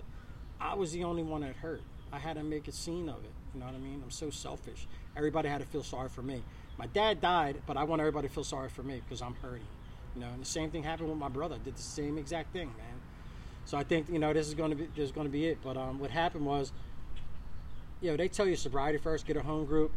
I 0.62 0.76
was 0.76 0.94
the 0.94 1.04
only 1.04 1.24
one 1.24 1.42
that 1.42 1.58
hurt. 1.58 1.82
I 2.14 2.20
had 2.20 2.38
to 2.38 2.44
make 2.44 2.68
a 2.68 2.72
scene 2.72 3.10
of 3.10 3.18
it. 3.26 3.32
You 3.54 3.60
know 3.60 3.66
what 3.66 3.76
I 3.76 3.80
mean? 3.80 4.02
I'm 4.04 4.12
so 4.12 4.30
selfish. 4.30 4.88
Everybody 5.18 5.50
had 5.50 5.60
to 5.60 5.68
feel 5.68 5.84
sorry 5.84 6.10
for 6.10 6.22
me. 6.22 6.44
My 6.78 6.88
dad 6.88 7.20
died, 7.20 7.62
but 7.66 7.78
I 7.78 7.84
want 7.84 8.00
everybody 8.00 8.28
to 8.28 8.34
feel 8.34 8.44
sorry 8.44 8.70
for 8.70 8.84
me 8.84 9.02
because 9.04 9.22
I'm 9.22 9.36
hurting. 9.36 9.66
You 10.16 10.22
know, 10.22 10.28
and 10.28 10.42
the 10.42 10.46
same 10.46 10.72
thing 10.72 10.84
happened 10.84 11.10
with 11.10 11.18
my 11.18 11.30
brother. 11.30 11.58
Did 11.64 11.76
the 11.76 11.82
same 11.82 12.18
exact 12.18 12.54
thing, 12.54 12.68
man. 12.68 13.02
So 13.66 13.78
I 13.78 13.84
think 13.84 14.10
you 14.10 14.20
know 14.20 14.32
this 14.32 14.48
is 14.48 14.54
going 14.54 14.72
to 14.72 14.76
be 14.76 14.86
this 14.96 15.06
is 15.06 15.12
going 15.12 15.28
to 15.28 15.32
be 15.32 15.48
it. 15.48 15.58
But 15.64 15.78
um, 15.78 16.00
what 16.00 16.12
happened 16.12 16.46
was, 16.46 16.72
you 18.02 18.12
know, 18.12 18.18
they 18.18 18.28
tell 18.28 18.48
you 18.48 18.56
sobriety 18.56 18.98
first, 18.98 19.26
get 19.26 19.36
a 19.36 19.42
home 19.42 19.66
group, 19.66 19.92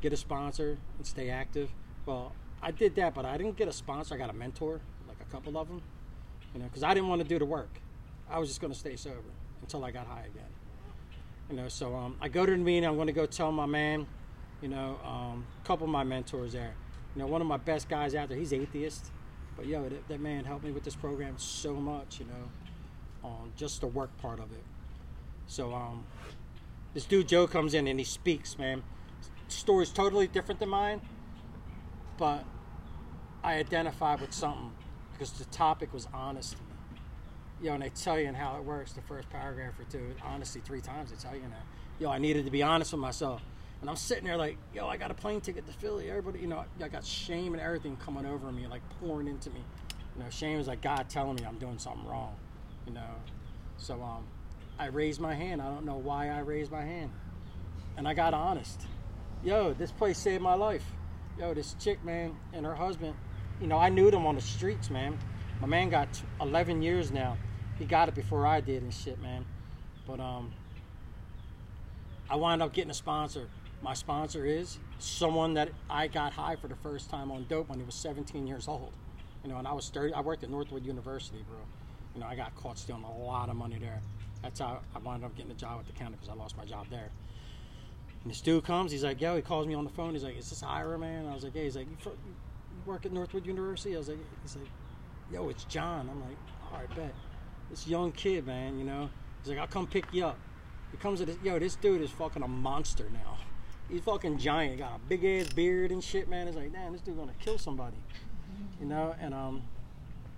get 0.00 0.12
a 0.12 0.16
sponsor, 0.16 0.78
and 0.96 1.06
stay 1.06 1.30
active. 1.30 1.70
Well, 2.06 2.32
I 2.62 2.70
did 2.70 2.94
that, 2.96 3.14
but 3.14 3.24
I 3.24 3.36
didn't 3.36 3.56
get 3.56 3.68
a 3.68 3.72
sponsor. 3.72 4.14
I 4.14 4.18
got 4.18 4.30
a 4.30 4.34
mentor, 4.34 4.80
like 5.08 5.18
a 5.20 5.30
couple 5.32 5.58
of 5.58 5.68
them, 5.68 5.82
you 6.54 6.60
know, 6.60 6.66
because 6.66 6.82
I 6.82 6.94
didn't 6.94 7.08
want 7.08 7.22
to 7.22 7.28
do 7.28 7.38
the 7.38 7.44
work. 7.44 7.80
I 8.30 8.38
was 8.38 8.48
just 8.48 8.60
going 8.60 8.72
to 8.72 8.78
stay 8.78 8.96
sober 8.96 9.20
until 9.60 9.84
I 9.84 9.90
got 9.90 10.06
high 10.06 10.26
again. 10.30 10.50
You 11.50 11.56
know, 11.56 11.68
so 11.68 11.94
um, 11.94 12.16
I 12.20 12.28
go 12.28 12.46
to 12.46 12.52
the 12.52 12.58
meeting. 12.58 12.86
I'm 12.86 12.94
going 12.94 13.06
to 13.06 13.12
go 13.12 13.26
tell 13.26 13.52
my 13.52 13.66
man, 13.66 14.06
you 14.62 14.68
know, 14.68 14.98
um, 15.04 15.46
a 15.62 15.66
couple 15.66 15.84
of 15.84 15.90
my 15.90 16.04
mentors 16.04 16.52
there. 16.52 16.74
You 17.14 17.22
know, 17.22 17.26
one 17.26 17.40
of 17.40 17.46
my 17.46 17.58
best 17.58 17.88
guys 17.88 18.14
out 18.14 18.28
there. 18.28 18.38
He's 18.38 18.52
atheist, 18.52 19.10
but 19.56 19.66
yo, 19.66 19.88
that, 19.88 20.08
that 20.08 20.20
man 20.20 20.44
helped 20.44 20.64
me 20.64 20.70
with 20.72 20.84
this 20.84 20.96
program 20.96 21.34
so 21.38 21.74
much. 21.74 22.20
You 22.20 22.26
know, 22.26 23.28
on 23.28 23.52
just 23.56 23.80
the 23.80 23.86
work 23.86 24.16
part 24.18 24.38
of 24.38 24.52
it. 24.52 24.64
So 25.46 25.72
um, 25.72 26.04
this 26.92 27.04
dude 27.04 27.28
Joe 27.28 27.46
comes 27.46 27.74
in 27.74 27.86
and 27.86 27.98
he 27.98 28.04
speaks, 28.04 28.58
man. 28.58 28.82
Story's 29.48 29.90
totally 29.90 30.26
different 30.26 30.60
than 30.60 30.68
mine, 30.68 31.00
but 32.16 32.44
I 33.42 33.54
identified 33.54 34.20
with 34.20 34.32
something 34.32 34.72
because 35.12 35.32
the 35.32 35.44
topic 35.46 35.92
was 35.92 36.08
honesty. 36.12 36.56
You 37.60 37.68
know, 37.68 37.74
and 37.74 37.82
they 37.82 37.90
tell 37.90 38.18
you 38.18 38.32
how 38.32 38.56
it 38.56 38.64
works, 38.64 38.92
the 38.92 39.02
first 39.02 39.30
paragraph 39.30 39.78
or 39.78 39.84
two, 39.84 40.14
honesty 40.22 40.60
three 40.60 40.80
times, 40.80 41.10
they 41.10 41.16
tell 41.16 41.34
you 41.34 41.42
that. 41.42 41.64
Yo, 41.98 42.10
I 42.10 42.18
needed 42.18 42.44
to 42.44 42.50
be 42.50 42.62
honest 42.62 42.92
with 42.92 43.00
myself. 43.00 43.42
And 43.84 43.90
I'm 43.90 43.96
sitting 43.96 44.24
there 44.24 44.38
like, 44.38 44.56
yo, 44.72 44.88
I 44.88 44.96
got 44.96 45.10
a 45.10 45.14
plane 45.14 45.42
ticket 45.42 45.66
to 45.66 45.72
Philly. 45.74 46.08
Everybody, 46.08 46.38
you 46.38 46.46
know, 46.46 46.64
I 46.82 46.88
got 46.88 47.04
shame 47.04 47.52
and 47.52 47.62
everything 47.62 47.98
coming 47.98 48.24
over 48.24 48.50
me, 48.50 48.66
like 48.66 48.80
pouring 48.98 49.28
into 49.28 49.50
me. 49.50 49.62
You 50.16 50.22
know, 50.22 50.30
shame 50.30 50.58
is 50.58 50.66
like 50.66 50.80
God 50.80 51.10
telling 51.10 51.34
me 51.36 51.44
I'm 51.44 51.58
doing 51.58 51.78
something 51.78 52.06
wrong. 52.06 52.34
You 52.86 52.94
know, 52.94 53.10
so 53.76 54.00
um, 54.00 54.24
I 54.78 54.86
raised 54.86 55.20
my 55.20 55.34
hand. 55.34 55.60
I 55.60 55.66
don't 55.66 55.84
know 55.84 55.98
why 55.98 56.30
I 56.30 56.38
raised 56.38 56.72
my 56.72 56.80
hand, 56.80 57.10
and 57.98 58.08
I 58.08 58.14
got 58.14 58.32
honest. 58.32 58.80
Yo, 59.44 59.74
this 59.74 59.92
place 59.92 60.16
saved 60.16 60.42
my 60.42 60.54
life. 60.54 60.86
Yo, 61.38 61.52
this 61.52 61.76
chick, 61.78 62.02
man, 62.02 62.34
and 62.54 62.64
her 62.64 62.74
husband. 62.74 63.14
You 63.60 63.66
know, 63.66 63.76
I 63.76 63.90
knew 63.90 64.10
them 64.10 64.24
on 64.24 64.34
the 64.34 64.40
streets, 64.40 64.88
man. 64.88 65.18
My 65.60 65.66
man 65.66 65.90
got 65.90 66.08
11 66.40 66.80
years 66.80 67.12
now. 67.12 67.36
He 67.78 67.84
got 67.84 68.08
it 68.08 68.14
before 68.14 68.46
I 68.46 68.62
did 68.62 68.82
and 68.82 68.94
shit, 68.94 69.20
man. 69.20 69.44
But 70.06 70.20
um, 70.20 70.54
I 72.30 72.36
wound 72.36 72.62
up 72.62 72.72
getting 72.72 72.90
a 72.90 72.94
sponsor. 72.94 73.50
My 73.84 73.92
sponsor 73.92 74.46
is 74.46 74.78
someone 74.98 75.52
that 75.54 75.68
I 75.90 76.06
got 76.06 76.32
high 76.32 76.56
for 76.56 76.68
the 76.68 76.74
first 76.76 77.10
time 77.10 77.30
on 77.30 77.44
dope 77.50 77.68
when 77.68 77.78
he 77.78 77.84
was 77.84 77.94
17 77.94 78.46
years 78.46 78.66
old. 78.66 78.92
You 79.44 79.50
know, 79.50 79.58
and 79.58 79.68
I 79.68 79.74
was 79.74 79.90
30. 79.90 80.14
I 80.14 80.22
worked 80.22 80.42
at 80.42 80.48
Northwood 80.48 80.86
University, 80.86 81.44
bro. 81.46 81.58
You 82.14 82.22
know, 82.22 82.26
I 82.26 82.34
got 82.34 82.56
caught 82.56 82.78
stealing 82.78 83.04
a 83.04 83.14
lot 83.14 83.50
of 83.50 83.56
money 83.56 83.76
there. 83.78 84.00
That's 84.42 84.60
how 84.60 84.80
I 84.96 84.98
wound 85.00 85.22
up 85.22 85.36
getting 85.36 85.50
a 85.50 85.54
job 85.54 85.80
at 85.80 85.86
the 85.86 85.92
county 85.92 86.12
because 86.12 86.30
I 86.30 86.32
lost 86.32 86.56
my 86.56 86.64
job 86.64 86.86
there. 86.88 87.10
And 88.22 88.30
this 88.30 88.40
dude 88.40 88.64
comes, 88.64 88.90
he's 88.90 89.04
like, 89.04 89.20
yo, 89.20 89.36
he 89.36 89.42
calls 89.42 89.66
me 89.66 89.74
on 89.74 89.84
the 89.84 89.90
phone. 89.90 90.14
He's 90.14 90.24
like, 90.24 90.38
is 90.38 90.48
this 90.48 90.62
Ira, 90.62 90.98
man? 90.98 91.26
I 91.26 91.34
was 91.34 91.44
like, 91.44 91.54
yeah. 91.54 91.64
He's 91.64 91.76
like, 91.76 91.86
you, 91.90 92.12
work 92.86 93.04
at 93.04 93.12
Northwood 93.12 93.44
University? 93.44 93.94
I 93.96 93.98
was 93.98 94.08
like, 94.08 94.16
he's 94.40 94.56
like, 94.56 94.68
yo, 95.30 95.50
it's 95.50 95.64
John. 95.64 96.08
I'm 96.10 96.20
like, 96.20 96.38
all 96.72 96.78
right, 96.78 96.96
bet. 96.96 97.14
This 97.68 97.86
young 97.86 98.12
kid, 98.12 98.46
man, 98.46 98.78
you 98.78 98.86
know. 98.86 99.10
He's 99.42 99.50
like, 99.50 99.58
I'll 99.58 99.66
come 99.66 99.86
pick 99.86 100.06
you 100.10 100.24
up. 100.24 100.38
He 100.90 100.96
comes 100.96 101.18
to 101.18 101.26
this, 101.26 101.36
yo, 101.44 101.58
this 101.58 101.76
dude 101.76 102.00
is 102.00 102.08
fucking 102.08 102.42
a 102.42 102.48
monster 102.48 103.10
now. 103.12 103.36
He's 103.90 104.00
fucking 104.00 104.38
giant. 104.38 104.78
Got 104.78 104.96
a 104.96 105.08
big 105.08 105.24
ass 105.24 105.52
beard 105.52 105.90
and 105.90 106.02
shit, 106.02 106.28
man. 106.28 106.48
It's 106.48 106.56
like, 106.56 106.72
damn, 106.72 106.92
this 106.92 107.02
dude 107.02 107.16
gonna 107.16 107.32
kill 107.40 107.58
somebody, 107.58 107.96
you 108.80 108.86
know. 108.86 109.14
And 109.20 109.34
um, 109.34 109.62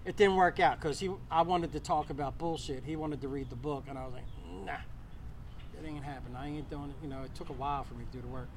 it 0.04 0.16
didn't 0.16 0.36
work 0.36 0.60
out 0.60 0.80
because 0.80 0.98
he, 0.98 1.10
I 1.30 1.42
wanted 1.42 1.72
to 1.72 1.80
talk 1.80 2.10
about 2.10 2.38
bullshit. 2.38 2.82
He 2.84 2.96
wanted 2.96 3.20
to 3.22 3.28
read 3.28 3.50
the 3.50 3.56
book, 3.56 3.84
and 3.88 3.98
I 3.98 4.04
was 4.04 4.14
like, 4.14 4.24
nah, 4.64 4.72
it 5.78 5.86
ain't 5.86 6.04
happening. 6.04 6.36
I 6.36 6.48
ain't 6.48 6.70
doing 6.70 6.90
it. 6.90 6.96
You 7.02 7.08
know, 7.08 7.22
it 7.22 7.34
took 7.34 7.48
a 7.48 7.54
while 7.54 7.84
for 7.84 7.94
me 7.94 8.04
to 8.10 8.16
do 8.16 8.22
the 8.22 8.28
work. 8.28 8.48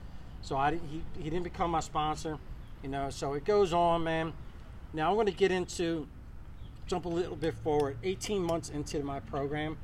So 0.41 0.57
I 0.57 0.71
didn't, 0.71 0.87
he, 0.89 1.03
he 1.17 1.29
didn't 1.29 1.43
become 1.43 1.71
my 1.71 1.81
sponsor, 1.81 2.37
you 2.81 2.89
know, 2.89 3.09
so 3.09 3.33
it 3.33 3.45
goes 3.45 3.73
on, 3.73 4.03
man. 4.03 4.33
Now 4.93 5.17
I'm 5.17 5.25
to 5.25 5.31
get 5.31 5.51
into, 5.51 6.07
jump 6.87 7.05
a 7.05 7.09
little 7.09 7.35
bit 7.35 7.53
forward. 7.55 7.97
18 8.03 8.41
months 8.41 8.69
into 8.69 9.03
my 9.03 9.19
program, 9.19 9.77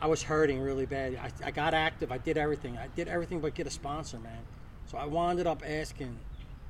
I 0.00 0.06
was 0.06 0.22
hurting 0.22 0.60
really 0.60 0.86
bad. 0.86 1.16
I, 1.16 1.48
I 1.48 1.50
got 1.50 1.74
active. 1.74 2.12
I 2.12 2.18
did 2.18 2.38
everything. 2.38 2.78
I 2.78 2.86
did 2.94 3.08
everything 3.08 3.40
but 3.40 3.54
get 3.54 3.66
a 3.66 3.70
sponsor, 3.70 4.18
man. 4.18 4.38
So 4.86 4.96
I 4.96 5.04
wound 5.06 5.44
up 5.46 5.62
asking 5.66 6.16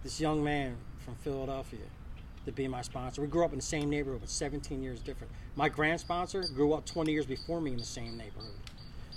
this 0.03 0.21
young 0.21 0.43
man 0.43 0.77
from 0.99 1.15
Philadelphia 1.17 1.81
to 2.47 2.53
be 2.53 2.67
my 2.67 2.83
sponsor. 2.83 3.21
We 3.21 3.29
grew 3.29 3.45
up 3.45 3.53
in 3.53 3.59
the 3.59 3.65
same 3.65 3.91
neighborhood, 3.91 4.21
but 4.21 4.31
17 4.31 4.83
years 4.83 5.01
different. 5.01 5.33
My 5.57 5.69
grand 5.69 6.01
sponsor 6.01 6.43
grew 6.55 6.73
up 6.73 6.87
20 6.87 7.13
years 7.13 7.27
before 7.27 7.61
me 7.61 7.73
in 7.73 7.79
the 7.79 7.85
same 7.85 8.17
neighborhood. 8.17 8.55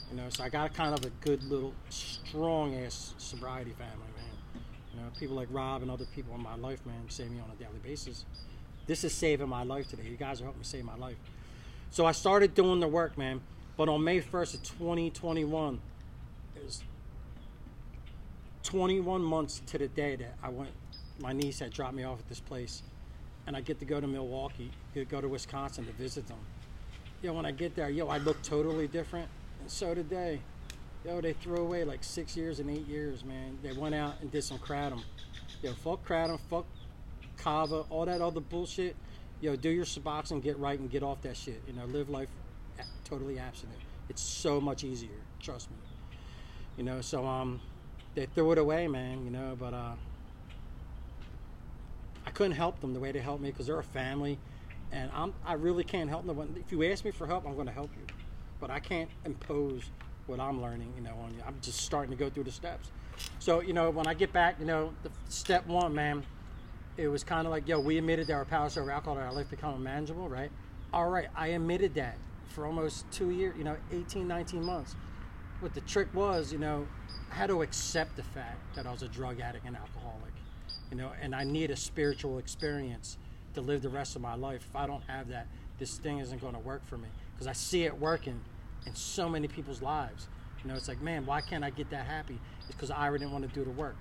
You 0.10 0.18
know, 0.18 0.30
so 0.30 0.44
I 0.44 0.50
got 0.50 0.70
a 0.70 0.74
kind 0.74 0.94
of 0.94 1.06
a 1.06 1.10
good 1.22 1.42
little 1.44 1.74
strong 1.90 2.76
ass 2.76 3.14
sobriety 3.18 3.72
family, 3.72 3.96
man. 4.18 4.64
You 4.94 5.00
know, 5.00 5.08
people 5.18 5.38
like 5.38 5.48
Rob 5.52 5.82
and 5.84 5.90
other 5.90 6.06
people 6.14 6.36
in 6.36 6.44
my 6.44 6.56
life, 6.56 6.86
man, 6.86 6.96
save 7.08 7.32
me 7.32 7.40
on 7.40 7.50
a 7.50 7.56
daily 7.56 7.80
basis. 7.82 8.26
This 8.88 9.06
is 9.06 9.14
saving 9.14 9.48
my 9.48 9.64
life 9.64 9.90
today. 9.90 10.04
You 10.04 10.18
guys 10.18 10.42
are 10.42 10.44
helping 10.44 10.60
me 10.60 10.66
save 10.66 10.84
my 10.84 10.98
life. 10.98 11.16
So 11.92 12.06
I 12.06 12.12
started 12.12 12.54
doing 12.54 12.82
the 12.82 12.90
work, 12.90 13.18
man. 13.18 13.40
But 13.78 13.90
on 13.90 14.04
May 14.04 14.22
1st 14.22 14.56
of 14.56 14.64
2021, 14.64 15.80
it 16.56 16.64
was 16.64 16.84
21 18.64 19.22
months 19.22 19.62
to 19.68 19.78
the 19.78 19.88
day 19.88 20.16
that 20.18 20.36
I 20.44 20.50
went, 20.50 20.72
my 21.20 21.34
niece 21.34 21.60
had 21.60 21.72
dropped 21.72 21.94
me 21.94 22.04
off 22.04 22.20
at 22.20 22.30
this 22.30 22.40
place. 22.40 22.84
And 23.48 23.58
I 23.58 23.62
get 23.62 23.80
to 23.80 23.86
go 23.86 24.00
to 24.00 24.08
Milwaukee, 24.08 24.72
to 24.94 25.04
go 25.06 25.20
to 25.20 25.28
Wisconsin 25.28 25.86
to 25.86 25.92
visit 25.94 26.28
them. 26.28 26.38
Yo, 27.24 27.34
when 27.34 27.46
I 27.46 27.52
get 27.52 27.76
there, 27.76 27.90
yo, 27.90 28.08
I 28.08 28.18
look 28.18 28.42
totally 28.44 28.88
different 28.88 29.28
and 29.62 29.70
so 29.70 29.94
did 29.94 30.10
they. 30.10 30.42
Yo, 31.06 31.20
they 31.22 31.34
threw 31.34 31.58
away 31.58 31.84
like 31.84 32.04
six 32.04 32.38
years 32.38 32.60
and 32.60 32.70
eight 32.70 32.88
years, 32.88 33.24
man. 33.24 33.58
They 33.64 33.72
went 33.74 33.96
out 33.96 34.16
and 34.22 34.32
did 34.32 34.44
some 34.44 34.60
kratom. 34.60 35.02
Yo, 35.64 35.74
fuck 35.74 36.06
kratom, 36.06 36.40
fuck 36.50 36.66
kava, 37.38 37.86
all 37.90 38.06
that 38.06 38.22
other 38.22 38.40
bullshit. 38.40 38.96
Yo, 39.40 39.56
do 39.56 39.70
your 39.70 39.86
Suboxone, 39.86 40.44
get 40.44 40.60
right, 40.60 40.80
and 40.80 40.92
get 40.92 41.02
off 41.02 41.22
that 41.24 41.36
shit. 41.36 41.62
You 41.66 41.74
know, 41.74 41.86
live 41.86 42.10
life 42.10 42.28
totally 43.04 43.40
abstinent. 43.40 43.80
It's 44.10 44.22
so 44.22 44.60
much 44.60 44.84
easier. 44.84 45.10
Trust 45.40 45.70
me. 45.72 45.78
You 46.78 46.84
know, 46.84 47.02
so 47.02 47.26
um, 47.26 47.60
they 48.16 48.26
threw 48.28 48.52
it 48.52 48.58
away, 48.58 48.88
man. 48.88 49.24
You 49.26 49.32
know, 49.32 49.56
but 49.60 49.74
uh, 49.74 49.94
I 52.26 52.32
couldn't 52.32 52.54
help 52.54 52.80
them 52.82 52.94
the 52.94 53.00
way 53.00 53.12
they 53.12 53.20
helped 53.20 53.42
me 53.42 53.52
because 53.52 53.68
they're 53.68 53.80
a 53.80 53.84
family, 53.84 54.40
and 54.92 55.10
I'm 55.14 55.34
I 55.46 55.54
really 55.54 55.84
can't 55.84 56.10
help 56.10 56.26
them. 56.26 56.56
If 56.56 56.72
you 56.72 56.84
ask 56.92 57.06
me 57.06 57.12
for 57.12 57.28
help, 57.28 57.46
I'm 57.46 57.56
going 57.56 57.68
to 57.68 57.74
help 57.74 57.92
you 57.98 58.06
but 58.62 58.70
I 58.70 58.80
can't 58.80 59.10
impose 59.26 59.90
what 60.28 60.40
I'm 60.40 60.62
learning, 60.62 60.94
you 60.96 61.02
know, 61.02 61.16
on 61.26 61.34
you. 61.34 61.42
I'm 61.46 61.58
just 61.62 61.82
starting 61.82 62.12
to 62.12 62.18
go 62.18 62.30
through 62.30 62.46
the 62.46 62.52
steps. 62.52 62.92
So, 63.40 63.60
you 63.60 63.74
know, 63.74 63.90
when 63.90 64.08
I 64.08 64.14
get 64.14 64.32
back, 64.32 64.56
you 64.60 64.66
know, 64.66 64.94
the 65.04 65.10
step 65.28 65.68
one, 65.68 65.94
man, 65.94 66.24
it 66.96 67.08
was 67.08 67.24
kind 67.24 67.46
of 67.46 67.52
like, 67.52 67.68
yo, 67.68 67.80
we 67.80 67.98
admitted 67.98 68.28
that 68.28 68.34
our 68.34 68.46
power 68.46 68.68
over 68.68 68.92
alcohol 68.92 69.18
and 69.18 69.26
our 69.26 69.34
life 69.34 69.50
become 69.50 69.74
unmanageable, 69.74 70.30
right? 70.30 70.52
All 70.94 71.10
right, 71.10 71.28
I 71.36 71.48
admitted 71.48 71.96
that 71.96 72.18
for 72.52 72.66
almost 72.66 73.10
two 73.12 73.32
years, 73.32 73.56
you 73.58 73.64
know, 73.64 73.78
18, 73.92 74.28
19 74.28 74.64
months. 74.64 74.96
What 75.60 75.74
the 75.74 75.82
trick 75.82 76.14
was, 76.14 76.52
you 76.52 76.60
know, 76.60 76.88
I 77.32 77.36
had 77.36 77.48
to 77.48 77.62
accept 77.62 78.16
the 78.16 78.24
fact 78.24 78.76
that 78.76 78.86
I 78.86 78.92
was 78.92 79.04
a 79.04 79.08
drug 79.08 79.40
addict 79.40 79.66
and 79.66 79.76
alcoholic, 79.76 80.34
you 80.90 80.98
know, 80.98 81.12
and 81.22 81.36
I 81.36 81.44
need 81.44 81.72
a 81.72 81.76
spiritual 81.76 82.40
experience 82.40 83.18
to 83.54 83.62
live 83.62 83.82
the 83.82 83.90
rest 83.90 84.16
of 84.16 84.22
my 84.22 84.36
life. 84.36 84.66
If 84.70 84.76
I 84.76 84.88
don't 84.88 85.04
have 85.04 85.30
that, 85.30 85.48
this 85.78 85.98
thing 85.98 86.20
isn't 86.20 86.42
going 86.42 86.54
to 86.54 86.60
work 86.60 86.86
for 86.86 86.98
me 86.98 87.08
because 87.34 87.48
I 87.48 87.54
see 87.54 87.84
it 87.84 88.00
working 88.00 88.40
in 88.86 88.96
so 88.96 89.30
many 89.30 89.48
people's 89.48 89.82
lives. 89.82 90.28
You 90.64 90.70
know, 90.70 90.76
it's 90.76 90.88
like, 90.88 91.02
man, 91.02 91.26
why 91.26 91.42
can't 91.42 91.64
I 91.64 91.70
get 91.70 91.90
that 91.90 92.06
happy? 92.06 92.40
It's 92.60 92.68
because 92.68 92.92
I 92.92 93.12
didn't 93.12 93.32
want 93.32 93.48
to 93.48 93.54
do 93.54 93.64
the 93.64 93.72
work. 93.72 93.96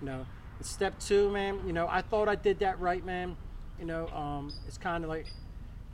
You 0.00 0.06
know, 0.06 0.26
and 0.58 0.66
step 0.66 0.98
two, 1.00 1.30
man. 1.30 1.60
You 1.66 1.72
know, 1.72 1.88
I 1.88 2.02
thought 2.02 2.28
I 2.28 2.34
did 2.34 2.60
that 2.60 2.78
right, 2.80 3.04
man. 3.04 3.36
You 3.78 3.86
know, 3.86 4.06
um, 4.08 4.52
it's 4.66 4.78
kind 4.78 5.02
of 5.04 5.10
like 5.10 5.26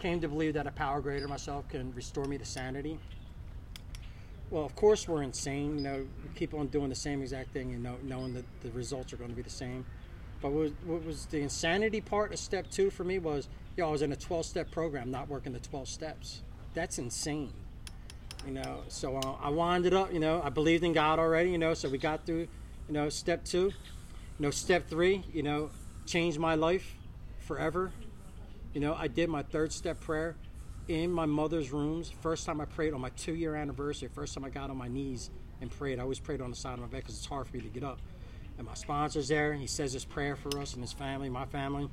came 0.00 0.20
to 0.20 0.28
believe 0.28 0.54
that 0.54 0.66
a 0.66 0.70
power 0.72 1.00
greater 1.00 1.28
myself 1.28 1.68
can 1.68 1.94
restore 1.94 2.24
me 2.24 2.38
to 2.38 2.44
sanity. 2.44 2.98
Well, 4.50 4.64
of 4.64 4.74
course 4.74 5.06
we're 5.06 5.22
insane. 5.22 5.76
You 5.76 5.82
know, 5.82 6.06
we 6.22 6.34
keep 6.34 6.54
on 6.54 6.66
doing 6.68 6.88
the 6.88 6.94
same 6.94 7.22
exact 7.22 7.52
thing 7.52 7.72
and 7.72 7.82
know, 7.82 7.96
knowing 8.02 8.34
that 8.34 8.44
the 8.62 8.70
results 8.70 9.12
are 9.12 9.16
going 9.16 9.30
to 9.30 9.36
be 9.36 9.42
the 9.42 9.50
same. 9.50 9.84
But 10.42 10.50
what 10.50 10.60
was, 10.60 10.72
what 10.84 11.04
was 11.04 11.26
the 11.26 11.40
insanity 11.40 12.00
part 12.00 12.32
of 12.32 12.38
step 12.38 12.68
two 12.70 12.90
for 12.90 13.04
me 13.04 13.18
was, 13.18 13.48
yo, 13.76 13.88
I 13.88 13.90
was 13.92 14.02
in 14.02 14.10
a 14.10 14.16
12-step 14.16 14.70
program, 14.70 15.10
not 15.10 15.28
working 15.28 15.52
the 15.52 15.60
12 15.60 15.86
steps. 15.86 16.42
That's 16.74 16.98
insane 16.98 17.52
you 18.46 18.52
know. 18.52 18.80
So 18.88 19.16
uh, 19.16 19.34
I 19.40 19.48
it 19.86 19.92
up, 19.92 20.12
you 20.12 20.20
know, 20.20 20.40
I 20.42 20.48
believed 20.48 20.84
in 20.84 20.92
God 20.92 21.18
already, 21.18 21.50
you 21.50 21.58
know. 21.58 21.74
So 21.74 21.88
we 21.88 21.98
got 21.98 22.26
through, 22.26 22.48
you 22.88 22.94
know, 22.94 23.08
step 23.08 23.44
two, 23.44 23.66
you 23.66 23.72
know, 24.38 24.50
step 24.50 24.88
three, 24.88 25.24
you 25.32 25.42
know, 25.42 25.70
changed 26.06 26.38
my 26.38 26.54
life 26.54 26.94
forever. 27.40 27.92
You 28.72 28.80
know, 28.80 28.94
I 28.94 29.08
did 29.08 29.28
my 29.28 29.42
third 29.42 29.72
step 29.72 30.00
prayer 30.00 30.36
in 30.88 31.10
my 31.10 31.26
mother's 31.26 31.72
rooms. 31.72 32.10
First 32.20 32.46
time 32.46 32.60
I 32.60 32.64
prayed 32.64 32.92
on 32.94 33.00
my 33.00 33.10
two 33.10 33.34
year 33.34 33.54
anniversary. 33.54 34.08
First 34.12 34.34
time 34.34 34.44
I 34.44 34.50
got 34.50 34.70
on 34.70 34.76
my 34.76 34.88
knees 34.88 35.30
and 35.60 35.70
prayed. 35.70 35.98
I 35.98 36.02
always 36.02 36.20
prayed 36.20 36.40
on 36.40 36.50
the 36.50 36.56
side 36.56 36.74
of 36.74 36.80
my 36.80 36.86
bed 36.86 36.98
because 36.98 37.16
it's 37.16 37.26
hard 37.26 37.48
for 37.48 37.56
me 37.56 37.62
to 37.62 37.68
get 37.68 37.84
up. 37.84 37.98
And 38.58 38.66
my 38.66 38.74
sponsor's 38.74 39.28
there. 39.28 39.54
He 39.54 39.66
says 39.66 39.92
this 39.92 40.04
prayer 40.04 40.36
for 40.36 40.58
us 40.58 40.74
and 40.74 40.82
his 40.82 40.92
family, 40.92 41.28
my 41.28 41.46
family 41.46 41.88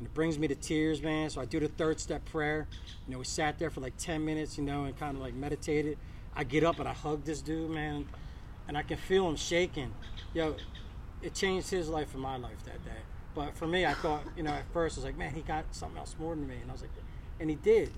and 0.00 0.06
it 0.06 0.14
brings 0.14 0.38
me 0.38 0.48
to 0.48 0.54
tears, 0.54 1.02
man. 1.02 1.28
So 1.28 1.42
I 1.42 1.44
do 1.44 1.60
the 1.60 1.68
third 1.68 2.00
step 2.00 2.24
prayer. 2.24 2.66
You 3.06 3.12
know, 3.12 3.18
we 3.18 3.24
sat 3.24 3.58
there 3.58 3.68
for 3.68 3.80
like 3.80 3.96
10 3.98 4.24
minutes, 4.24 4.56
you 4.56 4.64
know, 4.64 4.84
and 4.84 4.98
kind 4.98 5.14
of 5.14 5.22
like 5.22 5.34
meditated. 5.34 5.98
I 6.34 6.42
get 6.44 6.64
up 6.64 6.78
and 6.78 6.88
I 6.88 6.94
hug 6.94 7.24
this 7.24 7.42
dude, 7.42 7.70
man, 7.70 8.06
and 8.66 8.78
I 8.78 8.82
can 8.82 8.96
feel 8.96 9.28
him 9.28 9.36
shaking. 9.36 9.92
Yo, 10.32 10.56
it 11.20 11.34
changed 11.34 11.68
his 11.68 11.90
life 11.90 12.14
and 12.14 12.22
my 12.22 12.38
life 12.38 12.64
that 12.64 12.82
day. 12.82 13.02
But 13.34 13.56
for 13.56 13.66
me, 13.66 13.86
I 13.86 13.94
thought, 13.94 14.24
you 14.36 14.42
know, 14.42 14.50
at 14.50 14.64
first 14.72 14.96
I 14.96 15.00
was 15.00 15.04
like, 15.04 15.18
man, 15.18 15.34
he 15.34 15.42
got 15.42 15.64
something 15.72 15.98
else 15.98 16.16
more 16.18 16.34
than 16.34 16.48
me, 16.48 16.56
and 16.60 16.70
I 16.70 16.72
was 16.72 16.82
like, 16.82 16.90
and 17.38 17.48
he 17.48 17.56
did. 17.56 17.90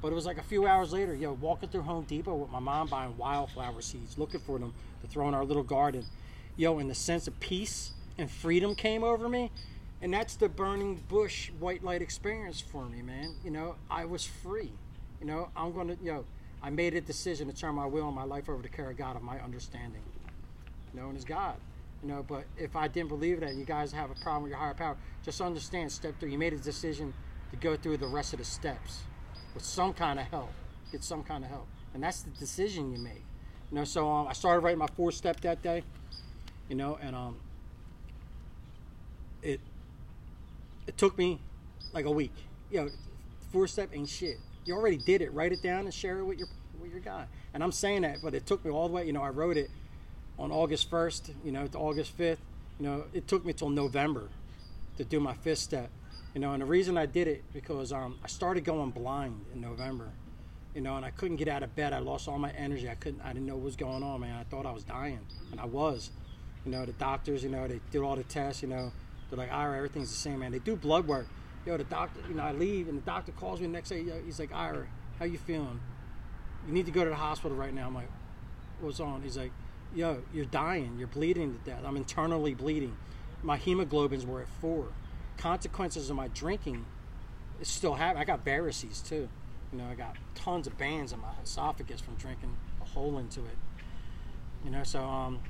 But 0.00 0.12
it 0.12 0.14
was 0.14 0.26
like 0.26 0.38
a 0.38 0.42
few 0.42 0.66
hours 0.66 0.92
later, 0.92 1.14
yo, 1.14 1.32
walking 1.32 1.68
through 1.68 1.82
Home 1.82 2.04
Depot 2.04 2.34
with 2.34 2.50
my 2.50 2.60
mom 2.60 2.86
buying 2.88 3.16
wildflower 3.18 3.82
seeds, 3.82 4.16
looking 4.16 4.40
for 4.40 4.58
them 4.58 4.72
to 5.02 5.06
throw 5.06 5.28
in 5.28 5.34
our 5.34 5.44
little 5.44 5.62
garden. 5.62 6.04
Yo, 6.56 6.78
and 6.78 6.88
the 6.88 6.94
sense 6.94 7.26
of 7.26 7.38
peace 7.40 7.92
and 8.16 8.30
freedom 8.30 8.74
came 8.74 9.04
over 9.04 9.28
me 9.28 9.50
and 10.02 10.12
that's 10.12 10.36
the 10.36 10.48
burning 10.48 11.02
bush 11.08 11.50
white 11.58 11.84
light 11.84 12.02
experience 12.02 12.60
for 12.60 12.86
me, 12.86 13.02
man. 13.02 13.34
You 13.44 13.50
know, 13.50 13.76
I 13.90 14.06
was 14.06 14.24
free. 14.24 14.72
You 15.20 15.26
know, 15.26 15.50
I'm 15.54 15.72
to, 15.74 15.96
you 16.02 16.12
know, 16.12 16.24
I 16.62 16.70
made 16.70 16.94
a 16.94 17.00
decision 17.00 17.48
to 17.48 17.54
turn 17.54 17.74
my 17.74 17.86
will 17.86 18.06
and 18.06 18.14
my 18.14 18.24
life 18.24 18.48
over 18.48 18.62
to 18.62 18.68
care 18.68 18.90
of 18.90 18.96
God 18.96 19.16
of 19.16 19.22
my 19.22 19.38
understanding, 19.40 20.02
known 20.94 21.16
as 21.16 21.24
God. 21.24 21.56
You 22.02 22.08
know, 22.08 22.24
but 22.26 22.44
if 22.56 22.76
I 22.76 22.88
didn't 22.88 23.10
believe 23.10 23.40
that, 23.40 23.54
you 23.54 23.64
guys 23.64 23.92
have 23.92 24.10
a 24.10 24.14
problem 24.14 24.44
with 24.44 24.50
your 24.50 24.58
higher 24.58 24.74
power, 24.74 24.96
just 25.22 25.40
understand 25.40 25.92
step 25.92 26.14
three, 26.18 26.32
you 26.32 26.38
made 26.38 26.54
a 26.54 26.58
decision 26.58 27.12
to 27.50 27.56
go 27.56 27.76
through 27.76 27.98
the 27.98 28.06
rest 28.06 28.32
of 28.32 28.38
the 28.38 28.44
steps 28.44 29.00
with 29.54 29.64
some 29.64 29.92
kind 29.92 30.18
of 30.18 30.26
help, 30.26 30.50
get 30.90 31.04
some 31.04 31.22
kind 31.22 31.44
of 31.44 31.50
help. 31.50 31.66
And 31.92 32.02
that's 32.02 32.22
the 32.22 32.30
decision 32.30 32.92
you 32.92 32.98
make. 32.98 33.24
You 33.70 33.78
know, 33.78 33.84
so 33.84 34.10
um, 34.10 34.28
I 34.28 34.32
started 34.32 34.60
writing 34.60 34.78
my 34.78 34.86
fourth 34.96 35.14
step 35.14 35.40
that 35.42 35.62
day, 35.62 35.82
you 36.68 36.76
know, 36.76 36.98
and 37.02 37.14
um, 37.14 37.36
it 39.42 39.60
it 40.86 40.96
took 40.96 41.16
me 41.18 41.40
like 41.92 42.06
a 42.06 42.10
week. 42.10 42.32
You 42.70 42.82
know, 42.82 42.88
four 43.52 43.66
step 43.66 43.90
ain't 43.92 44.08
shit. 44.08 44.38
You 44.64 44.74
already 44.74 44.96
did 44.96 45.20
it. 45.22 45.32
Write 45.32 45.52
it 45.52 45.62
down 45.62 45.80
and 45.80 45.92
share 45.92 46.18
it 46.18 46.24
with 46.24 46.38
your 46.38 46.48
with 46.80 46.90
your 46.90 47.00
guy. 47.00 47.26
And 47.52 47.62
I'm 47.62 47.72
saying 47.72 48.02
that, 48.02 48.18
but 48.22 48.34
it 48.34 48.46
took 48.46 48.64
me 48.64 48.70
all 48.70 48.88
the 48.88 48.94
way. 48.94 49.06
You 49.06 49.12
know, 49.12 49.22
I 49.22 49.28
wrote 49.28 49.56
it 49.56 49.70
on 50.40 50.50
August 50.50 50.90
1st. 50.90 51.30
You 51.44 51.52
know, 51.52 51.66
to 51.68 51.78
August 51.78 52.18
5th. 52.18 52.38
You 52.80 52.86
know, 52.86 53.04
it 53.12 53.28
took 53.28 53.44
me 53.44 53.52
till 53.52 53.68
November 53.68 54.28
to 54.96 55.04
do 55.04 55.20
my 55.20 55.34
fifth 55.34 55.58
step. 55.58 55.90
You 56.34 56.40
know, 56.40 56.52
and 56.52 56.62
the 56.62 56.66
reason 56.66 56.96
I 56.96 57.06
did 57.06 57.28
it 57.28 57.44
because 57.52 57.92
um, 57.92 58.18
I 58.24 58.28
started 58.28 58.64
going 58.64 58.90
blind 58.90 59.44
in 59.54 59.60
November. 59.60 60.08
You 60.74 60.80
know, 60.80 60.96
and 60.96 61.04
I 61.04 61.10
couldn't 61.10 61.36
get 61.36 61.48
out 61.48 61.62
of 61.62 61.74
bed. 61.74 61.92
I 61.92 61.98
lost 61.98 62.28
all 62.28 62.38
my 62.38 62.52
energy. 62.52 62.88
I 62.88 62.94
couldn't. 62.94 63.20
I 63.22 63.32
didn't 63.32 63.46
know 63.46 63.56
what 63.56 63.64
was 63.64 63.76
going 63.76 64.02
on, 64.02 64.20
man. 64.20 64.36
I 64.38 64.44
thought 64.44 64.66
I 64.66 64.72
was 64.72 64.84
dying, 64.84 65.20
and 65.50 65.60
I 65.60 65.66
was. 65.66 66.10
You 66.64 66.72
know, 66.72 66.86
the 66.86 66.92
doctors. 66.92 67.42
You 67.42 67.50
know, 67.50 67.66
they 67.66 67.80
did 67.90 68.02
all 68.02 68.16
the 68.16 68.22
tests. 68.22 68.62
You 68.62 68.68
know, 68.68 68.92
they're 69.28 69.38
like, 69.38 69.52
Ira, 69.52 69.76
everything's 69.76 70.10
the 70.10 70.16
same, 70.16 70.40
man. 70.40 70.52
They 70.52 70.58
do 70.58 70.76
blood 70.76 71.06
work. 71.06 71.26
Yo, 71.66 71.76
the 71.76 71.84
doctor, 71.84 72.20
you 72.28 72.34
know, 72.34 72.42
I 72.42 72.52
leave 72.52 72.88
and 72.88 72.98
the 72.98 73.02
doctor 73.02 73.32
calls 73.32 73.60
me 73.60 73.66
the 73.66 73.72
next 73.72 73.90
day. 73.90 74.04
He's 74.24 74.40
like, 74.40 74.52
Ira, 74.52 74.86
how 75.18 75.26
you 75.26 75.38
feeling? 75.38 75.80
You 76.66 76.72
need 76.72 76.86
to 76.86 76.92
go 76.92 77.04
to 77.04 77.10
the 77.10 77.16
hospital 77.16 77.56
right 77.56 77.72
now. 77.72 77.86
I'm 77.86 77.94
like, 77.94 78.10
what's 78.80 78.98
on? 78.98 79.22
He's 79.22 79.36
like, 79.36 79.52
yo, 79.94 80.22
you're 80.32 80.44
dying. 80.44 80.96
You're 80.98 81.08
bleeding 81.08 81.58
to 81.58 81.70
death. 81.70 81.80
I'm 81.84 81.96
internally 81.96 82.54
bleeding. 82.54 82.96
My 83.42 83.58
hemoglobins 83.58 84.26
were 84.26 84.42
at 84.42 84.48
four. 84.60 84.88
Consequences 85.36 86.10
of 86.10 86.16
my 86.16 86.28
drinking 86.28 86.84
is 87.60 87.68
still 87.68 87.94
happening. 87.94 88.22
I 88.22 88.24
got 88.24 88.44
varices 88.44 89.06
too. 89.06 89.28
You 89.72 89.78
know, 89.78 89.86
I 89.90 89.94
got 89.94 90.16
tons 90.34 90.66
of 90.66 90.76
bands 90.76 91.12
in 91.12 91.20
my 91.20 91.28
esophagus 91.42 92.00
from 92.00 92.14
drinking 92.16 92.56
a 92.80 92.84
hole 92.84 93.18
into 93.18 93.40
it. 93.40 93.56
You 94.64 94.70
know, 94.70 94.82
so 94.82 95.02
um, 95.02 95.40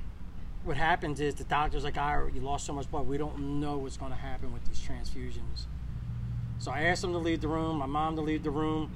what 0.63 0.77
happens 0.77 1.19
is 1.19 1.35
the 1.35 1.43
doctor's 1.43 1.83
like, 1.83 1.97
"I, 1.97 2.29
you 2.33 2.39
lost 2.39 2.65
so 2.65 2.73
much 2.73 2.89
blood. 2.89 3.07
We 3.07 3.17
don't 3.17 3.59
know 3.59 3.77
what's 3.77 3.97
going 3.97 4.11
to 4.11 4.17
happen 4.17 4.53
with 4.53 4.63
these 4.65 4.79
transfusions." 4.79 5.65
So 6.59 6.71
I 6.71 6.83
asked 6.83 7.01
them 7.01 7.11
to 7.13 7.17
leave 7.17 7.41
the 7.41 7.47
room. 7.47 7.77
My 7.77 7.87
mom 7.87 8.15
to 8.15 8.21
leave 8.21 8.43
the 8.43 8.51
room, 8.51 8.91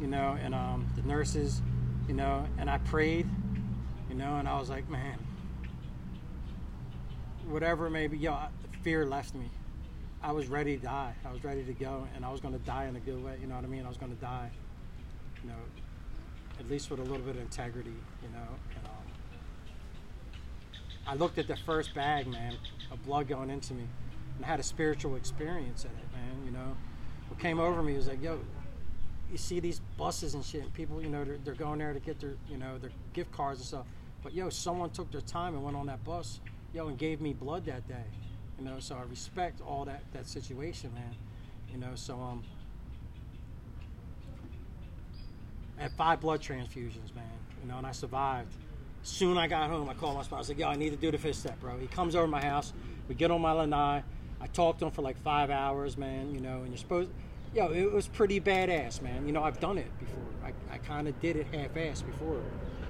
you 0.00 0.08
know, 0.08 0.36
and 0.42 0.54
um, 0.54 0.88
the 0.96 1.02
nurses, 1.02 1.62
you 2.08 2.14
know, 2.14 2.46
and 2.58 2.68
I 2.68 2.78
prayed, 2.78 3.28
know, 4.16 4.36
and 4.36 4.48
I 4.48 4.58
was 4.58 4.68
like, 4.68 4.88
man, 4.88 5.18
whatever 7.48 7.86
it 7.86 7.90
may 7.90 8.06
be, 8.06 8.18
yo, 8.18 8.36
fear 8.82 9.06
left 9.06 9.34
me. 9.34 9.50
I 10.22 10.32
was 10.32 10.48
ready 10.48 10.76
to 10.76 10.82
die. 10.82 11.14
I 11.24 11.32
was 11.32 11.44
ready 11.44 11.62
to 11.64 11.72
go, 11.72 12.06
and 12.14 12.24
I 12.24 12.30
was 12.30 12.40
going 12.40 12.54
to 12.54 12.64
die 12.64 12.86
in 12.86 12.96
a 12.96 13.00
good 13.00 13.22
way. 13.22 13.36
You 13.40 13.46
know 13.46 13.54
what 13.54 13.64
I 13.64 13.68
mean? 13.68 13.84
I 13.84 13.88
was 13.88 13.96
going 13.96 14.14
to 14.14 14.20
die, 14.20 14.50
you 15.42 15.48
know, 15.48 15.56
at 16.58 16.68
least 16.68 16.90
with 16.90 17.00
a 17.00 17.02
little 17.02 17.18
bit 17.18 17.36
of 17.36 17.42
integrity, 17.42 17.94
you 18.22 18.28
know. 18.30 18.48
And, 18.76 18.86
um, 18.86 18.92
I 21.06 21.14
looked 21.14 21.38
at 21.38 21.46
the 21.46 21.56
first 21.56 21.94
bag, 21.94 22.26
man, 22.26 22.54
of 22.90 23.04
blood 23.04 23.28
going 23.28 23.50
into 23.50 23.74
me, 23.74 23.84
and 24.36 24.44
I 24.44 24.48
had 24.48 24.58
a 24.58 24.64
spiritual 24.64 25.16
experience 25.16 25.84
in 25.84 25.90
it, 25.90 26.12
man. 26.12 26.44
You 26.44 26.50
know, 26.50 26.76
what 27.28 27.38
came 27.38 27.60
over 27.60 27.82
me 27.82 27.94
was 27.94 28.08
like, 28.08 28.22
yo, 28.22 28.40
you 29.30 29.38
see 29.38 29.60
these 29.60 29.80
buses 29.96 30.34
and 30.34 30.44
shit, 30.44 30.62
and 30.62 30.74
people, 30.74 31.02
you 31.02 31.08
know, 31.08 31.24
they're, 31.24 31.38
they're 31.44 31.54
going 31.54 31.78
there 31.78 31.92
to 31.92 32.00
get 32.00 32.20
their, 32.20 32.34
you 32.48 32.56
know, 32.56 32.78
their 32.78 32.92
gift 33.12 33.30
cards 33.32 33.60
and 33.60 33.66
stuff. 33.66 33.86
But 34.22 34.34
yo, 34.34 34.50
someone 34.50 34.90
took 34.90 35.10
their 35.12 35.20
time 35.20 35.54
and 35.54 35.62
went 35.62 35.76
on 35.76 35.86
that 35.86 36.04
bus, 36.04 36.40
yo, 36.74 36.88
and 36.88 36.98
gave 36.98 37.20
me 37.20 37.32
blood 37.32 37.64
that 37.66 37.86
day. 37.86 38.04
You 38.58 38.64
know, 38.64 38.78
so 38.78 38.96
I 38.96 39.02
respect 39.08 39.60
all 39.60 39.84
that 39.84 40.02
that 40.12 40.26
situation, 40.26 40.92
man. 40.94 41.14
You 41.70 41.78
know, 41.78 41.94
so 41.94 42.18
um, 42.20 42.42
I 45.78 45.82
had 45.82 45.92
five 45.92 46.20
blood 46.20 46.40
transfusions, 46.40 47.14
man. 47.14 47.24
You 47.62 47.68
know, 47.68 47.78
and 47.78 47.86
I 47.86 47.92
survived. 47.92 48.54
Soon 49.02 49.38
I 49.38 49.46
got 49.46 49.70
home, 49.70 49.88
I 49.88 49.94
called 49.94 50.16
my 50.16 50.22
spouse. 50.22 50.36
I 50.36 50.38
was 50.38 50.48
like, 50.48 50.58
"Yo, 50.58 50.68
I 50.68 50.76
need 50.76 50.90
to 50.90 50.96
do 50.96 51.10
the 51.10 51.18
fifth 51.18 51.36
step, 51.36 51.60
bro." 51.60 51.78
He 51.78 51.86
comes 51.86 52.16
over 52.16 52.26
to 52.26 52.30
my 52.30 52.42
house. 52.42 52.72
We 53.08 53.14
get 53.14 53.30
on 53.30 53.40
my 53.40 53.52
lanai. 53.52 54.02
I 54.40 54.46
talked 54.48 54.80
to 54.80 54.86
him 54.86 54.90
for 54.90 55.02
like 55.02 55.20
five 55.22 55.50
hours, 55.50 55.96
man. 55.96 56.34
You 56.34 56.40
know, 56.40 56.62
and 56.62 56.68
you're 56.68 56.78
supposed, 56.78 57.10
yo, 57.54 57.70
it 57.72 57.92
was 57.92 58.08
pretty 58.08 58.40
badass, 58.40 59.02
man. 59.02 59.26
You 59.26 59.32
know, 59.32 59.42
I've 59.42 59.60
done 59.60 59.78
it 59.78 59.96
before. 59.98 60.22
I, 60.44 60.74
I 60.74 60.78
kind 60.78 61.08
of 61.08 61.18
did 61.20 61.36
it 61.36 61.46
half-ass 61.52 62.02
before. 62.02 62.42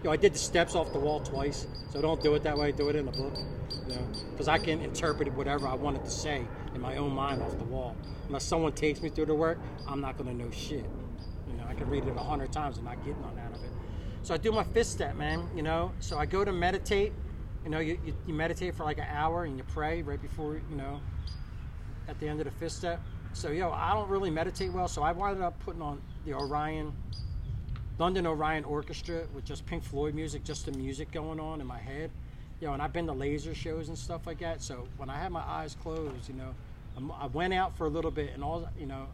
Yo, 0.06 0.12
I 0.12 0.16
did 0.16 0.34
the 0.34 0.38
steps 0.38 0.76
off 0.76 0.92
the 0.92 1.00
wall 1.00 1.18
twice, 1.18 1.66
so 1.90 2.00
don't 2.00 2.22
do 2.22 2.32
it 2.36 2.44
that 2.44 2.56
way. 2.56 2.70
Do 2.70 2.88
it 2.90 2.94
in 2.94 3.06
the 3.06 3.10
book, 3.10 3.36
you 3.88 3.92
know, 3.92 4.06
because 4.30 4.46
I 4.46 4.56
can 4.56 4.80
interpret 4.80 5.34
whatever 5.34 5.66
I 5.66 5.74
wanted 5.74 6.04
to 6.04 6.10
say 6.12 6.46
in 6.76 6.80
my 6.80 6.96
own 6.96 7.12
mind 7.12 7.42
off 7.42 7.58
the 7.58 7.64
wall. 7.64 7.96
Unless 8.28 8.44
someone 8.44 8.70
takes 8.70 9.02
me 9.02 9.08
through 9.08 9.26
the 9.26 9.34
work, 9.34 9.58
I'm 9.88 10.00
not 10.00 10.16
gonna 10.16 10.32
know 10.32 10.48
shit. 10.52 10.84
You 11.48 11.56
know, 11.56 11.64
I 11.68 11.74
can 11.74 11.90
read 11.90 12.04
it 12.04 12.14
a 12.16 12.20
hundred 12.20 12.52
times 12.52 12.76
and 12.76 12.86
not 12.86 13.04
get 13.04 13.20
none 13.20 13.36
out 13.36 13.52
of 13.52 13.64
it. 13.64 13.70
So 14.22 14.32
I 14.32 14.36
do 14.36 14.52
my 14.52 14.62
fifth 14.62 14.86
step, 14.86 15.16
man. 15.16 15.48
You 15.56 15.64
know, 15.64 15.90
so 15.98 16.18
I 16.18 16.24
go 16.24 16.44
to 16.44 16.52
meditate. 16.52 17.12
You 17.64 17.70
know, 17.70 17.80
you, 17.80 17.98
you, 18.06 18.14
you 18.28 18.32
meditate 18.32 18.76
for 18.76 18.84
like 18.84 18.98
an 18.98 19.08
hour 19.10 19.42
and 19.42 19.58
you 19.58 19.64
pray 19.64 20.02
right 20.02 20.22
before, 20.22 20.62
you 20.70 20.76
know, 20.76 21.00
at 22.06 22.20
the 22.20 22.28
end 22.28 22.38
of 22.38 22.44
the 22.44 22.52
fifth 22.52 22.74
step. 22.74 23.00
So, 23.32 23.50
yo, 23.50 23.72
I 23.72 23.92
don't 23.92 24.08
really 24.08 24.30
meditate 24.30 24.72
well, 24.72 24.86
so 24.86 25.02
I 25.02 25.10
wound 25.10 25.42
up 25.42 25.58
putting 25.64 25.82
on 25.82 26.00
the 26.24 26.34
Orion, 26.34 26.92
London 27.98 28.26
Orion 28.26 28.64
Orchestra 28.64 29.26
with 29.34 29.44
just 29.44 29.64
Pink 29.66 29.82
Floyd 29.82 30.14
music, 30.14 30.44
just 30.44 30.66
the 30.66 30.72
music 30.72 31.10
going 31.12 31.40
on 31.40 31.60
in 31.60 31.66
my 31.66 31.78
head. 31.78 32.10
You 32.60 32.68
know, 32.68 32.74
and 32.74 32.82
I've 32.82 32.92
been 32.92 33.06
to 33.06 33.12
laser 33.12 33.54
shows 33.54 33.88
and 33.88 33.96
stuff 33.96 34.26
like 34.26 34.38
that. 34.40 34.62
So 34.62 34.86
when 34.96 35.10
I 35.10 35.18
had 35.18 35.32
my 35.32 35.42
eyes 35.42 35.76
closed, 35.82 36.28
you 36.28 36.34
know, 36.34 36.54
I'm- 36.94 37.12
I 37.12 37.26
went 37.26 37.52
out 37.54 37.76
for 37.76 37.86
a 37.86 37.90
little 37.90 38.10
bit 38.10 38.32
and 38.34 38.42
all, 38.42 38.68
you 38.78 38.86
know, 38.86 39.08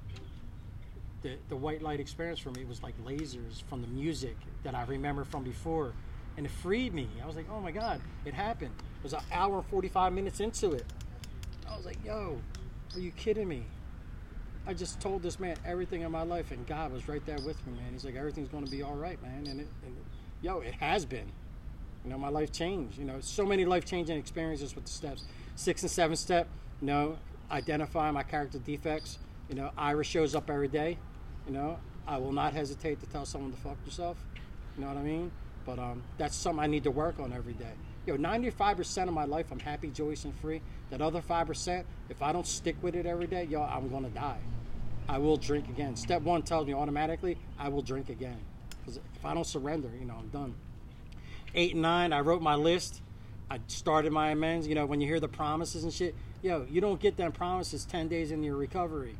the, 1.22 1.36
the 1.48 1.56
white 1.56 1.82
light 1.82 2.00
experience 2.00 2.40
for 2.40 2.50
me 2.50 2.64
was 2.64 2.82
like 2.82 2.94
lasers 3.04 3.62
from 3.64 3.80
the 3.82 3.88
music 3.88 4.36
that 4.64 4.74
I 4.74 4.84
remember 4.84 5.24
from 5.24 5.44
before. 5.44 5.92
And 6.36 6.46
it 6.46 6.50
freed 6.50 6.94
me. 6.94 7.08
I 7.22 7.26
was 7.26 7.36
like, 7.36 7.46
oh 7.50 7.60
my 7.60 7.70
God, 7.70 8.00
it 8.24 8.34
happened. 8.34 8.74
It 8.98 9.02
was 9.04 9.12
an 9.12 9.20
hour 9.30 9.58
and 9.58 9.66
45 9.66 10.12
minutes 10.12 10.40
into 10.40 10.72
it. 10.72 10.84
I 11.68 11.76
was 11.76 11.84
like, 11.86 12.02
yo, 12.04 12.40
are 12.94 13.00
you 13.00 13.12
kidding 13.12 13.48
me? 13.48 13.64
I 14.66 14.74
just 14.74 15.00
told 15.00 15.22
this 15.22 15.40
man 15.40 15.56
everything 15.64 16.02
in 16.02 16.12
my 16.12 16.22
life, 16.22 16.52
and 16.52 16.66
God 16.66 16.92
was 16.92 17.08
right 17.08 17.24
there 17.26 17.38
with 17.44 17.64
me, 17.66 17.72
man. 17.72 17.92
He's 17.92 18.04
like, 18.04 18.14
everything's 18.14 18.48
going 18.48 18.64
to 18.64 18.70
be 18.70 18.82
all 18.82 18.94
right, 18.94 19.20
man. 19.22 19.46
And, 19.48 19.60
it, 19.60 19.66
and 19.84 19.96
yo, 20.40 20.60
it 20.60 20.74
has 20.74 21.04
been. 21.04 21.30
You 22.04 22.10
know, 22.10 22.18
my 22.18 22.28
life 22.28 22.52
changed. 22.52 22.98
You 22.98 23.04
know, 23.04 23.20
so 23.20 23.44
many 23.44 23.64
life 23.64 23.84
changing 23.84 24.16
experiences 24.16 24.74
with 24.74 24.84
the 24.84 24.90
steps. 24.90 25.24
Six 25.56 25.82
and 25.82 25.90
seven 25.90 26.16
step, 26.16 26.48
you 26.80 26.86
know, 26.86 27.18
identify 27.50 28.10
my 28.10 28.22
character 28.22 28.58
defects. 28.58 29.18
You 29.48 29.56
know, 29.56 29.70
Ira 29.76 30.04
shows 30.04 30.34
up 30.34 30.48
every 30.48 30.68
day. 30.68 30.96
You 31.46 31.52
know, 31.52 31.78
I 32.06 32.18
will 32.18 32.32
not 32.32 32.52
hesitate 32.52 33.00
to 33.00 33.06
tell 33.06 33.24
someone 33.24 33.52
to 33.52 33.58
fuck 33.58 33.76
yourself. 33.84 34.16
You 34.76 34.82
know 34.82 34.88
what 34.88 34.96
I 34.96 35.02
mean? 35.02 35.30
But 35.66 35.78
um, 35.78 36.02
that's 36.18 36.36
something 36.36 36.62
I 36.62 36.66
need 36.66 36.84
to 36.84 36.90
work 36.90 37.18
on 37.18 37.32
every 37.32 37.52
day. 37.52 37.72
Yo, 38.04 38.16
95% 38.16 39.08
of 39.08 39.14
my 39.14 39.24
life, 39.24 39.46
I'm 39.52 39.60
happy, 39.60 39.88
joyous, 39.88 40.24
and 40.24 40.34
free. 40.40 40.60
That 40.90 41.00
other 41.00 41.20
5%, 41.20 41.84
if 42.08 42.20
I 42.20 42.32
don't 42.32 42.46
stick 42.46 42.76
with 42.82 42.96
it 42.96 43.06
every 43.06 43.26
day, 43.26 43.44
yo, 43.44 43.62
I'm 43.62 43.88
going 43.88 44.04
to 44.04 44.10
die. 44.10 44.40
I 45.08 45.18
will 45.18 45.36
drink 45.36 45.68
again. 45.68 45.96
Step 45.96 46.22
one 46.22 46.42
tells 46.42 46.66
me 46.66 46.74
automatically, 46.74 47.38
I 47.58 47.68
will 47.68 47.82
drink 47.82 48.08
again. 48.08 48.38
Because 48.80 48.96
if 48.96 49.24
I 49.24 49.34
don't 49.34 49.46
surrender, 49.46 49.90
you 49.98 50.04
know, 50.04 50.16
I'm 50.18 50.28
done. 50.28 50.54
Eight 51.54 51.74
and 51.74 51.82
nine, 51.82 52.12
I 52.12 52.20
wrote 52.20 52.42
my 52.42 52.56
list. 52.56 53.02
I 53.50 53.60
started 53.68 54.12
my 54.12 54.30
amends. 54.30 54.66
You 54.66 54.74
know, 54.74 54.86
when 54.86 55.00
you 55.00 55.06
hear 55.06 55.20
the 55.20 55.28
promises 55.28 55.84
and 55.84 55.92
shit, 55.92 56.14
yo, 56.42 56.66
you 56.68 56.80
don't 56.80 57.00
get 57.00 57.16
them 57.16 57.30
promises 57.30 57.84
10 57.84 58.08
days 58.08 58.32
into 58.32 58.46
your 58.46 58.56
recovery. 58.56 59.16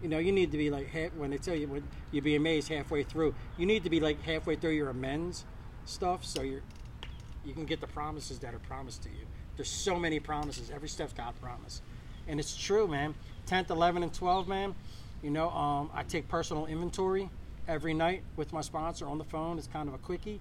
You 0.00 0.08
know, 0.08 0.18
you 0.18 0.32
need 0.32 0.52
to 0.52 0.58
be 0.58 0.70
like, 0.70 0.88
when 1.16 1.30
they 1.30 1.38
tell 1.38 1.54
you, 1.54 1.68
when 1.68 1.82
you 2.10 2.22
be 2.22 2.36
amazed 2.36 2.68
halfway 2.68 3.02
through, 3.02 3.34
you 3.58 3.66
need 3.66 3.84
to 3.84 3.90
be 3.90 4.00
like 4.00 4.22
halfway 4.22 4.56
through 4.56 4.72
your 4.72 4.90
amends 4.90 5.44
stuff 5.86 6.24
so 6.24 6.42
you're, 6.42 6.62
you 7.44 7.52
can 7.52 7.64
get 7.64 7.80
the 7.80 7.86
promises 7.86 8.38
that 8.40 8.54
are 8.54 8.58
promised 8.60 9.02
to 9.02 9.08
you. 9.08 9.26
There's 9.56 9.68
so 9.68 9.98
many 9.98 10.18
promises. 10.20 10.70
Every 10.74 10.88
step, 10.88 11.14
God 11.16 11.26
got 11.26 11.34
a 11.36 11.40
promise. 11.40 11.82
And 12.26 12.40
it's 12.40 12.56
true, 12.56 12.88
man. 12.88 13.14
10th, 13.46 13.70
11, 13.70 14.02
and 14.02 14.12
12, 14.12 14.48
man. 14.48 14.74
You 15.22 15.30
know, 15.30 15.50
um, 15.50 15.90
I 15.94 16.02
take 16.02 16.28
personal 16.28 16.66
inventory 16.66 17.30
every 17.68 17.94
night 17.94 18.22
with 18.36 18.52
my 18.52 18.60
sponsor 18.60 19.06
on 19.06 19.18
the 19.18 19.24
phone. 19.24 19.58
It's 19.58 19.66
kind 19.66 19.88
of 19.88 19.94
a 19.94 19.98
quickie. 19.98 20.40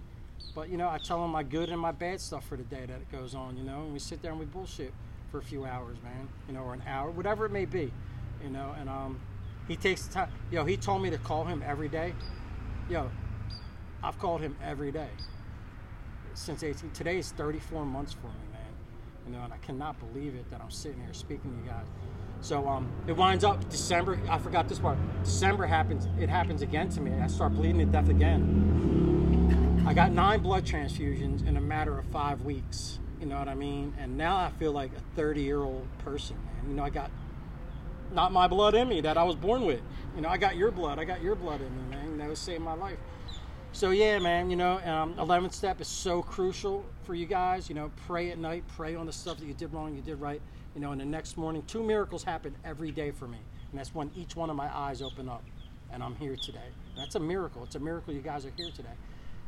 But, 0.55 0.69
you 0.69 0.77
know, 0.77 0.89
I 0.89 0.97
tell 0.97 1.21
them 1.21 1.31
my 1.31 1.43
good 1.43 1.69
and 1.69 1.79
my 1.79 1.91
bad 1.91 2.19
stuff 2.19 2.45
for 2.47 2.57
the 2.57 2.63
day 2.63 2.85
that 2.85 3.11
goes 3.11 3.33
on, 3.33 3.57
you 3.57 3.63
know, 3.63 3.83
and 3.83 3.93
we 3.93 3.99
sit 3.99 4.21
there 4.21 4.31
and 4.31 4.39
we 4.39 4.45
bullshit 4.45 4.93
for 5.31 5.39
a 5.39 5.43
few 5.43 5.65
hours, 5.65 5.97
man, 6.03 6.27
you 6.47 6.53
know, 6.53 6.61
or 6.61 6.73
an 6.73 6.83
hour, 6.87 7.09
whatever 7.11 7.45
it 7.45 7.51
may 7.51 7.65
be, 7.65 7.91
you 8.43 8.49
know, 8.49 8.75
and 8.79 8.89
um, 8.89 9.19
he 9.67 9.75
takes 9.75 10.05
the 10.05 10.13
time. 10.13 10.29
Yo, 10.51 10.65
he 10.65 10.77
told 10.77 11.01
me 11.01 11.09
to 11.09 11.17
call 11.17 11.43
him 11.45 11.63
every 11.65 11.87
day. 11.87 12.13
Yo, 12.89 13.09
I've 14.03 14.19
called 14.19 14.41
him 14.41 14.55
every 14.61 14.91
day 14.91 15.09
since 16.33 16.63
18. 16.63 16.91
Today 16.91 17.17
is 17.17 17.31
34 17.31 17.85
months 17.85 18.13
for 18.13 18.27
me, 18.27 18.33
man. 18.51 18.61
You 19.25 19.33
know, 19.33 19.43
and 19.43 19.53
I 19.53 19.57
cannot 19.57 19.99
believe 19.99 20.35
it 20.35 20.49
that 20.51 20.61
I'm 20.61 20.71
sitting 20.71 21.01
here 21.01 21.13
speaking 21.13 21.51
to 21.51 21.57
you 21.57 21.69
guys. 21.69 21.85
So 22.41 22.67
um, 22.67 22.91
it 23.07 23.15
winds 23.15 23.43
up 23.43 23.69
December. 23.69 24.19
I 24.29 24.37
forgot 24.37 24.67
this 24.67 24.79
part. 24.79 24.97
December 25.23 25.65
happens. 25.65 26.07
It 26.19 26.29
happens 26.29 26.61
again 26.61 26.89
to 26.89 27.01
me. 27.01 27.11
I 27.21 27.27
start 27.27 27.53
bleeding 27.53 27.79
to 27.79 27.85
death 27.85 28.09
again. 28.09 29.83
I 29.87 29.93
got 29.93 30.11
nine 30.11 30.41
blood 30.41 30.65
transfusions 30.65 31.47
in 31.47 31.55
a 31.55 31.61
matter 31.61 31.97
of 31.97 32.05
five 32.05 32.41
weeks. 32.41 32.99
You 33.19 33.27
know 33.27 33.39
what 33.39 33.47
I 33.47 33.55
mean? 33.55 33.93
And 33.97 34.17
now 34.17 34.35
I 34.35 34.49
feel 34.59 34.73
like 34.73 34.91
a 34.91 35.15
30 35.15 35.41
year 35.41 35.61
old 35.61 35.87
person, 35.99 36.35
man. 36.45 36.69
You 36.69 36.75
know, 36.75 36.83
I 36.83 36.89
got 36.89 37.11
not 38.11 38.31
my 38.31 38.47
blood 38.47 38.75
in 38.75 38.87
me 38.89 39.01
that 39.01 39.17
I 39.17 39.23
was 39.23 39.35
born 39.35 39.65
with. 39.65 39.81
You 40.15 40.21
know, 40.21 40.29
I 40.29 40.37
got 40.37 40.55
your 40.57 40.71
blood. 40.71 40.99
I 40.99 41.05
got 41.05 41.21
your 41.21 41.35
blood 41.35 41.61
in 41.61 41.75
me, 41.75 41.95
man. 41.95 42.17
That 42.17 42.29
was 42.29 42.39
saving 42.39 42.63
my 42.63 42.73
life. 42.73 42.97
So 43.73 43.89
yeah, 43.89 44.19
man. 44.19 44.51
You 44.51 44.55
know, 44.55 44.79
um, 44.85 45.15
11th 45.15 45.53
step 45.53 45.81
is 45.81 45.87
so 45.87 46.21
crucial 46.21 46.85
for 47.03 47.15
you 47.15 47.25
guys. 47.25 47.67
You 47.69 47.75
know, 47.75 47.91
pray 48.05 48.29
at 48.29 48.37
night. 48.37 48.63
Pray 48.77 48.93
on 48.93 49.07
the 49.07 49.11
stuff 49.11 49.39
that 49.39 49.45
you 49.45 49.55
did 49.55 49.73
wrong, 49.73 49.95
you 49.95 50.01
did 50.01 50.21
right. 50.21 50.41
You 50.75 50.81
know, 50.81 50.91
and 50.91 51.01
the 51.01 51.05
next 51.05 51.37
morning, 51.37 51.63
two 51.65 51.81
miracles 51.81 52.23
happen 52.23 52.55
every 52.63 52.91
day 52.91 53.09
for 53.09 53.27
me, 53.27 53.39
and 53.71 53.79
that's 53.79 53.93
when 53.93 54.11
each 54.15 54.35
one 54.35 54.49
of 54.51 54.55
my 54.55 54.75
eyes 54.75 55.01
open 55.01 55.27
up, 55.27 55.43
and 55.91 56.03
I'm 56.03 56.15
here 56.15 56.35
today. 56.35 56.69
That's 56.95 57.15
a 57.15 57.19
miracle. 57.19 57.63
It's 57.63 57.75
a 57.75 57.79
miracle 57.79 58.13
you 58.13 58.21
guys 58.21 58.45
are 58.45 58.53
here 58.55 58.69
today. 58.75 58.95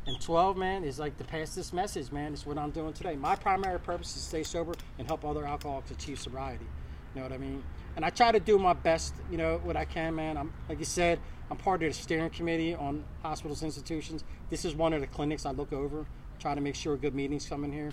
And 0.08 0.20
12, 0.20 0.58
man, 0.58 0.84
is 0.84 1.00
like 1.00 1.18
to 1.18 1.24
pass 1.24 1.56
this 1.56 1.74
message, 1.74 2.12
man. 2.12 2.34
It's 2.34 2.46
what 2.46 2.58
I'm 2.58 2.72
doing 2.72 2.94
today. 2.94 3.16
My 3.16 3.36
primary 3.36 3.80
purpose 3.80 4.10
is 4.10 4.22
to 4.24 4.28
stay 4.28 4.44
sober 4.44 4.74
and 5.00 5.08
help 5.08 5.24
other 5.26 5.46
alcoholics 5.46 5.92
achieve 5.92 6.20
sobriety. 6.20 6.66
You 7.14 7.22
know 7.22 7.28
what 7.28 7.34
I 7.34 7.40
mean? 7.40 7.64
And 7.96 8.04
I 8.04 8.10
try 8.10 8.32
to 8.32 8.40
do 8.40 8.60
my 8.60 8.74
best, 8.74 9.14
you 9.32 9.38
know, 9.38 9.60
what 9.64 9.78
I 9.78 9.86
can, 9.86 10.16
man. 10.16 10.38
I'm 10.38 10.52
like 10.68 10.80
you 10.80 10.86
said, 10.86 11.20
I'm 11.50 11.58
part 11.58 11.82
of 11.84 11.90
the 11.90 11.94
steering 11.94 12.30
committee 12.30 12.76
on 12.76 13.04
hospitals 13.22 13.64
institutions. 13.64 14.24
This 14.50 14.66
is 14.66 14.76
one 14.76 14.94
of 14.94 15.02
the 15.02 15.08
clinics 15.08 15.46
I 15.46 15.52
look 15.52 15.72
over, 15.72 16.06
try 16.40 16.56
to 16.56 16.62
make 16.62 16.76
sure 16.76 16.98
good 16.98 17.16
meetings 17.16 17.48
come 17.48 17.64
in 17.64 17.72
here. 17.72 17.92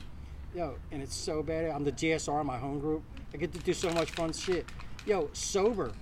Yo, 0.55 0.77
and 0.91 1.03
it's 1.03 1.15
so 1.15 1.43
bad. 1.43 1.71
I'm 1.71 1.85
the 1.85 1.93
GSR, 1.93 2.45
my 2.45 2.59
home 2.59 2.79
group. 2.79 3.03
I 3.33 3.37
get 3.37 3.53
to 3.53 3.59
do 3.61 3.73
so 3.73 3.91
much 3.93 4.11
fun 4.11 4.33
shit. 4.33 4.67
Yo, 5.07 5.31
sober. 5.33 5.93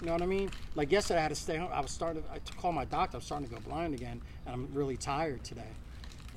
You 0.00 0.06
know 0.06 0.12
what 0.12 0.22
I 0.22 0.26
mean? 0.26 0.50
Like 0.76 0.92
yesterday, 0.92 1.18
I 1.18 1.22
had 1.22 1.28
to 1.30 1.34
stay 1.34 1.56
home. 1.56 1.70
I 1.72 1.80
was 1.80 1.90
starting. 1.90 2.22
I 2.32 2.38
to 2.38 2.52
call 2.52 2.72
my 2.72 2.84
doctor. 2.84 3.16
I'm 3.16 3.22
starting 3.22 3.48
to 3.48 3.54
go 3.54 3.60
blind 3.60 3.94
again, 3.94 4.22
and 4.46 4.54
I'm 4.54 4.68
really 4.72 4.96
tired 4.96 5.42
today. 5.42 5.70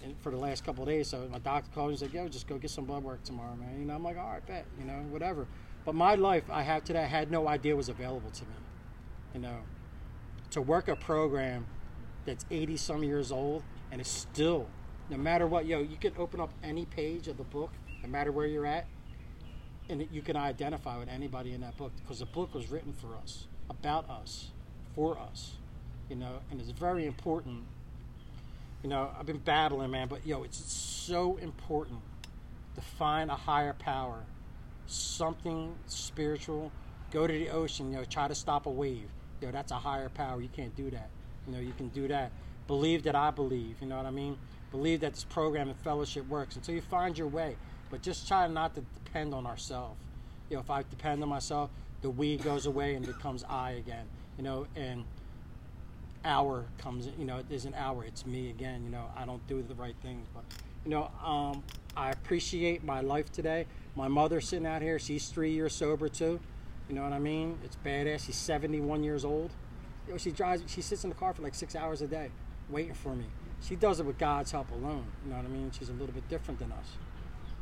And 0.04 0.16
for 0.22 0.32
the 0.32 0.38
last 0.38 0.66
couple 0.66 0.84
days, 0.86 1.10
so 1.10 1.28
my 1.32 1.38
doctor 1.38 1.70
called 1.76 1.90
me 1.90 1.94
and 1.94 2.00
said, 2.00 2.12
"Yo, 2.12 2.28
just 2.28 2.48
go 2.48 2.58
get 2.58 2.72
some 2.72 2.86
blood 2.86 3.04
work 3.04 3.24
tomorrow, 3.24 3.56
man." 3.56 3.80
You 3.80 3.86
know, 3.86 3.94
I'm 3.94 4.04
like, 4.04 4.18
"All 4.18 4.32
right, 4.32 4.46
bet." 4.48 4.66
You 4.80 4.86
know, 4.86 4.98
whatever. 5.12 5.46
But 5.86 5.96
my 5.96 6.16
life 6.16 6.44
I 6.52 6.64
have 6.64 6.84
today, 6.84 7.02
I 7.04 7.08
had 7.08 7.32
no 7.32 7.48
idea 7.48 7.76
was 7.76 7.90
available 7.90 8.32
to 8.32 8.44
me. 8.44 8.56
You 9.34 9.42
know, 9.42 9.58
to 10.52 10.62
work 10.62 10.88
a 10.88 10.96
program 10.96 11.66
that's 12.26 12.46
80 12.52 12.78
some 12.78 13.04
years 13.04 13.32
old 13.32 13.64
and 13.92 14.02
it's 14.02 14.10
still, 14.10 14.68
no 15.10 15.18
matter 15.18 15.48
what, 15.48 15.66
yo, 15.66 15.82
you 15.82 15.98
can 15.98 16.14
open 16.18 16.40
up 16.40 16.52
any 16.64 16.86
page 16.86 17.28
of 17.28 17.38
the 17.38 17.44
book, 17.44 17.72
no 18.04 18.10
matter 18.10 18.32
where 18.32 18.48
you're 18.48 18.66
at, 18.66 18.88
and 19.90 20.08
you 20.12 20.22
can 20.22 20.38
identify 20.38 20.98
with 21.00 21.10
anybody 21.10 21.54
in 21.54 21.62
that 21.62 21.78
book 21.78 21.92
because 21.98 22.20
the 22.20 22.26
book 22.26 22.54
was 22.54 22.72
written 22.72 22.94
for 22.94 23.16
us, 23.18 23.48
about 23.70 24.10
us, 24.10 24.52
for 24.96 25.18
us, 25.20 25.54
you 26.10 26.16
know, 26.16 26.40
and 26.52 26.62
it's 26.62 26.72
very 26.72 27.06
important 27.06 27.66
You 28.84 28.90
know, 28.90 29.12
I've 29.20 29.26
been 29.28 29.38
babbling, 29.38 29.92
man, 29.92 30.08
but 30.08 30.26
yo, 30.26 30.44
it's 30.44 30.58
so 30.58 31.38
important 31.38 32.00
to 32.76 32.82
find 32.82 33.30
a 33.30 33.36
higher 33.36 33.74
power, 33.74 34.24
something 34.94 35.76
spiritual. 35.88 36.72
Go 37.12 37.28
to 37.28 37.34
the 37.34 37.50
ocean, 37.50 37.92
you 37.92 37.98
know, 37.98 38.04
try 38.06 38.28
to 38.28 38.36
stop 38.36 38.66
a 38.66 38.70
wave. 38.70 39.10
You 39.40 39.48
know, 39.48 39.52
that's 39.52 39.72
a 39.72 39.76
higher 39.76 40.10
power. 40.10 40.42
You 40.42 40.50
can't 40.50 40.76
do 40.76 40.90
that. 40.92 41.10
You 41.48 41.54
know, 41.54 41.60
you 41.60 41.74
can 41.74 41.90
do 41.90 42.08
that. 42.08 42.32
Believe 42.68 43.04
that 43.04 43.16
I 43.16 43.32
believe. 43.32 43.78
You 43.82 43.88
know 43.88 43.98
what 43.98 44.06
I 44.06 44.12
mean? 44.12 44.38
Believe 44.72 45.02
that 45.02 45.14
this 45.14 45.24
program 45.24 45.68
and 45.68 45.78
fellowship 45.80 46.28
works 46.30 46.56
until 46.56 46.76
you 46.76 46.82
find 46.82 47.18
your 47.18 47.28
way. 47.28 47.58
But 47.90 48.02
just 48.02 48.28
try 48.28 48.48
not 48.48 48.76
to 48.76 48.82
depend 49.04 49.34
on 49.34 49.46
ourselves. 49.46 50.00
You 50.50 50.58
know, 50.58 50.62
if 50.62 50.70
I 50.70 50.84
depend 50.84 51.22
on 51.24 51.30
myself, 51.30 51.70
the 52.02 52.10
we 52.10 52.38
goes 52.38 52.66
away 52.66 52.96
and 52.96 53.06
becomes 53.06 53.44
I 53.44 53.72
again. 53.72 54.06
You 54.38 54.44
know, 54.44 54.68
and 54.76 55.04
hour 56.24 56.66
comes. 56.78 57.10
You 57.18 57.26
know, 57.26 57.44
there's 57.48 57.66
an 57.66 57.74
hour. 57.74 58.06
It's 58.06 58.26
me 58.26 58.50
again. 58.50 58.84
You 58.84 58.90
know, 58.90 59.06
I 59.16 59.26
don't 59.26 59.46
do 59.48 59.64
the 59.68 59.76
right 59.76 59.96
things, 60.02 60.26
but 60.34 60.44
you 60.86 60.92
know, 60.92 61.12
um, 61.24 61.64
I 61.96 62.10
appreciate 62.12 62.84
my 62.84 63.02
life 63.02 63.32
today. 63.32 63.66
My 63.96 64.08
mother 64.08 64.40
sitting 64.42 64.66
out 64.66 64.82
here. 64.82 65.00
She's 65.00 65.28
three 65.28 65.52
years 65.52 65.74
sober 65.74 66.08
too. 66.08 66.40
You 66.88 66.96
know 66.96 67.04
what 67.04 67.14
I 67.14 67.20
mean? 67.20 67.58
It's 67.64 67.78
badass. 67.86 68.26
She's 68.26 68.36
71 68.36 69.04
years 69.04 69.26
old. 69.26 69.52
You 70.08 70.14
know, 70.14 70.18
she 70.18 70.32
drives. 70.32 70.64
She 70.68 70.82
sits 70.82 71.04
in 71.04 71.10
the 71.10 71.16
car 71.16 71.34
for 71.34 71.42
like 71.42 71.56
six 71.56 71.76
hours 71.76 72.02
a 72.02 72.08
day, 72.08 72.32
waiting 72.70 72.94
for 72.94 73.16
me. 73.16 73.26
She 73.62 73.76
does 73.76 74.00
it 74.00 74.06
with 74.06 74.18
God's 74.18 74.52
help 74.52 74.72
alone. 74.72 75.06
You 75.24 75.32
know 75.32 75.38
what 75.38 75.46
I 75.46 75.50
mean? 75.50 75.72
She's 75.72 75.90
a 75.90 75.94
little 75.94 76.14
bit 76.14 76.28
different 76.28 76.60
than 76.60 76.72
us. 76.72 76.98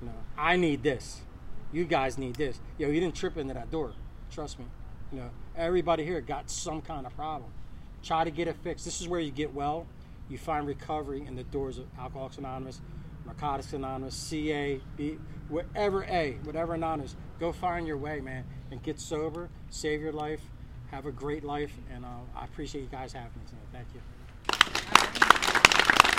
You 0.02 0.08
know, 0.08 0.14
I 0.38 0.56
need 0.56 0.84
this. 0.84 1.22
You 1.72 1.86
guys 1.86 2.18
need 2.18 2.36
this. 2.36 2.60
Yo, 2.78 2.90
you 2.90 3.00
didn't 3.00 3.16
trip 3.16 3.38
into 3.38 3.54
that 3.54 3.70
door. 3.70 3.94
Trust 4.32 4.60
me. 4.60 4.66
You 5.12 5.20
know, 5.20 5.30
everybody 5.56 6.06
here 6.06 6.22
got 6.22 6.50
some 6.50 6.82
kind 6.82 7.06
of 7.06 7.16
problem. 7.16 7.52
Try 8.02 8.24
to 8.24 8.32
get 8.32 8.48
it 8.48 8.56
fixed. 8.64 8.86
This 8.86 9.02
is 9.02 9.08
where 9.08 9.20
you 9.20 9.32
get 9.32 9.54
well. 9.54 9.86
You 10.30 10.38
find 10.38 10.66
recovery 10.66 11.26
in 11.26 11.36
the 11.36 11.44
doors 11.44 11.80
of 11.80 11.86
Alcoholics 12.00 12.38
Anonymous, 12.38 12.82
Narcotics 13.30 13.74
Anonymous, 13.74 14.16
CA, 14.16 14.82
B, 14.98 15.20
whatever 15.50 16.04
A, 16.06 16.40
whatever 16.44 16.74
Anonymous. 16.74 17.16
Go 17.40 17.52
find 17.52 17.86
your 17.86 17.98
way, 17.98 18.20
man, 18.22 18.44
and 18.72 18.82
get 18.82 19.00
sober, 19.00 19.50
save 19.70 20.02
your 20.02 20.12
life, 20.12 20.42
have 20.90 21.06
a 21.06 21.12
great 21.12 21.44
life, 21.44 21.72
and 21.94 22.04
uh, 22.04 22.08
I 22.36 22.46
appreciate 22.46 22.82
you 22.82 22.88
guys 22.88 23.14
having 23.14 23.30
me 23.36 23.46
tonight. 23.48 23.68
Thank 23.72 23.88
you. 23.94 24.09